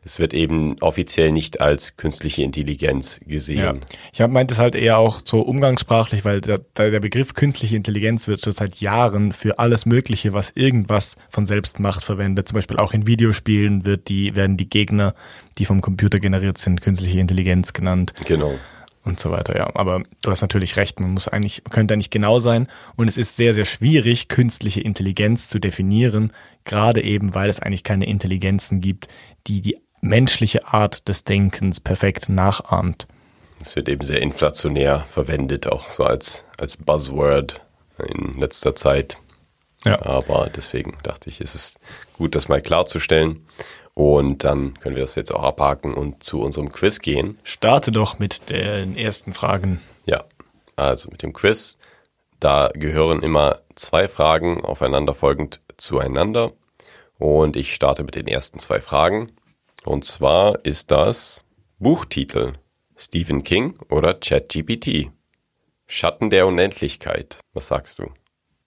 es 0.05 0.19
wird 0.19 0.35
eben 0.35 0.77
offiziell 0.81 1.33
nicht 1.33 1.61
als 1.61 1.97
künstliche 1.97 2.43
Intelligenz 2.43 3.21
Ja. 3.25 3.33
gesehen. 3.33 3.81
Ich 4.13 4.21
hab- 4.21 4.31
meinte 4.31 4.55
es 4.55 4.61
halt 4.61 4.75
eher 4.75 4.99
auch 4.99 5.23
so 5.25 5.41
umgangssprachlich, 5.41 6.25
weil 6.25 6.41
der, 6.41 6.59
der 6.59 7.01
Begriff 7.01 7.35
künstliche 7.35 7.77
Intelligenz 7.77 8.29
wird 8.29 8.41
schon 8.43 8.53
seit 8.53 8.81
Jahren 8.81 9.33
für 9.33 9.59
alles 9.59 9.87
Mögliche, 9.87 10.33
was 10.33 10.51
irgendwas 10.55 11.17
von 11.31 11.47
selbst 11.47 11.81
macht, 11.81 12.05
verwendet. 12.05 12.49
Zum 12.49 12.57
Beispiel 12.57 12.77
auch 12.77 12.93
in 12.93 13.07
Videospielen 13.07 13.85
wird 13.87 14.09
die, 14.09 14.37
werden 14.37 14.57
die 14.57 14.69
Gegner, 14.69 15.15
die 15.59 15.65
vom 15.65 15.81
Computer 15.81 16.19
generiert 16.21 16.59
sind, 16.59 16.81
künstliche 16.83 17.19
Intelligenz 17.21 17.73
genannt 17.73 18.13
Genau. 18.27 18.55
und 19.05 19.19
so 19.21 19.31
weiter, 19.31 19.57
ja. 19.57 19.71
Aber 19.75 20.03
du 20.23 20.31
hast 20.31 20.43
natürlich 20.43 20.77
recht, 20.77 21.01
man 21.01 21.13
muss 21.13 21.29
eigentlich, 21.29 21.63
man 21.65 21.71
könnte 21.73 21.95
eigentlich 21.95 22.11
genau 22.11 22.41
sein. 22.41 22.69
Und 22.97 23.09
es 23.09 23.17
ist 23.17 23.37
sehr, 23.37 23.55
sehr 23.55 23.65
schwierig, 23.65 24.29
künstliche 24.29 24.81
Intelligenz 24.81 25.49
zu 25.49 25.59
definieren, 25.59 26.33
gerade 26.65 27.03
eben, 27.03 27.35
weil 27.35 27.49
es 27.51 27.61
eigentlich 27.61 27.85
keine 27.85 28.07
Intelligenzen 28.07 28.81
gibt, 28.81 29.09
die 29.47 29.61
die 29.63 29.77
menschliche 30.05 30.67
Art 30.69 31.09
des 31.09 31.25
Denkens 31.25 31.81
perfekt 31.81 32.29
nachahmt. 32.29 33.09
Es 33.61 33.75
wird 33.77 33.89
eben 33.89 34.05
sehr 34.05 34.21
inflationär 34.21 35.07
verwendet, 35.09 35.67
auch 35.67 35.91
so 35.91 36.05
als, 36.05 36.45
als 36.59 36.77
Buzzword 36.77 37.61
in 37.99 38.39
letzter 38.39 38.75
Zeit. 38.75 39.17
Ja. 39.85 40.01
Aber 40.03 40.51
deswegen 40.55 40.97
dachte 41.03 41.31
ich, 41.31 41.41
ist 41.41 41.55
es 41.55 41.75
gut, 42.15 42.35
das 42.35 42.49
mal 42.49 42.61
klarzustellen. 42.61 43.47
Und 43.95 44.45
dann 44.45 44.75
können 44.81 44.97
wir 44.97 45.03
das 45.03 45.15
jetzt 45.15 45.33
auch 45.33 45.45
abhaken 45.45 45.95
und 45.95 46.23
zu 46.23 46.43
unserem 46.43 46.73
Quiz 46.73 46.99
gehen. 46.99 47.39
Starte 47.45 47.93
doch 47.93 48.19
mit 48.19 48.51
den 48.51 48.97
ersten 48.97 49.33
Fragen. 49.33 49.81
Ja, 50.05 50.25
also 50.77 51.09
mit 51.11 51.23
dem 51.23 51.33
Quiz. 51.33 51.77
Da 52.41 52.71
gehören 52.75 53.23
immer 53.23 53.61
zwei 53.77 54.09
Fragen 54.09 54.65
aufeinanderfolgend 54.65 55.61
zueinander. 55.77 56.53
Und 57.19 57.57
ich 57.57 57.73
starte 57.73 58.03
mit 58.03 58.17
den 58.17 58.27
ersten 58.27 58.59
zwei 58.59 58.81
Fragen. 58.81 59.33
Und 59.85 60.05
zwar 60.05 60.65
ist 60.65 60.91
das 60.91 61.45
Buchtitel 61.79 62.55
Stephen 62.97 63.43
King 63.43 63.75
oder 63.91 64.15
ChatGPT? 64.15 65.11
Schatten 65.87 66.31
der 66.31 66.47
Unendlichkeit. 66.47 67.39
Was 67.53 67.69
sagst 67.69 67.99
du? 67.99 68.11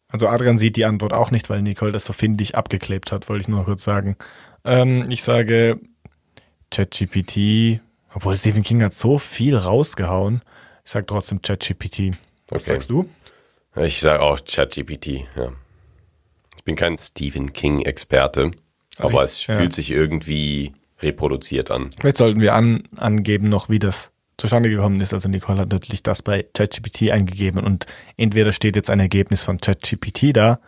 Also 0.10 0.28
Adrian 0.28 0.58
sieht 0.58 0.76
die 0.78 0.86
Antwort 0.86 1.14
auch 1.14 1.32
nicht, 1.32 1.50
weil 1.50 1.62
Nicole 1.62 1.92
das 1.92 2.06
so 2.06 2.14
findig 2.14 2.56
abgeklebt 2.56 3.12
hat, 3.12 3.28
wollte 3.30 3.42
ich 3.44 3.48
nur 3.48 3.66
kurz 3.66 3.84
sagen. 3.84 4.16
Ähm, 4.64 5.10
ich 5.10 5.24
sage 5.24 5.80
ChatGPT, 6.72 7.82
obwohl 8.14 8.38
Stephen 8.38 8.64
King 8.64 8.84
hat 8.84 8.94
so 8.94 9.18
viel 9.18 9.56
rausgehauen. 9.58 10.42
Ich 10.86 10.92
sage 10.92 11.06
trotzdem 11.06 11.42
ChatGPT. 11.42 12.12
Was 12.50 12.64
Okay. 12.64 12.74
sagst 12.74 12.90
du? 12.90 13.10
Ich 13.76 14.00
sage 14.00 14.22
auch 14.22 14.40
ChatGPT, 14.46 15.26
ja. 15.36 15.52
Ich 16.56 16.64
bin 16.64 16.76
kein 16.76 16.98
Stephen 16.98 17.54
King-Experte, 17.54 18.52
Also 18.98 19.14
aber 19.18 19.26
ich- 19.26 19.32
es 19.32 19.48
ja. 19.48 19.58
fühlt 19.58 19.74
sich 19.74 19.92
irgendwie 19.92 20.74
reproduziert 21.02 21.72
an. 21.72 21.90
Vielleicht 22.00 22.18
sollten 22.18 22.40
wir 22.42 22.56
an, 22.56 22.84
angeben 22.96 23.50
noch, 23.50 23.70
wie 23.70 23.80
das 23.80 24.12
zustande 24.38 24.70
gekommen 24.70 25.02
ist. 25.02 25.14
Also 25.14 25.30
Nicole 25.30 25.60
hat 25.60 25.72
natürlich 25.72 26.04
das 26.04 26.22
bei 26.22 26.46
ChatGPT 26.54 27.12
eingegeben 27.12 27.64
und 27.64 27.86
entweder 28.18 28.52
steht 28.52 28.76
jetzt 28.76 28.90
ein 28.90 29.00
Ergebnis 29.00 29.44
von 29.44 29.60
ChatGPT 29.60 30.36
da 30.36 30.60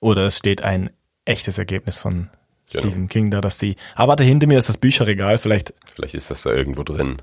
oder 0.00 0.26
es 0.28 0.38
steht 0.38 0.62
ein 0.62 0.90
echtes 1.24 1.58
Ergebnis 1.58 1.98
von 1.98 2.30
Genau. 2.70 2.82
Stephen 2.84 3.08
King 3.08 3.30
da, 3.30 3.40
dass 3.40 3.58
sie. 3.58 3.76
Aber 3.94 4.10
warte, 4.10 4.24
hinter 4.24 4.46
mir 4.46 4.58
ist 4.58 4.68
das 4.68 4.76
Bücherregal. 4.76 5.38
Vielleicht 5.38 5.72
Vielleicht 5.94 6.14
ist 6.14 6.30
das 6.30 6.42
da 6.42 6.50
irgendwo 6.52 6.82
drin. 6.82 7.22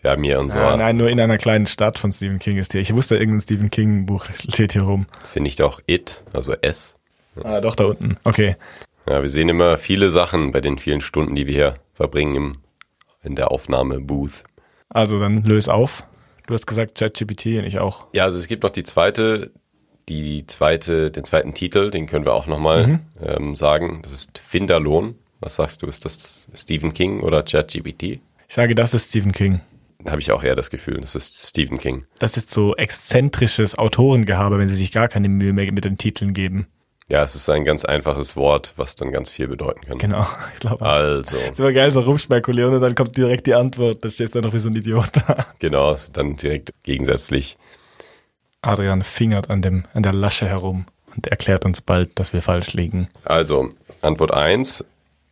Wir 0.00 0.10
haben 0.10 0.22
hier 0.22 0.40
unser, 0.40 0.66
Ah, 0.68 0.76
nein, 0.78 0.96
nur 0.96 1.10
in 1.10 1.20
einer 1.20 1.36
kleinen 1.36 1.66
Stadt 1.66 1.98
von 1.98 2.10
Stephen 2.12 2.38
King 2.38 2.56
ist 2.56 2.72
hier. 2.72 2.80
Ich 2.80 2.94
wusste, 2.94 3.16
irgendein 3.16 3.42
Stephen 3.42 3.70
King 3.70 4.06
Buch 4.06 4.24
steht 4.34 4.72
hier 4.72 4.82
rum. 4.84 5.06
ist 5.22 5.34
hier 5.34 5.42
nicht 5.42 5.60
auch 5.60 5.80
It, 5.86 6.22
also 6.32 6.54
S? 6.62 6.96
Ah, 7.42 7.60
doch, 7.60 7.74
da 7.74 7.84
unten. 7.84 8.16
Okay. 8.24 8.56
Ja, 9.06 9.20
wir 9.22 9.28
sehen 9.28 9.48
immer 9.48 9.76
viele 9.76 10.10
Sachen 10.10 10.50
bei 10.50 10.60
den 10.60 10.78
vielen 10.78 11.00
Stunden, 11.00 11.34
die 11.34 11.46
wir 11.46 11.54
hier 11.54 11.74
verbringen 11.92 12.34
im, 12.34 12.56
in 13.22 13.34
der 13.36 13.50
Aufnahme-Booth. 13.50 14.44
Also 14.88 15.18
dann 15.18 15.42
löse 15.44 15.72
auf. 15.72 16.04
Du 16.46 16.54
hast 16.54 16.66
gesagt 16.66 16.96
ChatGPT 16.98 17.46
und 17.58 17.64
ich 17.64 17.78
auch. 17.78 18.06
Ja, 18.12 18.24
also 18.24 18.38
es 18.38 18.48
gibt 18.48 18.62
noch 18.62 18.70
die 18.70 18.82
zweite, 18.84 19.50
die 20.08 20.46
zweite, 20.46 21.10
den 21.10 21.24
zweiten 21.24 21.54
Titel, 21.54 21.90
den 21.90 22.06
können 22.06 22.24
wir 22.24 22.34
auch 22.34 22.46
nochmal 22.46 22.86
Mhm. 22.86 23.00
ähm, 23.24 23.56
sagen. 23.56 24.00
Das 24.02 24.12
ist 24.12 24.38
Finderlohn. 24.38 25.16
Was 25.40 25.56
sagst 25.56 25.82
du, 25.82 25.86
ist 25.86 26.04
das 26.04 26.48
Stephen 26.54 26.94
King 26.94 27.20
oder 27.20 27.42
ChatGPT? 27.42 28.02
Ich 28.48 28.54
sage, 28.54 28.74
das 28.74 28.94
ist 28.94 29.08
Stephen 29.10 29.32
King. 29.32 29.60
Habe 30.06 30.20
ich 30.20 30.32
auch 30.32 30.42
eher 30.42 30.54
das 30.54 30.70
Gefühl, 30.70 31.00
das 31.00 31.14
ist 31.14 31.48
Stephen 31.48 31.78
King. 31.78 32.04
Das 32.18 32.36
ist 32.36 32.50
so 32.50 32.74
exzentrisches 32.76 33.76
Autorengehabe, 33.78 34.58
wenn 34.58 34.68
sie 34.68 34.76
sich 34.76 34.92
gar 34.92 35.08
keine 35.08 35.28
Mühe 35.30 35.52
mehr 35.54 35.72
mit 35.72 35.84
den 35.86 35.96
Titeln 35.98 36.34
geben. 36.34 36.66
Ja, 37.10 37.22
es 37.22 37.34
ist 37.34 37.50
ein 37.50 37.64
ganz 37.66 37.84
einfaches 37.84 38.34
Wort, 38.34 38.72
was 38.76 38.94
dann 38.96 39.12
ganz 39.12 39.30
viel 39.30 39.46
bedeuten 39.46 39.82
kann. 39.86 39.98
Genau, 39.98 40.26
ich 40.54 40.60
glaube. 40.60 40.84
Also, 40.84 41.36
Es 41.36 41.58
war 41.60 41.72
geil, 41.72 41.90
so 41.90 42.00
rumspekulieren 42.00 42.74
und 42.74 42.80
dann 42.80 42.94
kommt 42.94 43.16
direkt 43.16 43.46
die 43.46 43.54
Antwort. 43.54 44.04
Das 44.04 44.14
stehst 44.14 44.34
du 44.34 44.40
noch 44.40 44.54
wie 44.54 44.58
so 44.58 44.68
ein 44.70 44.76
Idiot 44.76 45.10
da. 45.14 45.46
genau, 45.58 45.94
dann 46.12 46.36
direkt 46.36 46.72
gegensätzlich. 46.82 47.58
Adrian 48.62 49.02
fingert 49.02 49.50
an, 49.50 49.60
dem, 49.60 49.84
an 49.92 50.02
der 50.02 50.14
Lasche 50.14 50.46
herum 50.48 50.86
und 51.14 51.26
erklärt 51.26 51.66
uns 51.66 51.82
bald, 51.82 52.18
dass 52.18 52.32
wir 52.32 52.40
falsch 52.40 52.72
liegen. 52.72 53.08
Also, 53.24 53.70
Antwort 54.00 54.32
1, 54.32 54.86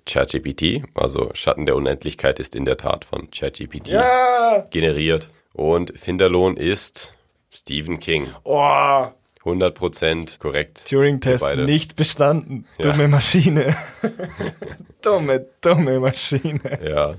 ChatGPT, 0.04 0.82
also 0.94 1.30
Schatten 1.32 1.64
der 1.64 1.76
Unendlichkeit 1.76 2.38
ist 2.38 2.54
in 2.54 2.66
der 2.66 2.76
Tat 2.76 3.06
von 3.06 3.30
ChatGPT 3.30 3.88
Ja! 3.88 4.66
generiert. 4.70 5.30
Und 5.54 5.98
Finderlohn 5.98 6.56
ist 6.58 7.14
Stephen 7.50 7.98
King. 8.00 8.28
Oh, 8.44 9.06
100% 9.44 10.38
korrekt. 10.38 10.84
Turing-Test 10.88 11.44
nicht 11.56 11.96
bestanden. 11.96 12.66
Ja. 12.78 12.90
Dumme 12.92 13.08
Maschine. 13.08 13.74
dumme, 15.02 15.46
dumme 15.60 15.98
Maschine. 16.00 16.60
Ja. 16.84 17.14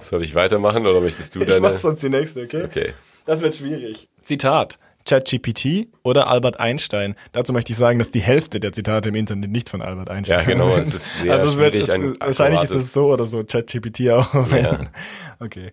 Soll 0.00 0.22
ich 0.24 0.34
weitermachen 0.34 0.86
oder 0.86 1.00
möchtest 1.00 1.34
du 1.34 1.40
Ich 1.40 1.46
deine? 1.46 1.60
mach 1.60 1.78
sonst 1.78 2.02
die 2.02 2.08
nächste, 2.08 2.42
okay? 2.42 2.64
Okay. 2.64 2.92
Das 3.24 3.40
wird 3.40 3.54
schwierig. 3.54 4.08
Zitat. 4.22 4.78
ChatGPT 5.04 5.88
oder 6.04 6.28
Albert 6.28 6.60
Einstein. 6.60 7.16
Dazu 7.32 7.52
möchte 7.52 7.72
ich 7.72 7.76
sagen, 7.76 7.98
dass 7.98 8.12
die 8.12 8.20
Hälfte 8.20 8.60
der 8.60 8.72
Zitate 8.72 9.08
im 9.08 9.16
Internet 9.16 9.50
nicht 9.50 9.68
von 9.68 9.82
Albert 9.82 10.08
Einstein 10.10 10.38
Ja, 10.40 10.44
genau, 10.44 10.70
sind. 10.74 10.82
es 10.86 10.94
ist 10.94 11.18
sehr 11.20 11.32
also 11.32 11.48
es 11.48 11.58
wird, 11.58 11.74
es, 11.74 11.90
ein 11.90 12.14
wahrscheinlich 12.20 12.62
ist 12.62 12.70
es 12.70 12.92
so 12.92 13.12
oder 13.12 13.26
so, 13.26 13.42
ChatGPT 13.42 14.10
auch. 14.10 14.32
Ja. 14.52 14.78
Okay. 15.40 15.72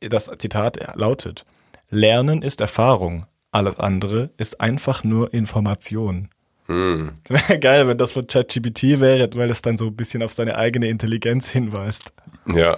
Das 0.00 0.30
Zitat 0.38 0.78
lautet, 0.94 1.44
Lernen 1.90 2.40
ist 2.42 2.60
Erfahrung, 2.60 3.26
alles 3.50 3.78
andere 3.78 4.30
ist 4.36 4.60
einfach 4.60 5.04
nur 5.04 5.32
Information. 5.32 6.28
Hm. 6.66 7.12
Wäre 7.28 7.58
geil, 7.58 7.88
wenn 7.88 7.98
das 7.98 8.12
von 8.12 8.26
ChatGPT 8.26 9.00
wäre, 9.00 9.28
weil 9.34 9.50
es 9.50 9.62
dann 9.62 9.78
so 9.78 9.86
ein 9.86 9.96
bisschen 9.96 10.22
auf 10.22 10.32
seine 10.32 10.56
eigene 10.56 10.88
Intelligenz 10.88 11.48
hinweist. 11.48 12.12
Ja. 12.54 12.76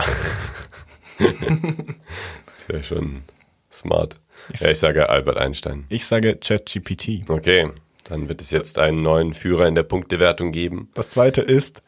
ist 1.18 2.68
ja 2.72 2.82
schon 2.82 3.22
smart. 3.70 4.20
Ja, 4.58 4.70
ich 4.70 4.78
sage 4.78 5.08
Albert 5.08 5.36
Einstein. 5.38 5.84
Ich 5.88 6.06
sage 6.06 6.36
ChatGPT. 6.36 7.28
Okay, 7.28 7.70
dann 8.04 8.28
wird 8.28 8.40
es 8.40 8.50
jetzt 8.50 8.78
einen 8.78 9.02
neuen 9.02 9.34
Führer 9.34 9.66
in 9.66 9.74
der 9.74 9.82
Punktewertung 9.82 10.52
geben. 10.52 10.88
Das 10.94 11.10
zweite 11.10 11.42
ist, 11.42 11.82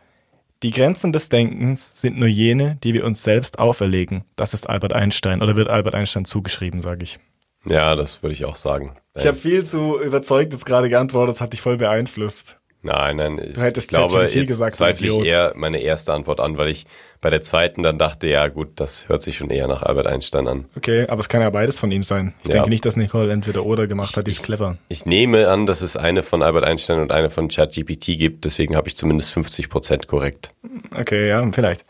die 0.62 0.70
Grenzen 0.70 1.12
des 1.12 1.28
Denkens 1.28 2.00
sind 2.00 2.18
nur 2.18 2.28
jene, 2.28 2.78
die 2.84 2.94
wir 2.94 3.04
uns 3.04 3.22
selbst 3.22 3.58
auferlegen. 3.58 4.24
Das 4.36 4.54
ist 4.54 4.68
Albert 4.68 4.92
Einstein 4.92 5.42
oder 5.42 5.56
wird 5.56 5.68
Albert 5.68 5.94
Einstein 5.94 6.24
zugeschrieben, 6.24 6.80
sage 6.80 7.04
ich. 7.04 7.18
Ja, 7.64 7.94
das 7.96 8.22
würde 8.22 8.32
ich 8.34 8.44
auch 8.44 8.56
sagen. 8.56 8.96
Ich 9.14 9.26
habe 9.26 9.36
viel 9.36 9.64
zu 9.64 10.00
überzeugt 10.00 10.52
jetzt 10.52 10.66
gerade 10.66 10.88
geantwortet, 10.88 11.36
das 11.36 11.40
hat 11.40 11.52
dich 11.52 11.60
voll 11.60 11.76
beeinflusst. 11.76 12.56
Nein, 12.84 13.16
nein, 13.16 13.40
ich 13.48 13.56
hättest 13.58 13.90
glaube, 13.90 14.22
jetzt 14.22 14.34
gesagt, 14.48 14.72
du 14.72 14.78
zweifle 14.78 15.06
ich 15.06 15.24
eher 15.24 15.52
meine 15.54 15.80
erste 15.80 16.12
Antwort 16.12 16.40
an, 16.40 16.58
weil 16.58 16.66
ich 16.68 16.84
bei 17.20 17.30
der 17.30 17.40
zweiten 17.40 17.84
dann 17.84 17.96
dachte, 17.96 18.26
ja 18.26 18.48
gut, 18.48 18.70
das 18.74 19.08
hört 19.08 19.22
sich 19.22 19.36
schon 19.36 19.50
eher 19.50 19.68
nach 19.68 19.84
Albert 19.84 20.08
Einstein 20.08 20.48
an. 20.48 20.64
Okay, 20.76 21.06
aber 21.06 21.20
es 21.20 21.28
kann 21.28 21.40
ja 21.42 21.50
beides 21.50 21.78
von 21.78 21.92
ihm 21.92 22.02
sein. 22.02 22.34
Ich 22.42 22.48
Ja. 22.48 22.54
denke 22.54 22.70
nicht, 22.70 22.84
dass 22.84 22.96
Nicole 22.96 23.30
entweder 23.32 23.64
oder 23.64 23.86
gemacht 23.86 24.16
hat, 24.16 24.26
die 24.26 24.32
ist 24.32 24.42
clever. 24.42 24.78
Ich 24.88 25.06
nehme 25.06 25.48
an, 25.48 25.66
dass 25.66 25.80
es 25.80 25.96
eine 25.96 26.24
von 26.24 26.42
Albert 26.42 26.64
Einstein 26.64 26.98
und 26.98 27.12
eine 27.12 27.30
von 27.30 27.46
ChatGPT 27.46 28.18
gibt, 28.18 28.44
deswegen 28.44 28.74
habe 28.74 28.88
ich 28.88 28.96
zumindest 28.96 29.30
50 29.30 29.68
Prozent 29.68 30.08
korrekt. 30.08 30.50
Okay, 30.92 31.28
ja, 31.28 31.48
vielleicht. 31.52 31.84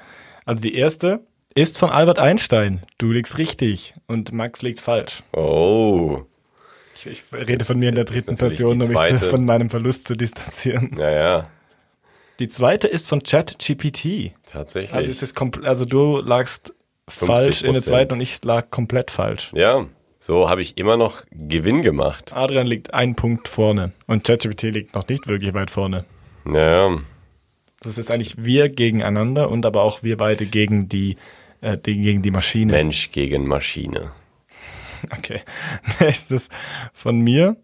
Also 0.45 0.61
die 0.61 0.75
erste 0.75 1.21
ist 1.55 1.79
von 1.79 1.91
Albert 1.91 2.19
Einstein. 2.19 2.83
Du 2.99 3.13
liegst 3.13 3.39
richtig 3.39 3.95
und 4.07 4.33
Max 4.33 4.63
liegt 4.63 4.81
falsch. 4.81 5.23
Oh, 5.33 6.23
Ich, 6.95 7.07
ich 7.07 7.23
rede 7.33 7.65
von 7.65 7.79
mir 7.79 7.89
in 7.89 7.95
der 7.95 8.05
dritten 8.05 8.37
Person, 8.37 8.81
um 8.81 8.89
mich 8.89 8.99
zu, 9.01 9.19
von 9.19 9.45
meinem 9.45 9.71
Verlust 9.71 10.07
zu 10.09 10.15
distanzieren. 10.17 10.91
naja, 10.97 11.49
Die 12.39 12.49
zweite 12.49 12.87
ist 12.89 13.09
von 13.09 13.23
ChatGPT. 13.23 14.33
tatsächlich. 14.51 14.95
Also 14.95 15.11
es 15.11 15.23
ist 15.23 15.41
also 15.65 15.85
du 15.85 16.19
lagst 16.19 16.75
falsch 17.09 17.63
in 17.63 17.73
der 17.73 17.83
50%. 17.83 17.85
zweiten 17.87 18.13
und 18.15 18.21
ich 18.21 18.43
lag 18.45 18.71
komplett 18.71 19.11
falsch. 19.11 19.51
ja, 19.55 19.87
so 20.21 20.49
habe 20.49 20.63
ich 20.63 20.79
immer 20.79 20.97
noch 20.97 21.23
Gewinn 21.33 21.83
gemacht. 21.83 22.33
Adrian 22.33 22.67
liegt 22.69 22.95
ein 22.95 23.17
Punkt 23.17 23.49
vorne 23.49 23.93
und 24.07 24.23
ChatGPT 24.25 24.63
liegt 24.65 24.95
noch 24.95 25.09
nicht 25.09 25.27
wirklich 25.27 25.53
weit 25.53 25.71
vorne. 25.71 26.05
Naja, 26.45 26.99
Das 27.81 27.99
ist 27.99 28.09
eigentlich 28.11 28.37
wir 28.45 28.69
gegeneinander 28.69 29.51
und 29.51 29.67
aber 29.67 29.83
auch 29.83 30.05
wir 30.05 30.17
beide 30.17 30.47
gegen 30.47 30.89
die, 30.89 31.17
äh, 31.63 31.79
gegen 31.79 32.21
die 32.23 32.31
Maschine. 32.31 32.73
Mensch 32.73 33.11
gegen 33.11 33.47
Maschine. 33.47 34.13
Okay. 35.11 35.41
Nächstes 35.99 36.49
von 36.93 37.21
mir. 37.23 37.57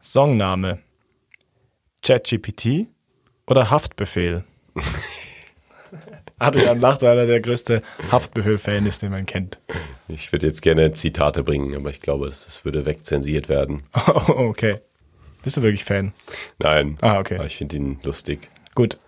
Songname. 0.00 0.80
ChatGPT 2.02 2.88
oder 3.46 3.70
Haftbefehl? 3.70 4.42
Adrian 6.40 6.80
lacht, 6.80 7.02
weil 7.02 7.18
er 7.18 7.26
der 7.26 7.40
größte 7.40 7.82
Haftbefehl-Fan 8.10 8.84
ist, 8.86 9.02
den 9.02 9.12
man 9.12 9.26
kennt. 9.26 9.60
Ich 10.08 10.32
würde 10.32 10.48
jetzt 10.48 10.60
gerne 10.62 10.92
Zitate 10.92 11.44
bringen, 11.44 11.74
aber 11.76 11.90
ich 11.90 12.00
glaube, 12.00 12.26
das 12.26 12.44
das 12.46 12.64
würde 12.64 12.84
wegzensiert 12.84 13.48
werden. 13.48 13.84
Oh, 14.08 14.48
okay. 14.48 14.80
Bist 15.44 15.56
du 15.56 15.62
wirklich 15.62 15.84
Fan? 15.84 16.12
Nein, 16.58 16.98
Ah, 17.00 17.18
okay. 17.20 17.36
aber 17.36 17.46
ich 17.46 17.56
finde 17.56 17.76
ihn 17.76 18.00
lustig. 18.02 18.48
Gut. 18.74 18.98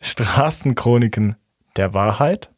Straßenchroniken 0.00 1.36
der 1.76 1.94
Wahrheit. 1.94 2.50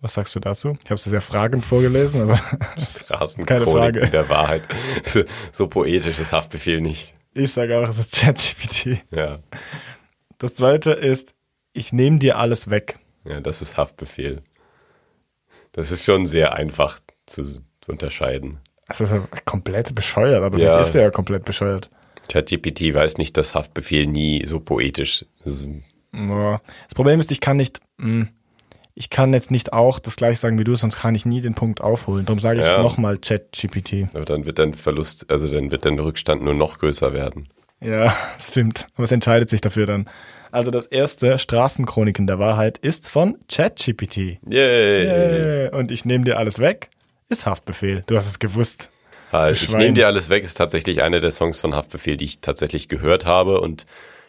Was 0.00 0.14
sagst 0.14 0.34
du 0.36 0.40
dazu? 0.40 0.76
Ich 0.84 0.90
habe 0.90 0.94
es 0.96 1.04
sehr 1.04 1.20
fragend 1.20 1.64
vorgelesen, 1.64 2.22
aber 2.22 2.38
keine 3.46 3.64
Frage. 3.66 4.08
Der 4.08 4.28
Wahrheit. 4.28 4.62
So, 5.52 5.66
poetisch 5.68 6.18
ist 6.18 6.32
Haftbefehl 6.32 6.80
nicht. 6.80 7.14
ich 7.34 7.52
sage 7.52 7.78
auch, 7.78 7.88
es 7.88 7.98
ist 7.98 8.14
ChatGPT. 8.20 9.04
Ja, 9.10 9.38
Das 10.38 10.54
zweite 10.54 10.92
ist, 10.92 11.34
ich 11.72 11.92
nehme 11.92 12.18
dir 12.18 12.38
alles 12.38 12.68
weg. 12.70 12.98
ja, 13.24 13.40
das 13.40 13.62
ist 13.62 13.76
Haftbefehl. 13.76 14.42
Das 15.72 15.90
ist 15.90 16.04
schon 16.04 16.26
sehr 16.26 16.54
einfach 16.54 17.00
zu, 17.26 17.44
zu 17.44 17.60
unterscheiden. 17.88 18.58
Das 18.88 19.00
ist 19.00 19.10
ja 19.10 19.26
komplett 19.44 19.94
bescheuert, 19.94 20.42
aber 20.42 20.58
Ja. 20.58 20.70
vielleicht 20.72 20.88
ist 20.90 20.94
er 20.94 21.02
ja 21.02 21.10
komplett 21.10 21.44
bescheuert. 21.44 21.90
ChatGPT 22.28 22.92
weiß 22.94 23.18
nicht, 23.18 23.36
dass 23.36 23.54
Haftbefehl 23.54 24.06
nie 24.06 24.44
so 24.44 24.60
poetisch 24.60 25.24
ist. 25.44 25.64
Das 26.12 26.94
Problem 26.94 27.20
ist, 27.20 27.30
ich 27.30 27.40
kann 27.40 27.56
nicht, 27.56 27.80
mh, 27.98 28.28
ich 28.98 29.10
kann 29.10 29.32
jetzt 29.34 29.50
nicht 29.50 29.72
auch 29.74 29.98
das 29.98 30.16
gleiche 30.16 30.38
sagen 30.40 30.58
wie 30.58 30.64
du, 30.64 30.74
sonst 30.74 30.96
kann 30.96 31.14
ich 31.14 31.26
nie 31.26 31.42
den 31.42 31.54
Punkt 31.54 31.82
aufholen. 31.82 32.24
Darum 32.24 32.38
sage 32.38 32.60
ich 32.60 32.66
Ja. 32.66 32.82
nochmal 32.82 33.18
ChatGPT. 33.18 34.08
Aber 34.14 34.24
dann 34.24 34.46
wird 34.46 34.58
dein 34.58 34.72
Verlust, 34.74 35.30
also 35.30 35.46
dann 35.48 35.70
wird 35.70 35.84
dein 35.84 35.98
Rückstand 35.98 36.42
nur 36.42 36.54
noch 36.54 36.78
größer 36.78 37.12
werden. 37.12 37.48
Ja, 37.80 38.10
stimmt. 38.40 38.86
Es 38.96 39.12
entscheidet 39.12 39.50
sich 39.50 39.60
dafür 39.60 39.84
dann. 39.86 40.08
Also 40.50 40.70
das 40.70 40.86
erste, 40.86 41.38
Straßenchroniken 41.38 42.26
der 42.26 42.38
Wahrheit, 42.38 42.78
ist 42.78 43.08
von 43.08 43.36
ChatGPT. 43.52 44.38
Yay! 44.48 45.66
Äh, 45.66 45.70
Und 45.70 45.90
ich 45.90 46.06
nehme 46.06 46.24
dir 46.24 46.38
alles 46.38 46.58
weg, 46.58 46.88
ist 47.28 47.44
Haftbefehl. 47.44 48.02
Du 48.06 48.16
hast 48.16 48.26
es 48.26 48.38
gewusst. 48.38 48.90
Halt, 49.30 49.60
ich 49.60 49.68
nehme 49.76 49.92
dir 49.92 50.06
alles 50.06 50.30
weg, 50.30 50.42
ist 50.44 50.54
tatsächlich 50.54 51.02
einer 51.02 51.20
der 51.20 51.32
Songs 51.32 51.60
von 51.60 51.74
Haftbefehl, 51.74 52.16
die 52.16 52.24
ich 52.24 52.40
tatsächlich 52.40 52.88
gehört 52.88 53.26
habe 53.26 53.60
und 53.60 53.84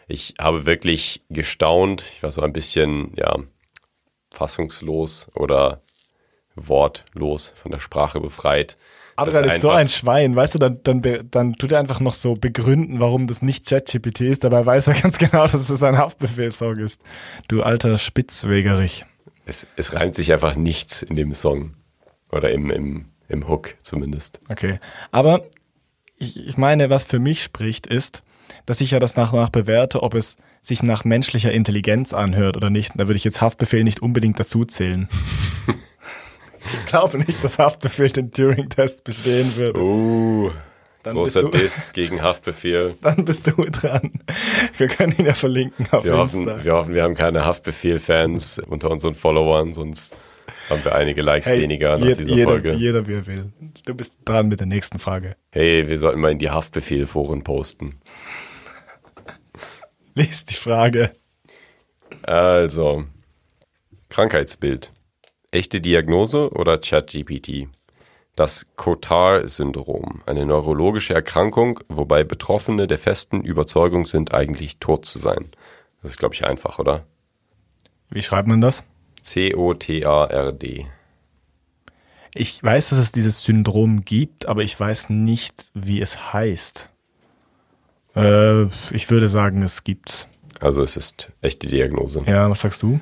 ich 0.08 0.34
habe 0.38 0.66
wirklich 0.66 1.22
gestaunt. 1.30 2.02
Ich 2.16 2.22
war 2.22 2.32
so 2.32 2.42
ein 2.42 2.52
bisschen, 2.52 3.12
ja, 3.16 3.38
fassungslos 4.30 5.28
oder 5.34 5.82
wortlos 6.54 7.52
von 7.54 7.70
der 7.70 7.80
Sprache 7.80 8.20
befreit. 8.20 8.76
Adrian 9.16 9.44
Das 9.44 9.54
ist 9.56 9.62
so 9.62 9.70
ein 9.70 9.88
Schwein, 9.88 10.36
weißt 10.36 10.54
du, 10.54 10.58
dann, 10.58 10.80
dann, 10.84 11.02
dann 11.30 11.54
tut 11.54 11.72
er 11.72 11.80
einfach 11.80 11.98
noch 11.98 12.14
so 12.14 12.36
begründen, 12.36 13.00
warum 13.00 13.26
das 13.26 13.42
nicht 13.42 13.66
ChatGPT 13.66 14.20
ist. 14.20 14.44
Dabei 14.44 14.64
weiß 14.64 14.88
er 14.88 14.94
ganz 15.02 15.18
genau, 15.18 15.46
dass 15.46 15.70
es 15.70 15.82
ein 15.82 15.98
Haftbefehlssong 15.98 16.78
ist. 16.78 17.02
Du 17.48 17.62
alter 17.62 17.98
Spitzwegerich. 17.98 19.04
Es, 19.44 19.66
es 19.76 19.92
reimt 19.94 20.14
sich 20.14 20.32
einfach 20.32 20.54
nichts 20.54 21.02
in 21.02 21.16
dem 21.16 21.32
Song. 21.32 21.74
Oder 22.30 22.50
im, 22.50 22.70
im, 22.70 23.06
im 23.28 23.48
Hook 23.48 23.74
zumindest. 23.80 24.40
Okay. 24.50 24.78
Aber 25.10 25.42
ich, 26.16 26.46
ich 26.46 26.56
meine, 26.56 26.90
was 26.90 27.04
für 27.04 27.18
mich 27.18 27.42
spricht, 27.42 27.86
ist, 27.86 28.22
dass 28.66 28.80
ich 28.80 28.92
ja 28.92 28.98
das 28.98 29.16
nach 29.16 29.32
und 29.32 29.40
nach 29.40 29.50
bewerte, 29.50 30.02
ob 30.02 30.14
es 30.14 30.36
sich 30.62 30.82
nach 30.82 31.04
menschlicher 31.04 31.52
Intelligenz 31.52 32.12
anhört 32.12 32.56
oder 32.56 32.70
nicht. 32.70 32.92
Da 32.96 33.06
würde 33.08 33.16
ich 33.16 33.24
jetzt 33.24 33.40
Haftbefehl 33.40 33.84
nicht 33.84 34.02
unbedingt 34.02 34.38
dazu 34.38 34.64
zählen. 34.64 35.08
ich 35.68 36.86
glaube 36.86 37.18
nicht, 37.18 37.42
dass 37.42 37.58
Haftbefehl 37.58 38.10
den 38.10 38.32
Turing-Test 38.32 39.04
bestehen 39.04 39.56
wird. 39.56 39.78
Uh, 39.78 40.50
Dann 41.02 41.16
bist, 41.22 41.36
großer 41.36 41.50
du, 41.50 41.58
Diss 41.58 41.92
gegen 41.92 42.22
Haftbefehl. 42.22 42.96
dann 43.02 43.24
bist 43.24 43.46
du 43.46 43.52
dran. 43.64 44.12
Wir 44.76 44.88
können 44.88 45.14
ihn 45.16 45.26
ja 45.26 45.34
verlinken 45.34 45.86
auf 45.90 46.04
Wir 46.04 46.14
Insta. 46.14 46.38
hoffen, 46.38 46.64
wir 46.64 46.72
hoffen, 46.74 46.94
wir 46.94 47.02
haben 47.02 47.14
keine 47.14 47.44
Haftbefehl-Fans 47.44 48.60
unter 48.68 48.90
unseren 48.90 49.14
Followern, 49.14 49.74
sonst 49.74 50.14
haben 50.70 50.84
wir 50.84 50.94
einige 50.94 51.22
Likes 51.22 51.50
weniger 51.50 51.98
nach 51.98 52.06
je- 52.06 52.14
dieser 52.14 52.34
jeder, 52.34 52.48
Folge. 52.50 52.72
jeder 52.74 53.06
wie 53.06 53.14
er 53.14 53.26
will. 53.26 53.52
Du 53.84 53.94
bist 53.94 54.18
dran 54.24 54.48
mit 54.48 54.60
der 54.60 54.66
nächsten 54.66 54.98
Frage. 54.98 55.36
Hey, 55.52 55.86
wir 55.88 55.98
sollten 55.98 56.20
mal 56.20 56.32
in 56.32 56.38
die 56.38 56.50
Haftbefehl-Foren 56.50 57.44
posten. 57.44 58.00
Lies 60.14 60.44
die 60.44 60.54
Frage. 60.54 61.12
Also, 62.22 63.04
Krankheitsbild. 64.08 64.92
Echte 65.50 65.80
Diagnose 65.80 66.50
oder 66.50 66.78
ChatGPT? 66.78 67.68
Das 68.36 68.66
Cotard-Syndrom, 68.76 70.22
eine 70.26 70.46
neurologische 70.46 71.12
Erkrankung, 71.14 71.80
wobei 71.88 72.22
Betroffene 72.22 72.86
der 72.86 72.98
festen 72.98 73.42
Überzeugung 73.42 74.06
sind, 74.06 74.32
eigentlich 74.32 74.78
tot 74.78 75.04
zu 75.06 75.18
sein. 75.18 75.50
Das 76.02 76.12
ist, 76.12 76.18
glaube 76.18 76.34
ich, 76.34 76.46
einfach, 76.46 76.78
oder? 76.78 77.04
Wie 78.10 78.22
schreibt 78.22 78.46
man 78.46 78.60
das? 78.60 78.84
C-O-T-A-R-D. 79.28 80.86
Ich 82.34 82.62
weiß, 82.62 82.90
dass 82.90 82.98
es 82.98 83.12
dieses 83.12 83.42
Syndrom 83.42 84.04
gibt, 84.04 84.46
aber 84.46 84.62
ich 84.62 84.78
weiß 84.78 85.10
nicht, 85.10 85.68
wie 85.74 86.00
es 86.00 86.32
heißt. 86.32 86.88
Äh, 88.16 88.64
ich 88.90 89.10
würde 89.10 89.28
sagen, 89.28 89.62
es 89.62 89.84
gibt's. 89.84 90.26
Also 90.60 90.82
es 90.82 90.96
ist 90.96 91.32
echte 91.40 91.66
Diagnose. 91.66 92.22
Ja, 92.26 92.48
was 92.50 92.60
sagst 92.60 92.82
du? 92.82 93.00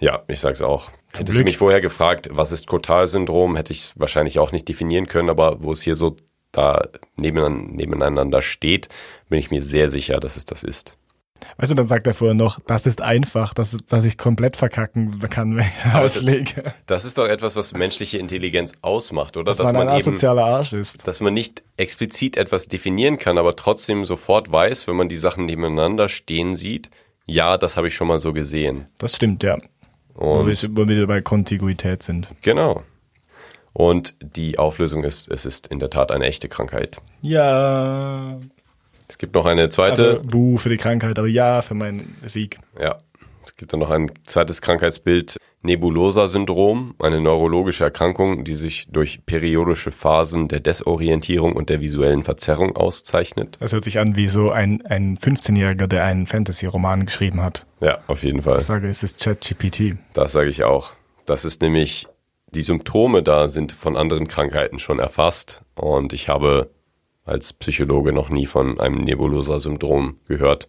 Ja, 0.00 0.22
ich 0.28 0.40
sag's 0.40 0.62
auch. 0.62 0.90
Hättest 1.08 1.28
du 1.28 1.32
Glück. 1.32 1.46
mich 1.46 1.56
vorher 1.56 1.80
gefragt, 1.80 2.28
was 2.32 2.52
ist 2.52 2.66
Cotard-Syndrom, 2.66 3.56
hätte 3.56 3.72
ich 3.72 3.80
es 3.80 3.98
wahrscheinlich 3.98 4.38
auch 4.38 4.52
nicht 4.52 4.68
definieren 4.68 5.06
können, 5.06 5.30
aber 5.30 5.62
wo 5.62 5.72
es 5.72 5.82
hier 5.82 5.96
so 5.96 6.16
da 6.50 6.88
nebeneinander 7.16 8.42
steht, 8.42 8.88
bin 9.28 9.38
ich 9.38 9.50
mir 9.50 9.62
sehr 9.62 9.88
sicher, 9.88 10.20
dass 10.20 10.36
es 10.36 10.44
das 10.44 10.62
ist. 10.62 10.96
Weißt 11.56 11.70
du, 11.70 11.76
dann 11.76 11.86
sagt 11.86 12.06
er 12.06 12.14
vorher 12.14 12.34
noch, 12.34 12.58
das 12.66 12.86
ist 12.86 13.00
einfach, 13.00 13.54
dass, 13.54 13.76
dass 13.88 14.04
ich 14.04 14.18
komplett 14.18 14.56
verkacken 14.56 15.20
kann, 15.30 15.56
wenn 15.56 15.64
ich 15.66 15.94
auslege. 15.94 16.74
Das 16.86 17.04
ist 17.04 17.18
doch 17.18 17.26
etwas, 17.26 17.56
was 17.56 17.72
menschliche 17.72 18.18
Intelligenz 18.18 18.72
ausmacht, 18.82 19.36
oder? 19.36 19.52
Dass, 19.52 19.58
man 19.58 19.76
ein 19.76 19.88
asozialer 19.88 20.44
Arsch 20.44 20.72
ist. 20.72 21.06
dass 21.06 21.20
man 21.20 21.34
nicht 21.34 21.62
explizit 21.76 22.36
etwas 22.36 22.68
definieren 22.68 23.18
kann, 23.18 23.38
aber 23.38 23.56
trotzdem 23.56 24.04
sofort 24.04 24.50
weiß, 24.50 24.88
wenn 24.88 24.96
man 24.96 25.08
die 25.08 25.16
Sachen 25.16 25.46
nebeneinander 25.46 26.08
stehen 26.08 26.56
sieht, 26.56 26.90
ja, 27.26 27.56
das 27.56 27.76
habe 27.76 27.88
ich 27.88 27.94
schon 27.94 28.08
mal 28.08 28.20
so 28.20 28.32
gesehen. 28.32 28.86
Das 28.98 29.16
stimmt, 29.16 29.42
ja. 29.42 29.58
Wo 30.14 30.40
Und 30.40 30.46
wir, 30.46 30.76
wo 30.76 30.88
wir 30.88 31.06
bei 31.06 31.20
Kontiguität 31.22 32.02
sind. 32.02 32.28
genau. 32.42 32.82
Und 33.72 34.14
die 34.20 34.56
Auflösung 34.56 35.02
ist, 35.02 35.28
es 35.28 35.44
ist 35.44 35.66
in 35.66 35.80
der 35.80 35.90
Tat 35.90 36.12
eine 36.12 36.26
echte 36.26 36.48
Krankheit. 36.48 36.98
Ja. 37.22 38.38
Es 39.08 39.18
gibt 39.18 39.34
noch 39.34 39.46
eine 39.46 39.68
zweite, 39.68 40.18
Also, 40.18 40.22
buh 40.24 40.56
für 40.58 40.68
die 40.70 40.76
Krankheit, 40.76 41.18
aber 41.18 41.28
ja 41.28 41.62
für 41.62 41.74
meinen 41.74 42.16
Sieg. 42.24 42.58
ja, 42.80 42.98
es 43.46 43.56
gibt 43.56 43.72
dann 43.72 43.80
noch 43.80 43.90
ein 43.90 44.10
zweites 44.24 44.62
Krankheitsbild, 44.62 45.36
Nebulosa-Syndrom, 45.62 46.94
eine 46.98 47.20
neurologische 47.20 47.84
Erkrankung, 47.84 48.44
die 48.44 48.54
sich 48.54 48.88
durch 48.90 49.24
periodische 49.26 49.90
Phasen 49.92 50.48
der 50.48 50.60
Desorientierung 50.60 51.54
und 51.54 51.68
der 51.70 51.80
visuellen 51.80 52.24
Verzerrung 52.24 52.76
auszeichnet. 52.76 53.56
Das 53.60 53.72
hört 53.72 53.84
sich 53.84 53.98
an 53.98 54.16
wie 54.16 54.28
so 54.28 54.50
ein, 54.50 54.82
ein 54.86 55.18
15-Jähriger, 55.18 55.86
der 55.86 56.04
einen 56.04 56.26
Fantasy-Roman 56.26 57.06
geschrieben 57.06 57.42
hat. 57.42 57.66
Ja, 57.80 57.98
auf 58.06 58.22
jeden 58.22 58.42
Fall. 58.42 58.58
Ich 58.58 58.64
sage, 58.64 58.88
es 58.88 59.02
ist 59.02 59.22
ChatGPT. 59.22 59.96
Das 60.12 60.32
sage 60.32 60.48
ich 60.48 60.64
auch. 60.64 60.92
Das 61.26 61.44
ist 61.44 61.62
nämlich, 61.62 62.06
die 62.50 62.62
Symptome 62.62 63.22
da 63.22 63.48
sind 63.48 63.72
von 63.72 63.96
anderen 63.96 64.28
Krankheiten 64.28 64.78
schon 64.78 64.98
erfasst 64.98 65.62
und 65.74 66.12
ich 66.12 66.28
habe 66.28 66.70
als 67.24 67.52
Psychologe 67.54 68.12
noch 68.12 68.28
nie 68.28 68.46
von 68.46 68.78
einem 68.80 69.02
Nebulosa-Syndrom 69.04 70.18
gehört. 70.28 70.68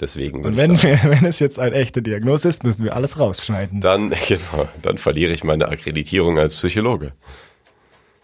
Deswegen. 0.00 0.44
Und 0.44 0.56
wenn, 0.56 0.82
wir, 0.82 0.98
wenn 1.04 1.26
es 1.26 1.40
jetzt 1.40 1.58
eine 1.58 1.76
echte 1.76 2.02
Diagnose 2.02 2.48
ist, 2.48 2.64
müssen 2.64 2.84
wir 2.84 2.96
alles 2.96 3.18
rausschneiden. 3.18 3.80
Dann, 3.80 4.10
genau, 4.28 4.68
dann 4.82 4.98
verliere 4.98 5.32
ich 5.32 5.44
meine 5.44 5.68
Akkreditierung 5.68 6.38
als 6.38 6.56
Psychologe. 6.56 7.12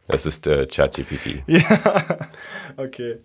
Das 0.09 0.25
ist 0.25 0.47
äh, 0.47 0.67
ChatGPT. 0.67 1.43
Ja, 1.47 1.61
okay. 2.77 3.17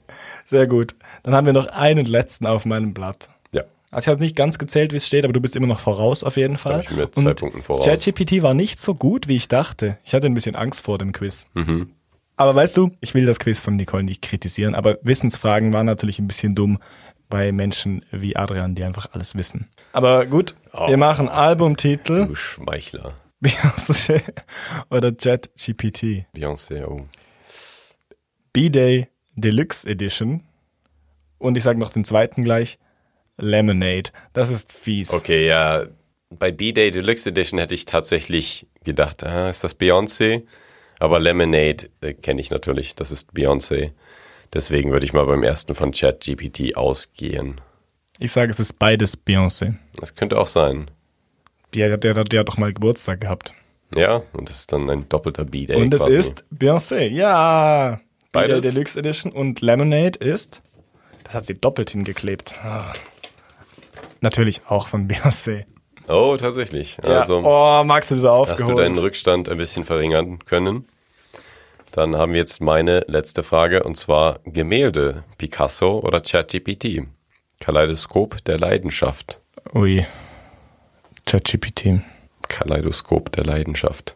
Sehr 0.45 0.67
gut. 0.67 0.95
Dann 1.23 1.35
haben 1.35 1.45
wir 1.45 1.53
noch 1.53 1.67
einen 1.67 2.07
letzten 2.07 2.47
auf 2.47 2.65
meinem 2.65 2.93
Blatt. 2.93 3.29
Ja. 3.53 3.63
Also 3.91 4.09
ich 4.09 4.13
habe 4.15 4.23
nicht 4.23 4.35
ganz 4.35 4.57
gezählt, 4.57 4.91
wie 4.91 4.97
es 4.97 5.05
steht, 5.05 5.23
aber 5.23 5.33
du 5.33 5.41
bist 5.41 5.55
immer 5.55 5.67
noch 5.67 5.79
voraus 5.79 6.23
auf 6.23 6.37
jeden 6.37 6.57
Fall. 6.57 6.81
ich 6.81 6.87
bin 6.87 6.97
mit 6.97 7.13
zwei 7.13 7.33
Punkten 7.35 7.61
voraus. 7.61 7.85
ChatGPT 7.85 8.41
war 8.41 8.55
nicht 8.55 8.79
so 8.79 8.95
gut, 8.95 9.27
wie 9.27 9.35
ich 9.35 9.47
dachte. 9.47 9.99
Ich 10.03 10.15
hatte 10.15 10.25
ein 10.25 10.33
bisschen 10.33 10.55
Angst 10.55 10.83
vor 10.83 10.97
dem 10.97 11.11
Quiz. 11.11 11.45
Mhm. 11.53 11.91
Aber 12.41 12.55
weißt 12.55 12.75
du, 12.75 12.89
ich 13.01 13.13
will 13.13 13.27
das 13.27 13.37
Quiz 13.37 13.61
von 13.61 13.75
Nicole 13.75 14.01
nicht 14.03 14.23
kritisieren, 14.23 14.73
aber 14.73 14.97
Wissensfragen 15.03 15.73
waren 15.73 15.85
natürlich 15.85 16.17
ein 16.17 16.25
bisschen 16.27 16.55
dumm 16.55 16.79
bei 17.29 17.51
Menschen 17.51 18.03
wie 18.11 18.35
Adrian, 18.35 18.73
die 18.73 18.83
einfach 18.83 19.09
alles 19.11 19.35
wissen. 19.35 19.69
Aber 19.93 20.25
gut, 20.25 20.55
Oh. 20.73 20.87
wir 20.87 20.97
machen 20.97 21.29
Albumtitel 21.29 22.25
Du 22.25 22.35
Schmeichler. 22.35 23.13
Beyoncé 23.43 24.21
oder 24.89 25.11
ChatGPT. 25.11 26.25
Beyoncé, 26.35 26.83
oh. 26.87 27.05
B-Day 28.53 29.07
Deluxe 29.35 29.87
Edition. 29.87 30.43
Und 31.37 31.55
ich 31.57 31.63
sage 31.63 31.79
noch 31.79 31.91
den 31.93 32.05
zweiten 32.05 32.43
gleich. 32.43 32.79
Lemonade. 33.37 34.09
Das 34.33 34.49
ist 34.49 34.71
fies. 34.71 35.13
Okay, 35.13 35.45
ja. 35.47 35.85
Bei 36.31 36.51
B-Day 36.51 36.89
Deluxe 36.91 37.29
Edition 37.29 37.59
hätte 37.59 37.73
ich 37.75 37.85
tatsächlich 37.85 38.67
gedacht, 38.83 39.23
ah, 39.23 39.49
ist 39.49 39.63
das 39.63 39.79
Beyoncé? 39.79 40.43
Aber 41.01 41.19
Lemonade 41.19 41.89
äh, 42.01 42.13
kenne 42.13 42.41
ich 42.41 42.51
natürlich, 42.51 42.93
das 42.93 43.09
ist 43.09 43.33
Beyoncé. 43.33 43.89
Deswegen 44.53 44.91
würde 44.91 45.03
ich 45.03 45.13
mal 45.13 45.25
beim 45.25 45.41
ersten 45.41 45.73
von 45.73 45.93
ChatGPT 45.93 46.77
ausgehen. 46.77 47.59
Ich 48.19 48.31
sage, 48.31 48.51
es 48.51 48.59
ist 48.59 48.77
beides 48.77 49.17
Beyoncé. 49.17 49.73
Das 49.99 50.13
könnte 50.13 50.39
auch 50.39 50.45
sein. 50.45 50.91
Die 51.73 51.83
hat, 51.83 52.03
die, 52.03 52.13
hat, 52.13 52.31
die 52.31 52.37
hat 52.37 52.47
doch 52.47 52.59
mal 52.59 52.71
Geburtstag 52.71 53.21
gehabt. 53.21 53.51
Ja, 53.95 54.21
und 54.33 54.47
das 54.47 54.57
ist 54.57 54.73
dann 54.73 54.87
ein 54.91 55.09
doppelter 55.09 55.43
B-Day. 55.43 55.81
und 55.81 55.91
es 55.91 56.01
quasi. 56.01 56.17
ist 56.17 56.45
Beyoncé. 56.55 57.07
Ja. 57.07 57.99
Beides? 58.31 58.61
Deluxe 58.61 58.99
Edition. 58.99 59.31
Und 59.31 59.61
Lemonade 59.61 60.19
ist. 60.19 60.61
Das 61.23 61.33
hat 61.33 61.45
sie 61.47 61.55
doppelt 61.55 61.89
hingeklebt. 61.89 62.53
Ah. 62.63 62.93
Natürlich 64.19 64.61
auch 64.67 64.87
von 64.87 65.07
Beyoncé. 65.09 65.65
Oh, 66.07 66.37
tatsächlich. 66.37 66.97
Ja. 67.03 67.21
Also 67.21 67.41
oh, 67.43 67.83
magst 67.85 68.11
du 68.11 68.15
da 68.15 68.33
hast 68.33 68.51
aufgeholt? 68.51 68.77
du 68.77 68.81
deinen 68.83 68.99
Rückstand 68.99 69.49
ein 69.49 69.57
bisschen 69.57 69.83
verringern 69.83 70.45
können. 70.45 70.85
Dann 71.91 72.15
haben 72.15 72.31
wir 72.31 72.39
jetzt 72.39 72.61
meine 72.61 73.03
letzte 73.07 73.43
Frage 73.43 73.83
und 73.83 73.97
zwar 73.97 74.39
Gemälde, 74.45 75.23
Picasso 75.37 75.99
oder 75.99 76.21
ChatGPT? 76.21 77.07
Kaleidoskop 77.59 78.43
der 78.45 78.57
Leidenschaft. 78.57 79.41
Ui. 79.73 80.05
ChatGPT. 81.25 82.01
Kaleidoskop 82.47 83.31
der 83.33 83.45
Leidenschaft. 83.45 84.15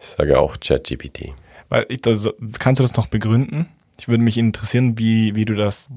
Ich 0.00 0.06
sage 0.06 0.38
auch 0.38 0.58
ChatGPT. 0.58 1.32
Weil 1.68 1.86
ich 1.88 2.02
das, 2.02 2.28
kannst 2.58 2.78
du 2.78 2.84
das 2.84 2.96
noch 2.96 3.08
begründen? 3.08 3.68
Ich 3.98 4.08
würde 4.08 4.22
mich 4.22 4.38
interessieren, 4.38 4.98
wie, 4.98 5.34
wie 5.34 5.44
du 5.44 5.54
das. 5.54 5.88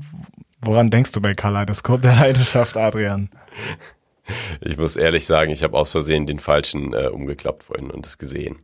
Woran 0.59 0.89
denkst 0.89 1.11
du 1.11 1.21
bei 1.21 1.35
Kaleidoskop 1.35 2.01
der 2.01 2.15
Leidenschaft, 2.15 2.77
Adrian? 2.77 3.29
Ich 4.61 4.77
muss 4.77 4.95
ehrlich 4.95 5.25
sagen, 5.25 5.51
ich 5.51 5.63
habe 5.63 5.77
aus 5.77 5.91
Versehen 5.91 6.25
den 6.25 6.39
falschen 6.39 6.93
äh, 6.93 7.07
umgeklappt 7.07 7.63
vorhin 7.63 7.91
und 7.91 8.05
es 8.05 8.17
gesehen. 8.17 8.59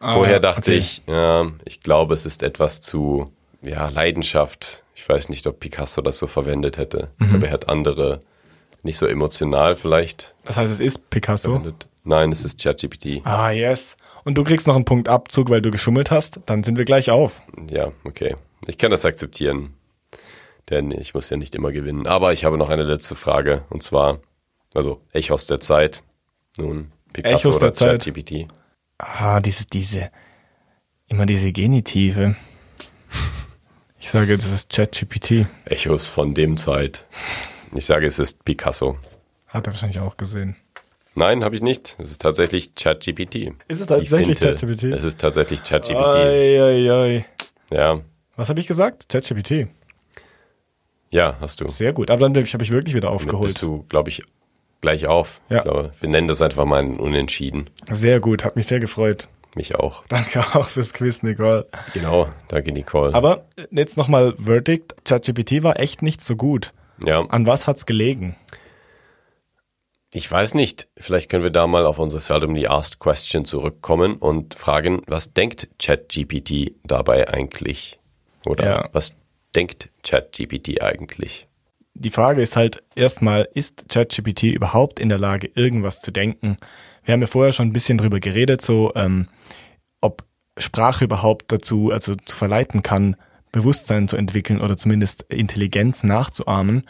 Ah, 0.00 0.14
Vorher 0.14 0.40
dachte 0.40 0.70
okay. 0.70 0.78
ich, 0.78 1.02
ja, 1.06 1.50
ich 1.64 1.80
glaube, 1.80 2.14
es 2.14 2.26
ist 2.26 2.42
etwas 2.42 2.80
zu, 2.80 3.32
ja, 3.62 3.88
Leidenschaft. 3.88 4.84
Ich 4.94 5.08
weiß 5.08 5.28
nicht, 5.28 5.46
ob 5.46 5.60
Picasso 5.60 6.00
das 6.02 6.18
so 6.18 6.26
verwendet 6.26 6.76
hätte. 6.78 7.10
Mhm. 7.18 7.24
Ich 7.24 7.30
glaube, 7.30 7.46
er 7.46 7.52
hat 7.52 7.68
andere, 7.68 8.20
nicht 8.82 8.98
so 8.98 9.06
emotional 9.06 9.74
vielleicht 9.76 10.34
Das 10.44 10.56
heißt, 10.56 10.72
es 10.72 10.80
ist 10.80 11.10
Picasso. 11.10 11.52
verwendet. 11.52 11.88
Nein, 12.04 12.32
es 12.32 12.44
ist 12.44 12.62
ChatGPT. 12.62 13.20
Ah, 13.24 13.50
yes. 13.50 13.96
Und 14.24 14.36
du 14.38 14.44
kriegst 14.44 14.66
noch 14.66 14.76
einen 14.76 14.84
Punkt 14.84 15.08
Abzug, 15.08 15.50
weil 15.50 15.60
du 15.60 15.70
geschummelt 15.70 16.10
hast. 16.10 16.40
Dann 16.46 16.62
sind 16.62 16.78
wir 16.78 16.84
gleich 16.84 17.10
auf. 17.10 17.42
Ja, 17.70 17.92
okay. 18.04 18.36
Ich 18.66 18.78
kann 18.78 18.90
das 18.90 19.04
akzeptieren. 19.04 19.74
Denn 20.70 20.90
ich 20.90 21.14
muss 21.14 21.30
ja 21.30 21.36
nicht 21.36 21.54
immer 21.54 21.72
gewinnen. 21.72 22.06
Aber 22.06 22.32
ich 22.32 22.44
habe 22.44 22.56
noch 22.58 22.68
eine 22.70 22.84
letzte 22.84 23.14
Frage. 23.14 23.62
Und 23.70 23.82
zwar, 23.82 24.20
also 24.74 25.00
Echos 25.12 25.46
der 25.46 25.60
Zeit. 25.60 26.02
Nun, 26.56 26.92
Picasso 27.12 27.48
Echos 27.50 27.56
oder. 27.56 27.72
ChatGPT. 27.72 28.48
Ah, 28.98 29.40
diese, 29.40 29.64
diese, 29.66 30.10
immer 31.08 31.26
diese 31.26 31.52
Genitive. 31.52 32.36
Ich 34.00 34.10
sage, 34.10 34.36
das 34.36 34.46
ist 34.46 34.70
ChatGPT. 34.72 35.46
Echos 35.64 36.06
von 36.06 36.32
dem 36.32 36.56
Zeit. 36.56 37.04
Ich 37.74 37.84
sage, 37.84 38.06
es 38.06 38.20
ist 38.20 38.44
Picasso. 38.44 38.96
Hat 39.48 39.66
er 39.66 39.72
wahrscheinlich 39.72 39.98
auch 39.98 40.16
gesehen. 40.16 40.54
Nein, 41.16 41.42
habe 41.42 41.56
ich 41.56 41.62
nicht. 41.62 41.96
Es 41.98 42.12
ist 42.12 42.20
tatsächlich 42.20 42.76
ChatGPT. 42.76 43.54
Ist 43.66 43.80
es 43.80 43.86
tatsächlich. 43.88 44.38
ChatGPT? 44.38 44.84
Es 44.84 45.02
ist 45.02 45.20
tatsächlich 45.20 45.64
ChatGPT. 45.64 47.24
Ja, 47.72 48.00
Was 48.36 48.48
habe 48.48 48.60
ich 48.60 48.68
gesagt? 48.68 49.08
ChatGPT. 49.08 49.66
ja, 51.10 51.36
hast 51.40 51.60
du. 51.60 51.66
Sehr 51.66 51.92
gut. 51.92 52.08
Aber 52.12 52.20
dann 52.28 52.36
habe 52.36 52.62
ich 52.62 52.70
wirklich 52.70 52.94
wieder 52.94 53.08
Damit 53.08 53.22
bist 53.22 53.30
aufgeholt. 53.34 53.60
du, 53.62 53.84
glaube 53.88 54.10
ich, 54.10 54.22
gleich 54.80 55.06
auf. 55.06 55.40
Ja. 55.48 55.58
Ich 55.58 55.62
glaube, 55.64 55.92
wir 56.00 56.08
nennen 56.08 56.28
das 56.28 56.40
einfach 56.42 56.64
mal 56.64 56.80
ein 56.80 56.98
Unentschieden. 56.98 57.70
Sehr 57.90 58.20
gut. 58.20 58.44
Hat 58.44 58.56
mich 58.56 58.66
sehr 58.66 58.80
gefreut. 58.80 59.28
Mich 59.54 59.74
auch. 59.74 60.04
Danke 60.08 60.40
auch 60.54 60.68
fürs 60.68 60.92
Quiz, 60.92 61.22
Nicole. 61.22 61.66
Genau, 61.94 62.28
danke 62.48 62.70
Nicole. 62.72 63.14
Aber 63.14 63.44
jetzt 63.70 63.96
nochmal 63.96 64.34
Verdict. 64.38 64.94
ChatGPT 65.04 65.62
war 65.62 65.80
echt 65.80 66.02
nicht 66.02 66.22
so 66.22 66.36
gut. 66.36 66.72
ja, 67.04 67.20
An 67.28 67.46
was 67.46 67.66
hat's 67.66 67.86
gelegen? 67.86 68.36
ich 70.12 70.30
weiß 70.30 70.54
nicht. 70.54 70.88
Vielleicht 70.96 71.28
können 71.30 71.42
wir 71.42 71.50
da 71.50 71.66
mal 71.66 71.84
auf 71.86 71.98
unsere 71.98 72.20
Seldomly 72.20 72.66
Asked 72.66 72.98
Question 73.00 73.44
zurückkommen 73.44 74.16
und 74.16 74.54
fragen, 74.54 75.02
was 75.06 75.34
denkt 75.34 75.68
ChatGPT 75.78 76.76
dabei 76.84 77.28
eigentlich? 77.28 77.98
Oder 78.46 78.64
Ja. 78.64 78.88
was 78.92 79.16
denkt 79.56 79.90
ChatGPT 80.02 80.80
eigentlich? 80.82 81.47
Die 82.00 82.10
Frage 82.10 82.40
ist 82.40 82.54
halt 82.54 82.82
erstmal, 82.94 83.48
ist 83.54 83.88
ChatGPT 83.88 84.44
überhaupt 84.44 85.00
in 85.00 85.08
der 85.08 85.18
Lage, 85.18 85.50
irgendwas 85.54 86.00
zu 86.00 86.12
denken? 86.12 86.56
Wir 87.04 87.12
haben 87.12 87.20
ja 87.20 87.26
vorher 87.26 87.52
schon 87.52 87.68
ein 87.68 87.72
bisschen 87.72 87.98
drüber 87.98 88.20
geredet, 88.20 88.62
so 88.62 88.92
ähm, 88.94 89.28
ob 90.00 90.24
Sprache 90.58 91.04
überhaupt 91.04 91.50
dazu, 91.50 91.90
also 91.90 92.14
zu 92.14 92.36
verleiten 92.36 92.82
kann, 92.84 93.16
Bewusstsein 93.50 94.06
zu 94.06 94.16
entwickeln 94.16 94.60
oder 94.60 94.76
zumindest 94.76 95.22
Intelligenz 95.28 96.04
nachzuahmen. 96.04 96.84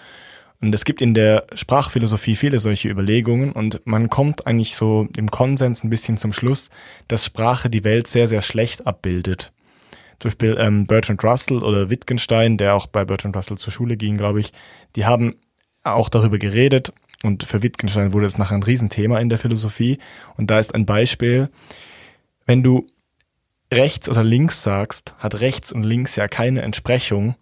Und 0.61 0.75
es 0.75 0.85
gibt 0.85 1.01
in 1.01 1.15
der 1.15 1.47
Sprachphilosophie 1.55 2.37
viele 2.37 2.59
solche 2.59 2.89
Überlegungen 2.89 3.53
und 3.53 3.81
man 3.87 4.11
kommt 4.11 4.47
eigentlich 4.47 4.75
so 4.75 5.09
im 5.17 5.31
Konsens 5.31 5.85
ein 5.85 5.91
bisschen 5.91 6.19
zum 6.19 6.33
Schluss, 6.33 6.69
dass 7.07 7.25
Sprache 7.25 7.71
die 7.71 7.85
Welt 7.85 8.09
sehr, 8.09 8.29
sehr 8.29 8.43
schlecht 8.43 8.87
abbildet. 8.87 9.53
Zum 10.19 10.31
Beispiel 10.31 10.57
ähm, 10.59 10.87
Bertrand 10.87 11.23
Russell 11.23 11.63
oder 11.63 11.91
Wittgenstein, 11.91 12.59
der 12.59 12.75
auch 12.75 12.87
bei 12.87 13.05
Bertrand 13.05 13.37
Russell 13.37 13.59
zur 13.59 13.73
Schule 13.73 13.97
ging, 13.97 14.17
glaube 14.17 14.41
ich, 14.41 14.53
die 14.97 15.07
haben 15.07 15.37
auch 15.85 16.09
darüber 16.09 16.39
geredet 16.39 16.93
und 17.23 17.45
für 17.45 17.63
Wittgenstein 17.63 18.13
wurde 18.13 18.27
es 18.27 18.39
nachher 18.39 18.57
ein 18.57 18.63
Riesenthema 18.63 19.19
in 19.19 19.29
der 19.29 19.39
Philosophie. 19.39 19.99
Und 20.37 20.51
da 20.51 20.59
ist 20.59 20.75
ein 20.75 20.87
Beispiel, 20.87 21.49
wenn 22.47 22.63
du 22.63 22.87
rechts 23.73 24.09
oder 24.09 24.23
links 24.23 24.63
sagst, 24.63 25.15
hat 25.19 25.41
rechts 25.41 25.73
und 25.73 25.83
links 25.83 26.17
ja 26.17 26.29
keine 26.29 26.63
Entsprechung 26.63 27.35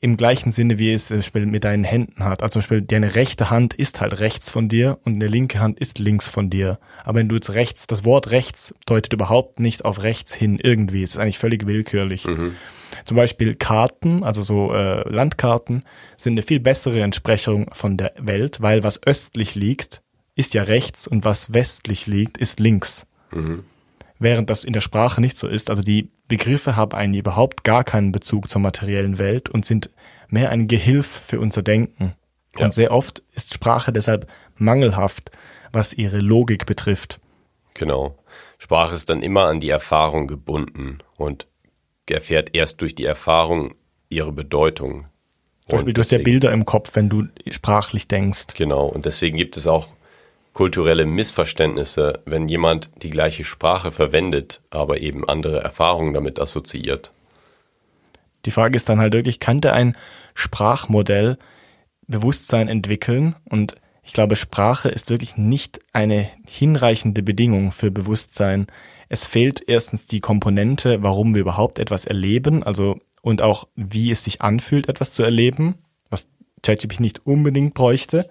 im 0.00 0.16
gleichen 0.16 0.52
Sinne, 0.52 0.78
wie 0.78 0.92
es 0.92 1.06
zum 1.06 1.18
Beispiel 1.18 1.46
mit 1.46 1.64
deinen 1.64 1.84
Händen 1.84 2.24
hat. 2.24 2.42
Also 2.42 2.54
zum 2.54 2.60
Beispiel 2.60 2.82
deine 2.82 3.16
rechte 3.16 3.50
Hand 3.50 3.74
ist 3.74 4.00
halt 4.00 4.20
rechts 4.20 4.50
von 4.50 4.68
dir 4.68 4.98
und 5.04 5.14
eine 5.14 5.26
linke 5.26 5.58
Hand 5.58 5.80
ist 5.80 5.98
links 5.98 6.28
von 6.28 6.50
dir. 6.50 6.78
Aber 7.04 7.18
wenn 7.18 7.28
du 7.28 7.34
jetzt 7.34 7.50
rechts, 7.50 7.88
das 7.88 8.04
Wort 8.04 8.30
rechts 8.30 8.74
deutet 8.86 9.12
überhaupt 9.12 9.58
nicht 9.58 9.84
auf 9.84 10.02
rechts 10.02 10.32
hin 10.34 10.60
irgendwie. 10.62 11.02
Es 11.02 11.10
ist 11.10 11.18
eigentlich 11.18 11.38
völlig 11.38 11.66
willkürlich. 11.66 12.26
Zum 13.04 13.16
Beispiel 13.16 13.54
Karten, 13.54 14.22
also 14.22 14.42
so 14.42 14.72
äh, 14.72 15.08
Landkarten, 15.08 15.84
sind 16.16 16.34
eine 16.34 16.42
viel 16.42 16.60
bessere 16.60 17.02
Entsprechung 17.02 17.68
von 17.72 17.96
der 17.96 18.12
Welt, 18.18 18.60
weil 18.60 18.84
was 18.84 19.02
östlich 19.04 19.54
liegt, 19.54 20.02
ist 20.36 20.54
ja 20.54 20.62
rechts 20.62 21.08
und 21.08 21.24
was 21.24 21.52
westlich 21.52 22.06
liegt, 22.06 22.38
ist 22.38 22.60
links. 22.60 23.06
Während 24.18 24.50
das 24.50 24.64
in 24.64 24.72
der 24.72 24.80
Sprache 24.80 25.20
nicht 25.20 25.36
so 25.36 25.46
ist. 25.46 25.70
Also 25.70 25.82
die 25.82 26.10
Begriffe 26.26 26.76
haben 26.76 26.92
eigentlich 26.92 27.20
überhaupt 27.20 27.64
gar 27.64 27.84
keinen 27.84 28.12
Bezug 28.12 28.50
zur 28.50 28.60
materiellen 28.60 29.18
Welt 29.18 29.48
und 29.48 29.64
sind 29.64 29.90
mehr 30.28 30.50
ein 30.50 30.66
Gehilf 30.68 31.06
für 31.06 31.40
unser 31.40 31.62
Denken. 31.62 32.14
Ja. 32.58 32.66
Und 32.66 32.74
sehr 32.74 32.90
oft 32.90 33.22
ist 33.34 33.54
Sprache 33.54 33.92
deshalb 33.92 34.26
mangelhaft, 34.56 35.30
was 35.72 35.92
ihre 35.92 36.18
Logik 36.18 36.66
betrifft. 36.66 37.20
Genau. 37.74 38.18
Sprache 38.58 38.94
ist 38.94 39.08
dann 39.08 39.22
immer 39.22 39.44
an 39.44 39.60
die 39.60 39.70
Erfahrung 39.70 40.26
gebunden 40.26 40.98
und 41.16 41.46
erfährt 42.06 42.56
erst 42.56 42.80
durch 42.80 42.94
die 42.94 43.04
Erfahrung 43.04 43.74
ihre 44.08 44.32
Bedeutung. 44.32 45.06
Zum 45.68 45.76
Beispiel, 45.76 45.92
du 45.92 46.00
hast 46.00 46.10
ja 46.10 46.18
Bilder 46.18 46.50
im 46.50 46.64
Kopf, 46.64 46.94
wenn 46.94 47.08
du 47.08 47.24
sprachlich 47.50 48.08
denkst. 48.08 48.48
Genau, 48.54 48.86
und 48.86 49.04
deswegen 49.04 49.36
gibt 49.36 49.56
es 49.56 49.66
auch 49.66 49.88
kulturelle 50.58 51.06
Missverständnisse, 51.06 52.20
wenn 52.24 52.48
jemand 52.48 52.90
die 53.04 53.10
gleiche 53.10 53.44
Sprache 53.44 53.92
verwendet, 53.92 54.60
aber 54.70 55.00
eben 55.00 55.28
andere 55.28 55.60
Erfahrungen 55.60 56.14
damit 56.14 56.40
assoziiert. 56.40 57.12
Die 58.44 58.50
Frage 58.50 58.74
ist 58.74 58.88
dann 58.88 58.98
halt 58.98 59.12
wirklich, 59.12 59.38
könnte 59.38 59.72
ein 59.72 59.96
Sprachmodell 60.34 61.38
Bewusstsein 62.08 62.66
entwickeln? 62.66 63.36
Und 63.44 63.76
ich 64.02 64.12
glaube, 64.12 64.34
Sprache 64.34 64.88
ist 64.88 65.10
wirklich 65.10 65.36
nicht 65.36 65.78
eine 65.92 66.28
hinreichende 66.48 67.22
Bedingung 67.22 67.70
für 67.70 67.92
Bewusstsein. 67.92 68.66
Es 69.08 69.24
fehlt 69.24 69.62
erstens 69.64 70.06
die 70.06 70.18
Komponente, 70.18 71.04
warum 71.04 71.36
wir 71.36 71.42
überhaupt 71.42 71.78
etwas 71.78 72.04
erleben, 72.04 72.64
also 72.64 72.98
und 73.22 73.42
auch 73.42 73.68
wie 73.76 74.10
es 74.10 74.24
sich 74.24 74.42
anfühlt, 74.42 74.88
etwas 74.88 75.12
zu 75.12 75.22
erleben, 75.22 75.76
was 76.10 76.26
ChatGPT 76.64 76.98
nicht 76.98 77.26
unbedingt 77.26 77.74
bräuchte. 77.74 78.28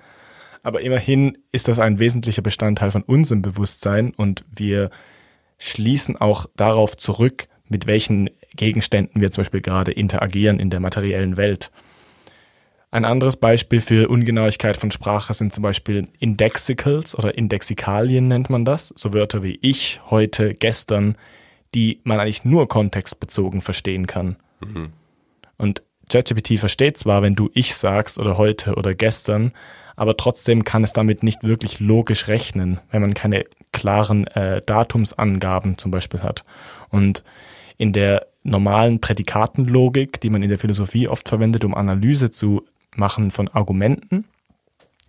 Aber 0.68 0.82
immerhin 0.82 1.38
ist 1.54 1.70
das 1.70 1.80
ein 1.80 1.98
wesentlicher 1.98 2.42
Bestandteil 2.42 2.92
von 2.92 3.02
unserem 3.02 3.42
Bewusstsein 3.42 4.12
und 4.14 4.44
wir 4.54 4.90
schließen 5.58 6.18
auch 6.18 6.48
darauf 6.58 6.98
zurück, 6.98 7.48
mit 7.70 7.88
welchen 7.88 8.30
Gegenständen 8.54 9.22
wir 9.22 9.32
zum 9.32 9.44
Beispiel 9.44 9.62
gerade 9.62 9.94
interagieren 9.94 10.60
in 10.60 10.70
der 10.70 10.82
materiellen 10.82 11.38
Welt. 11.38 11.72
Ein 12.92 13.06
anderes 13.06 13.38
Beispiel 13.38 13.80
für 13.80 14.10
Ungenauigkeit 14.10 14.76
von 14.76 14.92
Sprache 14.92 15.34
sind 15.34 15.54
zum 15.54 15.62
Beispiel 15.64 16.10
Indexicals 16.20 17.18
oder 17.18 17.38
Indexikalien 17.38 18.28
nennt 18.28 18.50
man 18.50 18.66
das, 18.66 18.90
so 18.94 19.14
Wörter 19.14 19.44
wie 19.44 19.60
ich, 19.62 20.02
heute, 20.10 20.54
gestern, 20.54 21.18
die 21.76 22.02
man 22.04 22.20
eigentlich 22.20 22.44
nur 22.44 22.68
kontextbezogen 22.68 23.62
verstehen 23.62 24.06
kann. 24.06 24.36
Mhm. 24.60 24.90
Und 25.58 25.82
ChatGPT 26.10 26.60
versteht 26.60 26.98
zwar, 26.98 27.22
wenn 27.22 27.36
du 27.36 27.50
ich 27.54 27.76
sagst 27.76 28.18
oder 28.18 28.38
heute 28.38 28.76
oder 28.76 28.94
gestern, 28.94 29.52
aber 29.96 30.16
trotzdem 30.16 30.64
kann 30.64 30.84
es 30.84 30.94
damit 30.94 31.24
nicht 31.24 31.44
wirklich 31.44 31.80
logisch 31.80 32.28
rechnen, 32.28 32.80
wenn 32.92 33.02
man 33.02 33.14
keine 33.14 33.46
klaren 33.72 34.28
äh, 34.28 34.62
Datumsangaben 34.66 35.78
zum 35.78 35.92
Beispiel 35.92 36.22
hat. 36.22 36.46
Und 36.90 37.24
in 37.78 37.94
der 37.94 38.28
normalen 38.44 39.02
Prädikatenlogik, 39.02 40.22
die 40.22 40.30
man 40.30 40.44
in 40.44 40.50
der 40.50 40.60
Philosophie 40.60 41.08
oft 41.08 41.28
verwendet, 41.28 41.66
um 41.66 41.76
Analyse 41.76 42.30
zu 42.32 42.64
machen 42.96 43.32
von 43.32 43.48
Argumenten, 43.50 44.26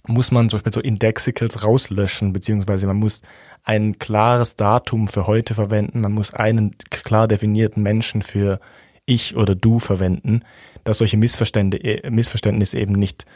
muss 0.07 0.30
man 0.32 0.49
zum 0.49 0.59
Beispiel 0.59 0.72
so 0.72 0.80
Indexicals 0.80 1.64
rauslöschen, 1.64 2.32
beziehungsweise 2.32 2.86
man 2.86 2.96
muss 2.96 3.20
ein 3.64 3.99
klares 3.99 4.57
Datum 4.57 5.09
für 5.09 5.26
heute 5.26 5.55
verwenden, 5.55 6.01
man 6.01 6.12
muss 6.12 6.32
einen 6.32 6.76
klar 6.90 7.28
definierten 7.28 7.82
Menschen 7.82 8.22
für 8.22 8.59
ich 9.05 9.36
oder 9.36 9.55
du 9.55 9.78
verwenden, 9.78 10.42
dass 10.89 10.99
solche 10.99 11.18
Missverstände, 11.18 11.76
äh, 11.78 12.11
Missverständnisse 12.11 12.78
eben 12.78 12.95
nicht 12.95 13.26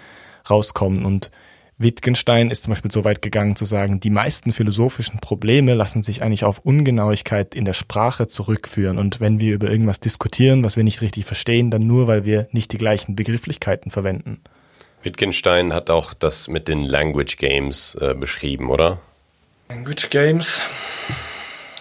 rauskommen. 0.48 1.05
Und 1.05 1.30
Wittgenstein 1.76 2.50
ist 2.50 2.64
zum 2.64 2.72
Beispiel 2.72 2.90
so 2.90 3.05
weit 3.05 3.20
gegangen 3.20 3.57
zu 3.57 3.64
sagen, 3.64 4.00
die 4.00 4.11
meisten 4.11 4.53
philosophischen 4.53 5.20
Probleme 5.20 5.74
lassen 5.74 6.03
sich 6.03 6.22
eigentlich 6.22 6.44
auf 6.44 6.61
Ungenauigkeit 6.61 7.55
in 7.55 7.64
der 7.64 7.74
Sprache 7.74 8.26
zurückführen. 8.26 8.98
Und 8.98 9.20
wenn 9.20 9.38
wir 9.38 9.55
über 9.55 9.70
irgendwas 9.70 10.00
diskutieren, 10.00 10.64
was 10.64 10.76
wir 10.76 10.84
nicht 10.84 11.03
richtig 11.03 11.26
verstehen, 11.26 11.70
dann 11.70 11.86
nur, 11.86 12.07
weil 12.07 12.24
wir 12.24 12.48
nicht 12.53 12.72
die 12.72 12.78
gleichen 12.78 13.16
Begrifflichkeiten 13.16 13.90
verwenden. 13.90 14.40
Wittgenstein 15.03 15.74
hat 15.74 15.90
auch 15.90 16.14
das 16.14 16.48
mit 16.48 16.68
den 16.68 16.84
Language 16.84 17.36
Games 17.36 17.96
äh, 18.00 18.14
beschrieben, 18.14 18.70
oder? 18.70 19.00
Language 19.68 20.09
Games? 20.11 20.62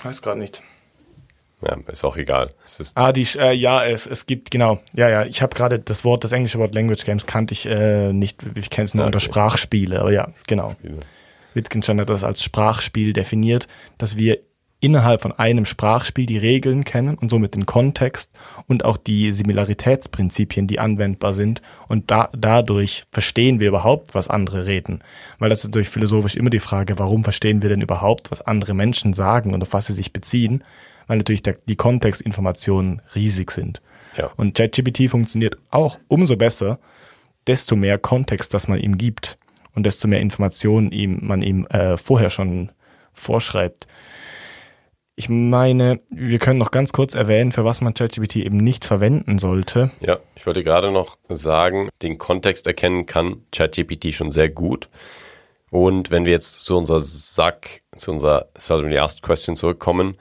Weiß 0.03 0.21
gerade 0.21 0.39
nicht. 0.39 0.63
Ja, 1.61 1.77
ist 1.87 2.03
auch 2.03 2.17
egal. 2.17 2.53
ah, 2.95 3.11
die, 3.11 3.27
äh, 3.37 3.53
ja, 3.53 3.85
es, 3.85 4.07
es 4.07 4.25
gibt, 4.25 4.51
genau. 4.51 4.79
Ja, 4.93 5.09
ja, 5.09 5.25
ich 5.25 5.41
habe 5.41 5.55
gerade 5.55 5.79
das 5.79 6.03
Wort, 6.03 6.23
das 6.23 6.31
englische 6.31 6.57
Wort 6.57 6.73
Language 6.73 7.05
Games 7.05 7.25
kannte 7.25 7.53
ich 7.53 7.65
äh, 7.67 8.11
nicht. 8.13 8.43
Ich 8.55 8.69
kenne 8.69 8.85
es 8.85 8.93
nur 8.93 9.03
okay. 9.03 9.09
unter 9.09 9.19
Sprachspiele, 9.19 9.99
aber 9.99 10.11
ja, 10.11 10.29
genau. 10.47 10.75
Wittgenstein 11.53 11.99
hat 11.99 12.09
das 12.09 12.23
als 12.23 12.43
Sprachspiel 12.43 13.13
definiert, 13.13 13.67
dass 13.97 14.17
wir 14.17 14.39
innerhalb 14.81 15.21
von 15.21 15.31
einem 15.31 15.65
Sprachspiel 15.65 16.25
die 16.25 16.39
Regeln 16.39 16.83
kennen 16.83 17.15
und 17.15 17.29
somit 17.29 17.55
den 17.55 17.67
Kontext 17.67 18.33
und 18.67 18.83
auch 18.83 18.97
die 18.97 19.31
Similaritätsprinzipien, 19.31 20.67
die 20.67 20.79
anwendbar 20.79 21.33
sind. 21.33 21.61
Und 21.87 22.09
da, 22.09 22.29
dadurch 22.35 23.03
verstehen 23.11 23.59
wir 23.59 23.69
überhaupt, 23.69 24.15
was 24.15 24.27
andere 24.27 24.65
reden. 24.65 25.03
Weil 25.37 25.49
das 25.49 25.59
ist 25.59 25.65
natürlich 25.65 25.89
philosophisch 25.89 26.35
immer 26.35 26.49
die 26.49 26.59
Frage, 26.59 26.97
warum 26.97 27.23
verstehen 27.23 27.61
wir 27.61 27.69
denn 27.69 27.81
überhaupt, 27.81 28.31
was 28.31 28.41
andere 28.41 28.73
Menschen 28.73 29.13
sagen 29.13 29.53
und 29.53 29.61
auf 29.61 29.73
was 29.73 29.85
sie 29.85 29.93
sich 29.93 30.11
beziehen? 30.11 30.63
Weil 31.07 31.17
natürlich 31.17 31.43
der, 31.43 31.57
die 31.67 31.75
Kontextinformationen 31.75 33.01
riesig 33.15 33.51
sind. 33.51 33.81
Ja. 34.17 34.31
Und 34.35 34.55
ChatGPT 34.55 35.09
funktioniert 35.09 35.55
auch 35.69 35.97
umso 36.07 36.35
besser, 36.35 36.79
desto 37.47 37.75
mehr 37.75 37.97
Kontext, 37.97 38.53
das 38.53 38.67
man 38.67 38.79
ihm 38.79 38.97
gibt 38.97 39.37
und 39.73 39.85
desto 39.85 40.07
mehr 40.07 40.19
Informationen 40.19 40.91
ihm, 40.91 41.19
man 41.21 41.41
ihm 41.41 41.65
äh, 41.67 41.97
vorher 41.97 42.29
schon 42.29 42.71
vorschreibt. 43.13 43.87
Ich 45.15 45.29
meine, 45.29 45.99
wir 46.09 46.39
können 46.39 46.57
noch 46.57 46.71
ganz 46.71 46.93
kurz 46.93 47.13
erwähnen, 47.13 47.51
für 47.51 47.65
was 47.65 47.81
man 47.81 47.93
ChatGPT 47.93 48.37
eben 48.37 48.57
nicht 48.57 48.85
verwenden 48.85 49.39
sollte. 49.39 49.91
Ja, 49.99 50.19
ich 50.35 50.45
wollte 50.45 50.63
gerade 50.63 50.91
noch 50.91 51.17
sagen, 51.29 51.89
den 52.01 52.17
Kontext 52.17 52.65
erkennen 52.65 53.05
kann 53.05 53.43
ChatGPT 53.51 54.13
schon 54.13 54.31
sehr 54.31 54.49
gut. 54.49 54.89
Und 55.69 56.11
wenn 56.11 56.25
wir 56.25 56.31
jetzt 56.31 56.61
zu 56.61 56.77
unserer 56.77 57.01
Sack, 57.01 57.81
zu 57.95 58.11
unserer 58.11 58.47
Seldomly 58.57 58.97
Asked 58.97 59.21
Question 59.21 59.55
zurückkommen, 59.55 60.17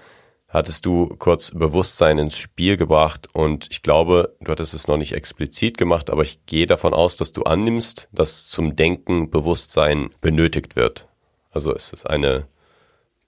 hattest 0.51 0.85
du 0.85 1.07
kurz 1.19 1.53
Bewusstsein 1.53 2.19
ins 2.19 2.37
Spiel 2.37 2.77
gebracht 2.77 3.29
und 3.33 3.69
ich 3.71 3.83
glaube, 3.83 4.37
du 4.41 4.51
hattest 4.51 4.75
es 4.75 4.89
noch 4.89 4.97
nicht 4.97 5.13
explizit 5.13 5.79
gemacht, 5.79 6.11
aber 6.11 6.23
ich 6.23 6.45
gehe 6.47 6.67
davon 6.67 6.93
aus, 6.93 7.17
dass 7.17 7.33
du 7.33 7.45
annimmst, 7.45 8.09
dass 8.13 8.47
zum 8.49 8.77
Denken 8.77 9.31
Bewusstsein 9.31 10.11
benötigt 10.21 10.77
wird. 10.77 11.09
Also 11.51 11.75
es 11.75 11.93
ist 11.93 12.09
eine 12.09 12.47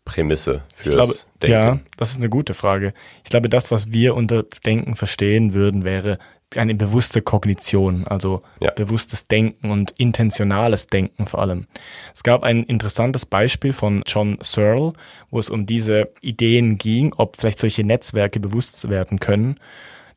Prämisse 0.04 0.62
für 0.74 0.90
das 0.90 1.26
Denken. 1.40 1.52
Ja, 1.52 1.80
das 1.96 2.10
ist 2.10 2.18
eine 2.18 2.28
gute 2.28 2.54
Frage. 2.54 2.92
Ich 3.24 3.30
glaube, 3.30 3.48
das, 3.48 3.70
was 3.70 3.92
wir 3.92 4.16
unter 4.16 4.42
Denken 4.66 4.96
verstehen 4.96 5.54
würden, 5.54 5.84
wäre 5.84 6.18
eine 6.56 6.74
bewusste 6.74 7.22
Kognition, 7.22 8.06
also 8.06 8.42
ja. 8.60 8.70
bewusstes 8.70 9.26
Denken 9.26 9.70
und 9.70 9.92
intentionales 9.98 10.86
Denken 10.86 11.26
vor 11.26 11.40
allem. 11.40 11.66
Es 12.14 12.22
gab 12.22 12.42
ein 12.42 12.64
interessantes 12.64 13.26
Beispiel 13.26 13.72
von 13.72 14.02
John 14.06 14.38
Searle, 14.42 14.92
wo 15.30 15.38
es 15.38 15.50
um 15.50 15.66
diese 15.66 16.10
Ideen 16.20 16.78
ging, 16.78 17.14
ob 17.16 17.38
vielleicht 17.38 17.58
solche 17.58 17.84
Netzwerke 17.84 18.40
bewusst 18.40 18.88
werden 18.88 19.20
können. 19.20 19.58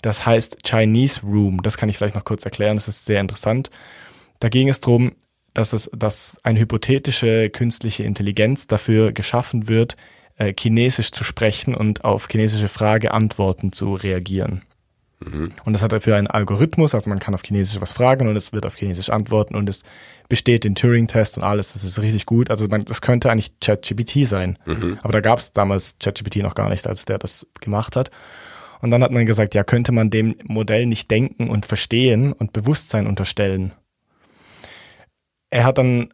Das 0.02 0.26
heißt 0.26 0.58
Chinese 0.66 1.22
Room. 1.22 1.62
Das 1.64 1.78
kann 1.78 1.90
ich 1.90 1.98
vielleicht 1.98 2.16
noch 2.16 2.26
kurz 2.26 2.46
erklären. 2.46 2.76
Das 2.76 2.88
ist 2.88 3.06
sehr 3.06 3.22
interessant. 3.22 3.72
Da 4.40 4.50
ging 4.50 4.70
es 4.70 4.80
darum, 4.80 5.14
dass 5.54 5.74
es, 5.74 5.90
dass 5.96 6.36
eine 6.44 6.60
hypothetische 6.60 7.50
künstliche 7.50 8.04
Intelligenz 8.04 8.68
dafür 8.68 9.14
geschaffen 9.14 9.68
wird, 9.68 9.96
äh, 10.38 10.54
Chinesisch 10.58 11.12
zu 11.12 11.24
sprechen 11.24 11.74
und 11.74 12.04
auf 12.04 12.28
chinesische 12.30 12.68
Frage 12.68 13.12
Antworten 13.12 13.72
zu 13.72 13.94
reagieren. 13.96 14.62
Mhm. 15.20 15.50
Und 15.64 15.74
das 15.74 15.82
hat 15.82 15.92
dafür 15.92 16.16
einen 16.18 16.28
Algorithmus, 16.28 16.94
also 16.94 17.10
man 17.10 17.20
kann 17.20 17.34
auf 17.34 17.44
Chinesisch 17.44 17.80
was 17.80 17.94
fragen 17.94 18.28
und 18.28 18.36
es 18.36 18.52
wird 18.54 18.66
auf 18.66 18.76
Chinesisch 18.76 19.10
antworten 19.10 19.56
und 19.56 19.70
es 19.70 19.84
besteht 20.28 20.64
den 20.64 20.76
Turing-Test 20.76 21.38
und 21.38 21.44
alles, 21.44 21.74
das 21.74 21.84
ist 21.84 22.02
richtig 22.02 22.26
gut. 22.26 22.50
Also 22.50 22.68
man, 22.68 22.86
das 22.86 23.02
könnte 23.02 23.32
eigentlich 23.32 23.60
ChatGPT 23.60 24.26
sein. 24.26 24.58
Mhm. 24.66 25.00
Aber 25.02 25.14
da 25.14 25.22
gab 25.22 25.40
es 25.40 25.54
damals 25.54 25.98
ChatGPT 26.00 26.38
noch 26.38 26.56
gar 26.56 26.70
nicht, 26.70 26.88
als 26.88 27.06
der 27.06 27.18
das 27.18 27.48
gemacht 27.62 27.96
hat. 27.96 28.12
Und 28.82 28.92
dann 28.92 29.04
hat 29.04 29.12
man 29.12 29.26
gesagt, 29.26 29.56
ja, 29.56 29.64
könnte 29.64 29.92
man 29.92 30.10
dem 30.10 30.36
Modell 30.44 30.86
nicht 30.86 31.10
denken 31.10 31.50
und 31.50 31.66
verstehen 31.66 32.34
und 32.34 32.54
Bewusstsein 32.54 33.08
unterstellen. 33.08 33.74
Er 35.50 35.64
hat 35.64 35.78
dann 35.78 36.10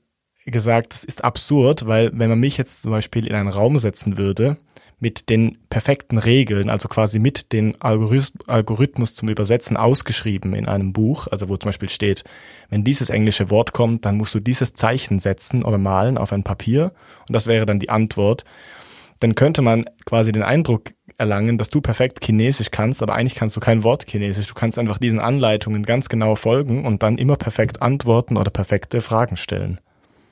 gesagt, 0.46 0.94
das 0.94 1.04
ist 1.04 1.24
absurd, 1.24 1.88
weil 1.88 2.12
wenn 2.14 2.30
man 2.30 2.40
mich 2.40 2.58
jetzt 2.58 2.84
zum 2.84 2.92
Beispiel 2.92 3.28
in 3.28 3.36
einen 3.36 3.50
Raum 3.50 3.80
setzen 3.80 4.18
würde 4.18 4.58
mit 5.02 5.30
den 5.30 5.58
perfekten 5.70 6.20
Regeln, 6.20 6.70
also 6.70 6.88
quasi 6.88 7.18
mit 7.18 7.52
den 7.54 7.76
Algorithmus 7.82 9.16
zum 9.16 9.30
Übersetzen 9.30 9.76
ausgeschrieben 9.76 10.54
in 10.54 10.68
einem 10.68 10.94
Buch, 10.94 11.28
also 11.28 11.50
wo 11.50 11.58
zum 11.58 11.70
Beispiel 11.70 11.90
steht, 11.90 12.24
wenn 12.70 12.84
dieses 12.84 13.10
englische 13.10 13.50
Wort 13.50 13.74
kommt, 13.74 14.06
dann 14.06 14.16
musst 14.16 14.36
du 14.36 14.40
dieses 14.40 14.74
Zeichen 14.74 15.20
setzen 15.20 15.64
oder 15.64 15.80
malen 15.80 16.20
auf 16.20 16.32
ein 16.32 16.44
Papier 16.44 16.94
und 17.28 17.34
das 17.34 17.48
wäre 17.48 17.66
dann 17.66 17.80
die 17.80 17.90
Antwort. 17.90 18.46
Dann 19.20 19.34
könnte 19.34 19.64
man 19.64 19.86
quasi 20.06 20.32
den 20.32 20.44
Eindruck 20.44 20.92
erlangen, 21.18 21.58
dass 21.58 21.70
du 21.70 21.82
perfekt 21.82 22.24
Chinesisch 22.24 22.70
kannst, 22.70 23.02
aber 23.02 23.16
eigentlich 23.16 23.36
kannst 23.36 23.56
du 23.56 23.60
kein 23.60 23.84
Wort 23.84 24.06
Chinesisch. 24.08 24.48
Du 24.48 24.54
kannst 24.54 24.78
einfach 24.78 25.00
diesen 25.00 25.20
Anleitungen 25.20 25.84
ganz 25.84 26.10
genau 26.10 26.36
folgen 26.36 26.86
und 26.86 27.02
dann 27.02 27.18
immer 27.18 27.38
perfekt 27.38 27.82
antworten 27.82 28.38
oder 28.38 28.52
perfekte 28.52 29.02
Fragen 29.02 29.36
stellen. 29.36 29.80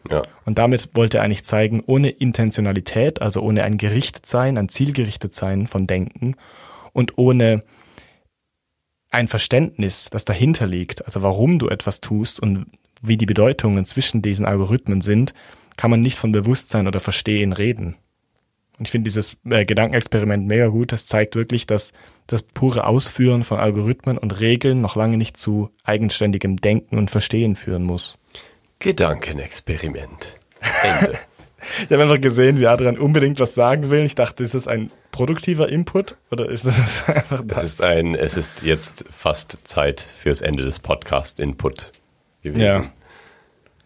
Ja. 0.09 0.23
Und 0.45 0.57
damit 0.57 0.89
wollte 0.93 1.17
er 1.17 1.23
eigentlich 1.23 1.43
zeigen, 1.43 1.83
ohne 1.85 2.09
Intentionalität, 2.09 3.21
also 3.21 3.41
ohne 3.41 3.63
ein 3.63 3.77
Gerichtetsein, 3.77 4.57
ein 4.57 4.69
Zielgerichtetsein 4.69 5.67
von 5.67 5.87
Denken 5.87 6.35
und 6.93 7.17
ohne 7.17 7.63
ein 9.11 9.27
Verständnis, 9.27 10.09
das 10.11 10.25
dahinter 10.25 10.67
liegt, 10.67 11.05
also 11.05 11.23
warum 11.23 11.59
du 11.59 11.67
etwas 11.67 11.99
tust 11.99 12.39
und 12.39 12.67
wie 13.01 13.17
die 13.17 13.25
Bedeutungen 13.25 13.85
zwischen 13.85 14.21
diesen 14.21 14.45
Algorithmen 14.45 15.01
sind, 15.01 15.33
kann 15.77 15.91
man 15.91 16.01
nicht 16.01 16.17
von 16.17 16.31
Bewusstsein 16.31 16.87
oder 16.87 16.99
Verstehen 16.99 17.53
reden. 17.53 17.95
Und 18.77 18.85
ich 18.85 18.91
finde 18.91 19.05
dieses 19.05 19.35
äh, 19.49 19.65
Gedankenexperiment 19.65 20.47
mega 20.47 20.67
gut. 20.67 20.93
Das 20.93 21.05
zeigt 21.05 21.35
wirklich, 21.35 21.67
dass 21.67 21.91
das 22.27 22.43
pure 22.43 22.87
Ausführen 22.87 23.43
von 23.43 23.59
Algorithmen 23.59 24.17
und 24.17 24.39
Regeln 24.39 24.79
noch 24.79 24.95
lange 24.95 25.17
nicht 25.17 25.35
zu 25.35 25.69
eigenständigem 25.83 26.57
Denken 26.57 26.97
und 26.97 27.11
Verstehen 27.11 27.57
führen 27.57 27.83
muss. 27.83 28.17
Gedankenexperiment. 28.79 30.37
Ende. 30.83 31.17
Ich 31.83 31.91
habe 31.91 32.03
einfach 32.03 32.21
gesehen, 32.21 32.59
wie 32.59 32.67
Adrian 32.67 32.97
unbedingt 32.97 33.39
was 33.39 33.53
sagen 33.53 33.91
will. 33.91 34.05
Ich 34.05 34.15
dachte, 34.15 34.43
ist 34.43 34.55
das 34.55 34.67
ein 34.67 34.91
produktiver 35.11 35.67
Input 35.67 36.15
oder 36.31 36.47
ist 36.49 36.65
das 36.65 37.03
einfach 37.07 37.41
das? 37.45 37.63
Es 37.63 37.73
ist 37.73 37.83
ein, 37.83 38.15
es 38.15 38.37
ist 38.37 38.61
jetzt 38.61 39.05
fast 39.11 39.67
Zeit 39.67 39.99
fürs 39.99 40.41
Ende 40.41 40.63
des 40.63 40.79
Podcast-Input 40.79 41.91
gewesen. 42.41 42.61
Ja. 42.61 42.91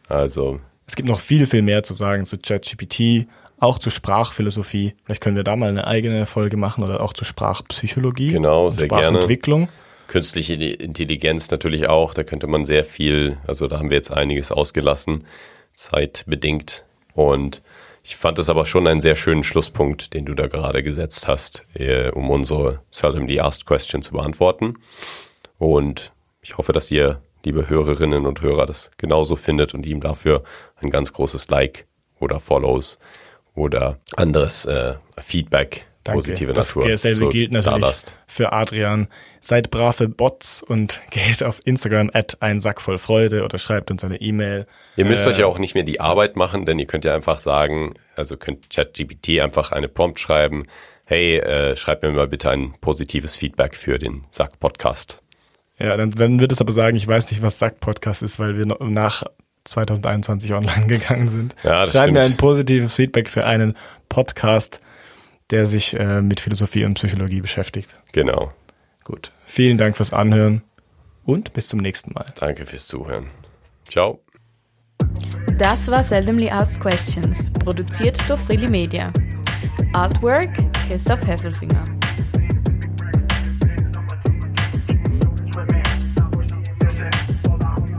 Also, 0.08 0.60
Es 0.86 0.96
gibt 0.96 1.10
noch 1.10 1.20
viel, 1.20 1.48
viel 1.48 1.64
mehr 1.64 1.82
zu 1.82 1.94
sagen 1.94 2.26
zu 2.26 2.38
ChatGPT, 2.38 3.28
auch 3.60 3.80
zu 3.80 3.90
Sprachphilosophie. 3.90 4.94
Vielleicht 5.06 5.22
können 5.22 5.36
wir 5.36 5.44
da 5.44 5.56
mal 5.56 5.70
eine 5.70 5.88
eigene 5.88 6.26
Folge 6.26 6.58
machen 6.58 6.84
oder 6.84 7.02
auch 7.02 7.14
zu 7.14 7.26
Sprachpsychologie. 7.26 8.32
Genau, 8.34 8.68
und 8.68 8.74
sehr 8.74 8.88
gerne. 8.88 9.06
Sprachentwicklung. 9.06 9.70
Künstliche 10.14 10.54
Intelligenz 10.54 11.50
natürlich 11.50 11.90
auch. 11.90 12.14
Da 12.14 12.24
könnte 12.24 12.46
man 12.46 12.66
sehr 12.66 12.86
viel, 12.86 13.40
also 13.48 13.68
da 13.68 13.80
haben 13.80 13.90
wir 13.90 13.98
jetzt 13.98 14.12
einiges 14.12 14.52
ausgelassen, 14.52 15.26
zeitbedingt. 15.74 16.86
Und 17.16 17.64
ich 18.04 18.16
fand 18.16 18.38
es 18.38 18.48
aber 18.48 18.68
schon 18.68 18.86
einen 18.86 19.02
sehr 19.02 19.16
schönen 19.16 19.42
Schlusspunkt, 19.42 20.14
den 20.14 20.26
du 20.26 20.36
da 20.36 20.46
gerade 20.46 20.84
gesetzt 20.84 21.28
hast, 21.28 21.66
äh, 21.74 22.12
um 22.12 22.30
unsere 22.30 22.82
Seldomly 22.92 23.40
Asked 23.40 23.66
Question 23.66 24.04
zu 24.04 24.12
beantworten. 24.12 24.76
Und 25.58 26.14
ich 26.44 26.60
hoffe, 26.60 26.74
dass 26.74 26.92
ihr, 26.92 27.24
liebe 27.44 27.68
Hörerinnen 27.68 28.28
und 28.28 28.44
Hörer, 28.44 28.68
das 28.68 28.92
genauso 28.98 29.36
findet 29.36 29.74
und 29.74 29.84
ihm 29.88 30.00
dafür 30.00 30.44
ein 30.76 30.92
ganz 30.92 31.12
großes 31.12 31.50
Like 31.50 31.88
oder 32.20 32.40
Follows 32.40 33.00
oder 33.56 33.98
anderes 34.16 34.66
äh, 34.66 34.94
Feedback 35.20 35.88
Danke. 36.04 36.20
positive 36.20 36.54
das 36.54 36.76
Natur 36.76 36.90
Dasselbe 36.92 37.16
so 37.18 37.30
gilt 37.30 37.52
natürlich 37.52 37.96
für 38.28 38.52
Adrian. 38.52 39.08
Seid 39.40 39.72
brave 39.72 40.10
Bots 40.10 40.62
und 40.62 41.02
geht 41.12 41.44
auf 41.44 41.60
Instagram 41.66 42.10
at 42.14 42.38
ein 42.42 42.60
Sack 42.60 42.82
voll 42.82 42.98
Freude 42.98 43.44
oder 43.46 43.58
schreibt 43.58 43.90
uns 43.92 44.04
eine 44.04 44.20
E-Mail. 44.20 44.66
Ihr 44.98 45.06
müsst 45.06 45.26
Äh, 45.26 45.30
euch 45.30 45.38
ja 45.40 45.46
auch 45.46 45.60
nicht 45.60 45.76
mehr 45.76 45.84
die 45.84 46.00
Arbeit 46.02 46.36
machen, 46.36 46.66
denn 46.66 46.78
ihr 46.80 46.86
könnt 46.88 47.06
ja 47.06 47.16
einfach 47.16 47.38
sagen, 47.38 47.94
also 48.16 48.38
könnt 48.38 48.70
ChatGPT 48.70 49.40
einfach 49.42 49.72
eine 49.72 49.88
Prompt 49.88 50.20
schreiben, 50.20 50.64
hey, 51.06 51.38
äh, 51.38 51.76
schreib 51.76 52.04
mir 52.04 52.12
mal 52.12 52.28
bitte 52.28 52.50
ein 52.50 52.74
positives 52.82 53.36
Feedback 53.38 53.76
für 53.76 53.98
den 54.00 54.24
Sack-Podcast. 54.32 55.22
Ja, 55.80 55.98
dann, 55.98 56.12
dann 56.12 56.40
wird 56.40 56.52
es 56.52 56.62
aber 56.62 56.72
sagen, 56.72 56.96
ich 56.96 57.08
weiß 57.08 57.32
nicht, 57.32 57.42
was 57.42 57.60
Sack 57.60 57.80
Podcast 57.80 58.24
ist, 58.24 58.40
weil 58.40 58.58
wir 58.58 58.66
nach 58.66 59.24
2021 59.66 60.54
online 60.54 60.88
gegangen 60.88 61.30
sind. 61.30 61.56
Ja, 61.64 61.82
das 61.82 61.92
Schreib 61.92 62.12
mir 62.12 62.22
stimmt. 62.24 62.34
ein 62.36 62.38
positives 62.38 62.94
Feedback 62.96 63.30
für 63.30 63.46
einen 63.46 63.76
Podcast, 64.10 64.82
der 65.50 65.66
sich 65.66 65.94
äh, 65.94 66.22
mit 66.22 66.40
Philosophie 66.40 66.86
und 66.86 66.96
Psychologie 66.96 67.42
beschäftigt. 67.42 67.96
Genau. 68.12 68.52
Gut. 69.04 69.32
Vielen 69.46 69.78
Dank 69.78 69.98
fürs 69.98 70.14
Anhören 70.14 70.64
und 71.24 71.54
bis 71.54 71.68
zum 71.68 71.80
nächsten 71.80 72.14
Mal. 72.14 72.26
Danke 72.40 72.66
fürs 72.66 72.88
Zuhören. 72.88 73.28
Ciao. 73.90 74.20
Das 75.58 75.90
war 75.90 76.04
Seldomly 76.04 76.50
Asked 76.50 76.82
Questions, 76.82 77.52
produziert 77.52 78.18
durch 78.28 78.40
Freely 78.40 78.70
Media. 78.70 79.12
Artwork 79.94 80.50
Christoph 80.90 81.26
Heffelfinger. 81.28 81.84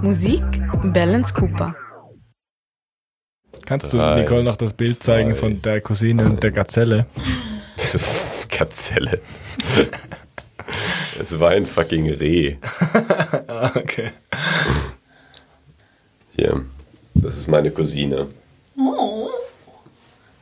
Musik 0.02 0.42
Balance 0.92 1.32
Cooper. 1.32 1.74
Kannst 3.66 3.92
Drei, 3.92 4.16
du 4.16 4.20
Nicole 4.22 4.44
noch 4.44 4.56
das 4.56 4.74
Bild 4.74 5.02
zeigen 5.02 5.30
zwei, 5.30 5.38
von 5.38 5.62
der 5.62 5.80
Cousine 5.80 6.24
und 6.24 6.42
der 6.42 6.50
Gazelle? 6.50 7.06
Gazelle. 8.50 9.20
es 11.20 11.38
war 11.40 11.50
ein 11.50 11.66
fucking 11.66 12.10
Reh. 12.12 12.56
okay. 13.74 14.10
Hier. 16.36 16.64
Das 17.14 17.36
ist 17.36 17.48
meine 17.48 17.70
Cousine. 17.70 18.28
Oh, 18.76 19.30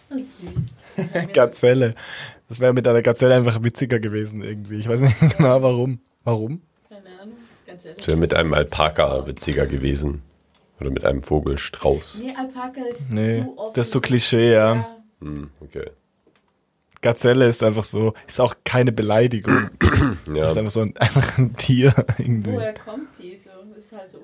das 0.09 0.21
ist 0.21 0.41
süß. 0.41 1.29
Gazelle. 1.33 1.95
Das 2.49 2.61
wäre 2.61 2.73
mit 2.73 2.87
einer 2.87 3.03
Gazelle 3.03 3.35
einfach 3.35 3.63
witziger 3.63 3.99
gewesen 3.99 4.43
irgendwie. 4.43 4.77
Ich 4.77 4.89
weiß 4.89 5.01
nicht 5.01 5.19
genau 5.37 5.63
warum. 5.63 6.01
Warum? 6.25 6.61
Keine 6.89 7.21
Ahnung, 7.21 7.37
ehrlich. 7.67 7.97
Das 7.97 8.09
wäre 8.09 8.19
mit 8.19 8.35
einem 8.35 8.53
Alpaka 8.53 9.27
witziger 9.27 9.67
gewesen. 9.67 10.23
Oder 10.83 10.91
mit 10.91 11.05
einem 11.05 11.23
Vogelstrauß. 11.23 12.19
Nee, 12.25 12.35
Alpaka 12.37 12.81
ist 12.91 13.09
Nee, 13.11 13.43
zu 13.43 13.57
oft. 13.57 13.77
das 13.77 13.87
ist 13.87 13.93
so 13.93 14.01
Klischee, 14.01 14.53
ja. 14.53 14.85
Hm, 15.21 15.51
okay. 15.61 15.91
Gazelle 17.01 17.47
ist 17.47 17.63
einfach 17.63 17.85
so, 17.85 18.15
ist 18.27 18.41
auch 18.41 18.55
keine 18.65 18.91
Beleidigung. 18.93 19.71
Das 20.27 20.35
Ja. 20.37 20.51
ist 20.51 20.57
einfach 20.57 20.73
so 20.73 20.81
ein, 20.81 20.97
einfach 20.99 21.39
ein 21.39 21.55
Tier 21.55 21.95
irgendwie. 22.19 22.55
Woher 22.57 22.75
kommt 22.75 23.09
die 23.21 23.37
so? 23.37 23.51
Das 23.75 23.85
ist 23.85 23.93
halt 23.93 24.11
so. 24.11 24.19